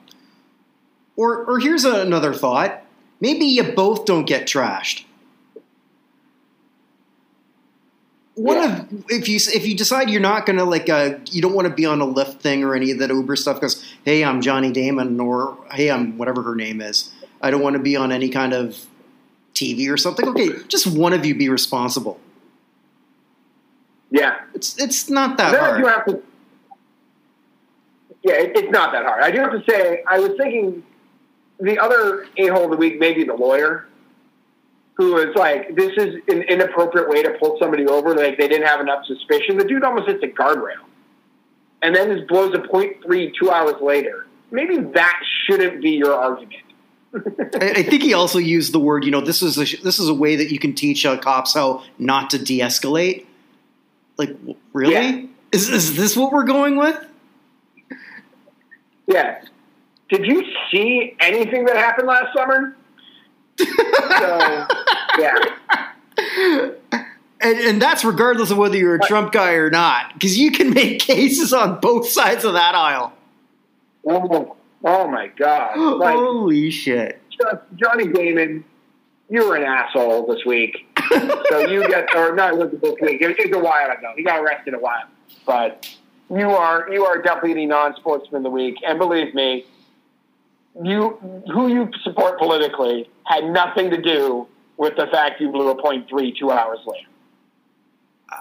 [1.16, 2.84] Or, or here's another thought.
[3.22, 5.04] Maybe you both don't get trashed.
[8.36, 8.80] One Yeah.
[8.84, 11.74] of if you if you decide you're not gonna like uh you don't want to
[11.74, 14.72] be on a Lyft thing or any of that Uber stuff because hey I'm Johnny
[14.72, 18.30] Damon or hey I'm whatever her name is I don't want to be on any
[18.30, 18.78] kind of
[19.54, 22.18] TV or something okay just one of you be responsible
[24.10, 24.40] Yeah.
[24.54, 26.24] it's it's not that then hard do have to.
[28.24, 29.24] Yeah, it, it's not that hard.
[29.24, 30.84] I do have to say, I was thinking
[31.60, 33.88] the other a hole of the week, maybe the lawyer,
[34.96, 38.68] who is like, "This is an inappropriate way to pull somebody over." Like they didn't
[38.68, 39.58] have enough suspicion.
[39.58, 40.84] The dude almost hits a guardrail,
[41.82, 44.28] and then just blows a point three two hours later.
[44.52, 46.64] Maybe that shouldn't be your argument.
[47.62, 50.14] I, think he also used the word you know this is a, this is a
[50.14, 53.26] way that you can teach uh, cops how not to de-escalate
[54.20, 54.30] like
[54.74, 55.26] really Yeah.
[55.52, 57.04] is, is this what we're going with
[59.08, 59.42] Yeah.
[60.10, 62.76] Did you see anything that happened last summer?
[63.60, 64.68] So,
[65.20, 65.36] yeah.
[67.42, 70.74] and, and that's regardless of whether you're a Trump guy or not, because you can
[70.74, 73.14] make cases on both sides of that aisle.
[74.06, 75.78] Oh, oh my God.
[76.00, 77.22] Like, Holy shit!
[77.76, 78.66] Johnny Damon,
[79.30, 80.88] you were an asshole this week.
[81.50, 83.22] So you get, or not this week.
[83.22, 84.14] It, it's a while ago.
[84.16, 85.04] He got arrested a while,
[85.46, 85.90] but
[86.30, 88.76] you are you are definitely the non-sportsman of the week.
[88.86, 89.66] And believe me,
[90.82, 94.48] you who you support politically had nothing to do
[94.78, 97.08] with the fact you blew a point three two hours later.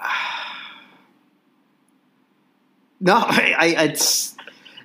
[3.00, 4.34] No, I, I it's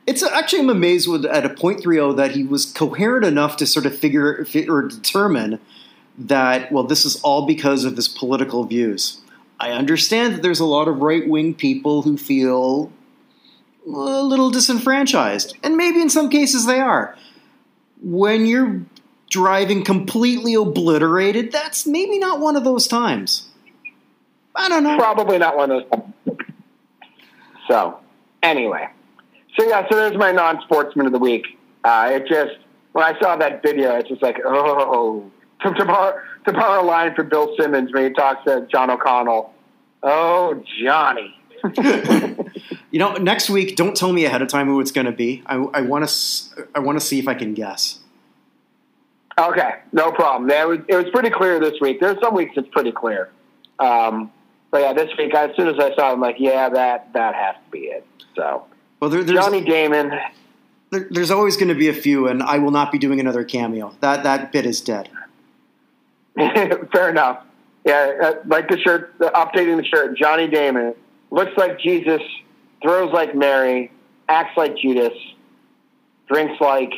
[0.06, 3.58] it's actually I'm amazed with at a point three zero that he was coherent enough
[3.58, 5.60] to sort of figure fi- or determine
[6.20, 9.20] that well this is all because of his political views.
[9.60, 12.92] I understand that there's a lot of right wing people who feel
[13.88, 17.18] a little disenfranchised, and maybe in some cases they are.
[18.04, 18.82] When you're
[19.30, 23.50] driving completely obliterated, that's maybe not one of those times.
[24.56, 24.98] I don't know.
[24.98, 26.38] Probably not one of those.
[27.68, 28.00] So,
[28.44, 28.88] anyway.
[29.58, 31.58] So, yeah, so there's my non sportsman of the week.
[31.84, 32.58] Uh, it just,
[32.92, 35.32] when I saw that video, it's just like, oh,
[35.62, 38.90] to, to, borrow, to borrow a line from Bill Simmons when he talks to John
[38.90, 39.54] O'Connell,
[40.04, 41.36] oh, Johnny.
[42.94, 45.41] You know, next week, don't tell me ahead of time who it's going to be.
[45.48, 46.68] I, I want to.
[46.76, 47.98] I want to see if I can guess.
[49.36, 50.48] Okay, no problem.
[50.49, 51.99] That was, it was pretty clear this week.
[51.99, 53.32] There's some weeks it's pretty clear.
[53.80, 54.32] Um,
[54.70, 57.34] but yeah, this week, as soon as I saw it, I'm like, yeah, that, that
[57.34, 58.06] has to be it.
[58.36, 58.65] So,
[58.99, 60.11] Well, there, there's Johnny Damon,
[60.91, 63.44] there, there's always going to be a few, and I will not be doing another
[63.44, 63.95] cameo.
[64.02, 65.10] That that bit is dead.
[66.36, 67.44] Fair enough.
[67.86, 70.15] Yeah, uh, like the shirt, the, updating the shirt.
[70.15, 70.94] Johnny Damon
[71.32, 72.22] looks like Jesus,
[72.84, 73.91] throws like Mary,
[74.30, 75.14] acts like Judas,
[76.27, 76.91] drinks like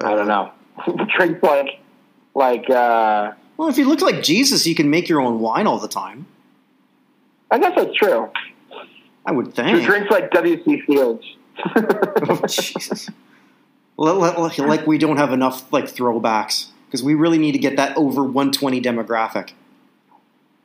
[0.00, 0.52] I don't know,
[1.16, 1.80] drinks like
[2.34, 5.78] like uh, Well, if you look like Jesus, you can make your own wine all
[5.78, 6.26] the time.
[7.50, 8.30] I guess that's true.
[9.26, 9.84] I would Who think.
[9.84, 10.62] drinks like W.
[10.64, 10.80] C.
[10.86, 11.24] Fields?
[11.76, 13.10] Oh, Jesus.
[13.98, 17.76] Li- li- Like we don't have enough like throwbacks because we really need to get
[17.76, 19.50] that over 120 demographic.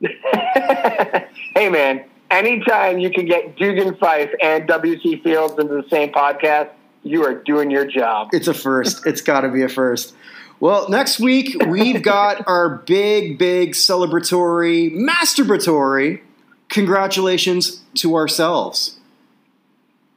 [0.00, 5.00] hey man, anytime you can get Dugan Fife and W.
[5.00, 5.16] C.
[5.22, 6.70] Fields into the same podcast,
[7.02, 8.28] you are doing your job.
[8.32, 9.06] It's a first.
[9.06, 10.14] it's got to be a first.
[10.60, 16.20] Well, next week we've got our big, big celebratory, masturbatory
[16.68, 18.98] congratulations to ourselves.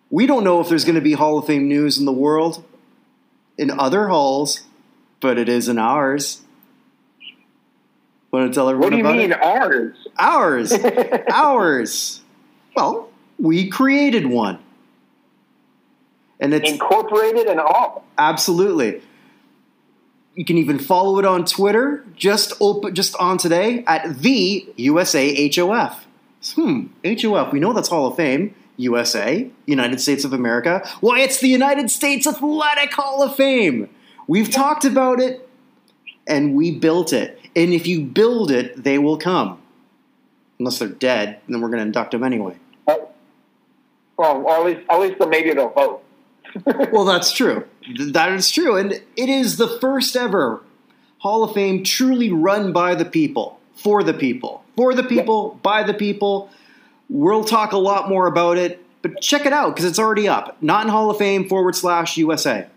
[0.09, 2.63] We don't know if there's going to be Hall of Fame news in the world,
[3.57, 4.61] in other halls,
[5.19, 6.41] but it is in ours.
[8.31, 9.41] Want to tell everyone What do you mean it?
[9.41, 10.00] ours?
[10.17, 10.73] Ours.
[11.31, 12.21] ours.
[12.75, 13.09] Well,
[13.39, 14.59] we created one.
[16.39, 18.03] And it's Incorporated and all.
[18.17, 19.01] Absolutely.
[20.35, 25.49] You can even follow it on Twitter, just open, just on today at the USA
[25.49, 26.07] HOF.
[26.55, 27.53] Hmm, HOF.
[27.53, 28.55] We know that's Hall of Fame.
[28.77, 30.87] USA, United States of America.
[31.01, 33.89] Why, it's the United States Athletic Hall of Fame.
[34.27, 35.47] We've talked about it,
[36.27, 37.39] and we built it.
[37.55, 39.60] And if you build it, they will come.
[40.61, 42.55] Unless they're dead, then we're going to induct them anyway.
[42.85, 46.03] Well, or at least, at least maybe they'll vote.
[46.91, 47.65] well, that's true.
[47.97, 48.77] That is true.
[48.77, 50.61] And it is the first ever
[51.17, 55.81] Hall of Fame truly run by the people, for the people, for the people, by
[55.81, 56.51] the people.
[57.09, 60.61] We'll talk a lot more about it, but check it out because it's already up.
[60.61, 62.67] Not in Hall of Fame forward slash USA.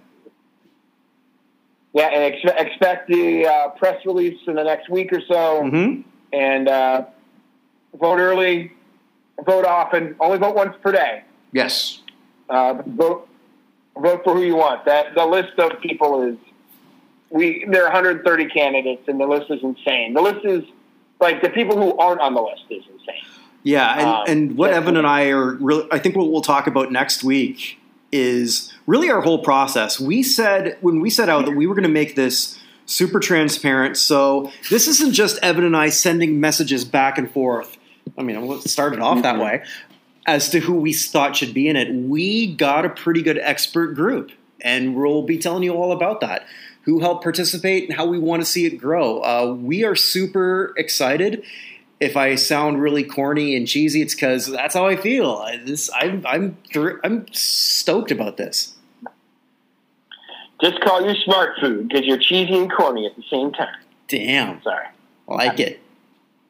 [1.92, 5.64] Yeah, and ex- expect the uh, press release in the next week or so.
[5.64, 6.00] Mm-hmm.
[6.32, 7.04] And uh,
[7.98, 8.72] vote early,
[9.44, 10.16] vote often.
[10.20, 11.24] Only vote once per day.
[11.52, 12.00] Yes.
[12.48, 13.28] Uh, vote
[13.96, 14.84] vote for who you want.
[14.84, 16.36] That the list of people is
[17.30, 20.14] we there are 130 candidates, and the list is insane.
[20.14, 20.64] The list is
[21.20, 23.22] like the people who aren't on the list is insane.
[23.62, 24.72] Yeah, and, Um, and what.
[24.72, 27.78] Evan and I are really, I think what we'll talk about next week
[28.12, 29.98] is really our whole process.
[29.98, 33.96] We said, when we set out that we were going to make this super transparent,
[33.96, 37.78] so this isn't just Evan and I sending messages back and forth.
[38.16, 39.64] I mean, it started off that way
[40.26, 41.92] as to who we thought should be in it.
[41.92, 44.30] We got a pretty good expert group,
[44.60, 46.46] and we'll be telling you all about that.
[46.82, 49.20] Who helped participate and how we want to see it grow.
[49.20, 51.44] Uh, we are super excited
[52.00, 55.36] if I sound really corny and cheesy, it's because that's how I feel.
[55.36, 58.74] I, this, I'm, I'm, thr- I'm stoked about this.
[60.60, 63.76] Just call you smart food because you're cheesy and corny at the same time.
[64.08, 64.86] Damn, Sorry.
[65.26, 65.80] Like it.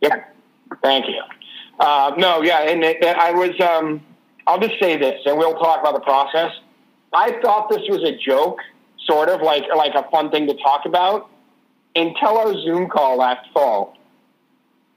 [0.00, 0.24] Yeah.
[0.82, 1.22] Thank you.
[1.78, 3.58] Uh, no, yeah, and, I was.
[3.60, 4.00] Um,
[4.46, 6.52] I'll just say this, and we'll talk about the process.
[7.12, 8.58] I thought this was a joke,
[9.06, 11.30] sort of like like a fun thing to talk about,
[11.96, 13.96] until our Zoom call last fall,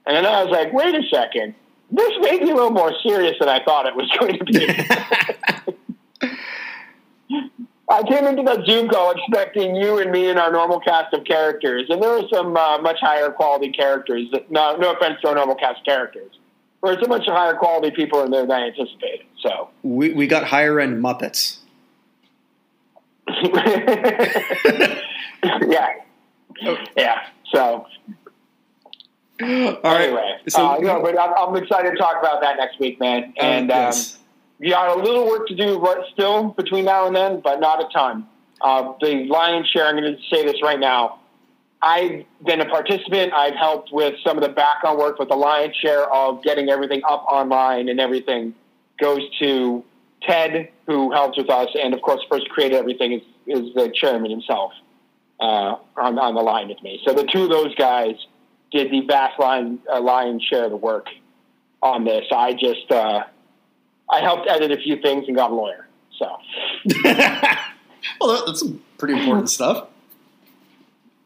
[0.06, 1.56] and then I was like, wait a second,
[1.92, 4.68] this may be a little more serious than I thought it was going to be.
[7.90, 11.24] I came into that Zoom call expecting you and me and our normal cast of
[11.24, 14.28] characters, and there were some uh, much higher quality characters.
[14.34, 16.32] That, no, no offense to our normal cast characters,
[16.84, 19.26] there a bunch of higher quality people in there than I anticipated.
[19.42, 21.58] So, we, we got higher end Muppets.
[25.68, 25.94] yeah,
[26.96, 27.28] yeah.
[27.52, 27.86] So,
[29.42, 29.48] All
[29.84, 30.02] right.
[30.02, 33.34] anyway, So, uh, no, but I'm, I'm excited to talk about that next week, man.
[33.38, 34.18] And um, yes.
[34.60, 37.84] we got a little work to do right still between now and then, but not
[37.84, 38.28] a ton.
[38.62, 41.20] Uh, the lion's share, I'm going to say this right now.
[41.82, 43.34] I've been a participant.
[43.34, 47.02] I've helped with some of the background work, but the lion's share of getting everything
[47.08, 48.56] up online and everything
[49.00, 49.84] goes to
[50.24, 53.74] Ted, who helps with us, and of course, the person who created everything is, is
[53.76, 54.72] the chairman himself
[55.40, 57.00] uh, on, on the line with me.
[57.06, 58.16] So the two of those guys
[58.72, 61.08] did the vast lion, uh, lion's share of the work
[61.82, 62.26] on this.
[62.32, 63.24] I just uh,
[64.10, 65.88] I helped edit a few things and got a lawyer.
[66.18, 66.26] So
[68.20, 69.88] well, that's some pretty important stuff.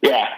[0.02, 0.38] Yeah.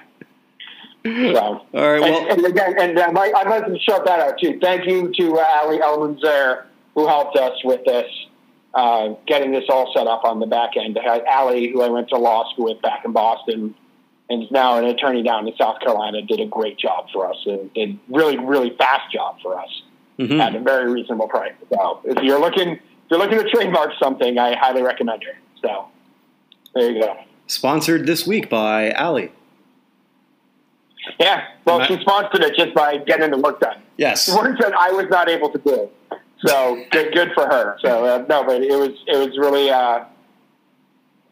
[1.06, 1.40] So.
[1.42, 2.02] All right.
[2.02, 4.58] And, Well, and again, and uh, I'd like to shout that out too.
[4.62, 6.66] Thank you to uh, Ali Elmanzer
[6.96, 8.10] who helped us with this,
[8.74, 10.98] uh, getting this all set up on the back end.
[10.98, 13.76] Ali, who I went to law school with back in Boston,
[14.30, 17.38] and is now an attorney down in South Carolina, did a great job for us
[17.46, 19.84] and did really, really fast job for us
[20.18, 20.40] mhm.
[20.40, 21.54] at a very reasonable price.
[21.72, 22.80] So if you're looking, if
[23.10, 25.38] you're looking to trademark something, I highly recommend her.
[25.62, 25.88] So
[26.74, 27.18] there you go.
[27.48, 29.32] sponsored this week by Allie.
[31.20, 31.88] Yeah, well, Right.
[31.88, 33.78] she sponsored it just by getting the work done.
[33.98, 34.34] Yes.
[34.36, 35.90] work that I was not able to do.
[36.46, 37.78] So good, good for her.
[37.82, 40.04] So uh, no, but it was it was really uh,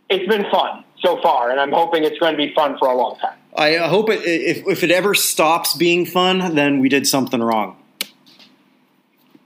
[0.10, 2.96] it's been fun so far, and I'm hoping it's going to be fun for a
[2.96, 3.38] long time.
[3.58, 7.42] I uh, hope it, if if it ever stops being fun, then we did something
[7.42, 7.76] wrong.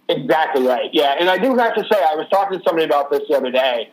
[0.08, 0.90] Exactly right.
[0.94, 3.36] Yeah, and I do have to say, I was talking to somebody about this the
[3.36, 3.90] other day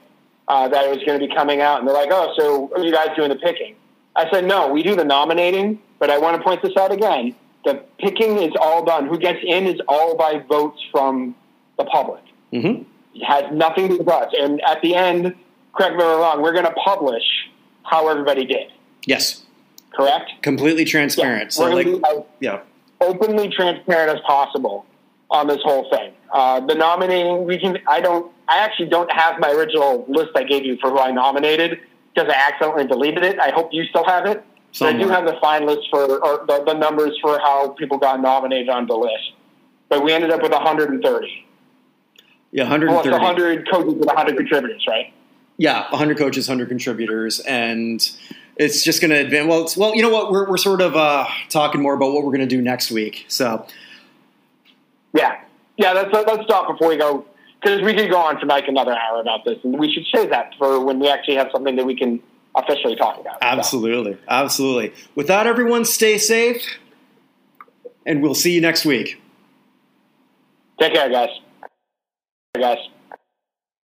[0.48, 2.84] uh, that it was going to be coming out, and they're like, "Oh, so are
[2.84, 3.76] you guys doing the picking?"
[4.14, 7.32] I said, "No, we do the nominating, but I want to point this out again:
[7.64, 9.06] the picking is all done.
[9.06, 11.36] Who gets in is all by votes from
[11.78, 12.24] the public.
[12.50, 12.82] hmm
[13.14, 14.32] It has nothing to do with us.
[14.36, 15.32] And at the end,
[15.76, 17.22] correct me if I'm wrong, we're going to publish
[17.84, 18.72] how everybody did.
[19.06, 19.44] Yes.
[19.94, 20.28] Correct?
[20.42, 21.54] Completely transparent.
[21.56, 22.60] we're So gonna like, as yeah.
[23.00, 24.84] openly transparent as possible
[25.30, 26.14] on this whole thing.
[26.32, 27.78] Uh, the nominating, we can.
[27.86, 28.32] I don't.
[28.48, 31.78] I actually don't have my original list I gave you for who I nominated
[32.12, 33.38] because I accidentally deleted it.
[33.38, 34.44] I hope you still have it.
[34.78, 38.20] But I do have the finalists for or the, the numbers for how people got
[38.20, 39.32] nominated on the list.
[39.88, 41.46] But we ended up with 130.
[42.52, 45.12] Yeah, Well, 100 coaches and 100 contributors, right?
[45.56, 48.10] Yeah, 100 coaches, 100 contributors, and
[48.56, 49.48] it's just going to advance.
[49.48, 50.30] Well, it's, well, you know what?
[50.30, 53.24] We're, we're sort of uh, talking more about what we're going to do next week.
[53.28, 53.66] So,
[55.14, 55.40] Yeah,
[55.76, 55.92] yeah.
[55.92, 57.26] Let's let's stop before we go
[57.60, 60.26] because we could go on for like another hour about this, and we should say
[60.26, 62.22] that for when we actually have something that we can
[62.54, 63.34] officially talk about.
[63.34, 64.92] So, absolutely, absolutely.
[65.14, 66.62] With that, everyone, stay safe,
[68.06, 69.20] and we'll see you next week.
[70.78, 71.28] take care, guys.
[72.54, 72.78] Guys.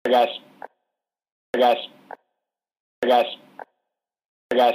[0.07, 0.29] Guys.
[1.57, 1.77] Guys.
[3.03, 3.27] Guys.
[4.53, 4.75] Guys.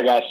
[0.00, 0.22] Guys.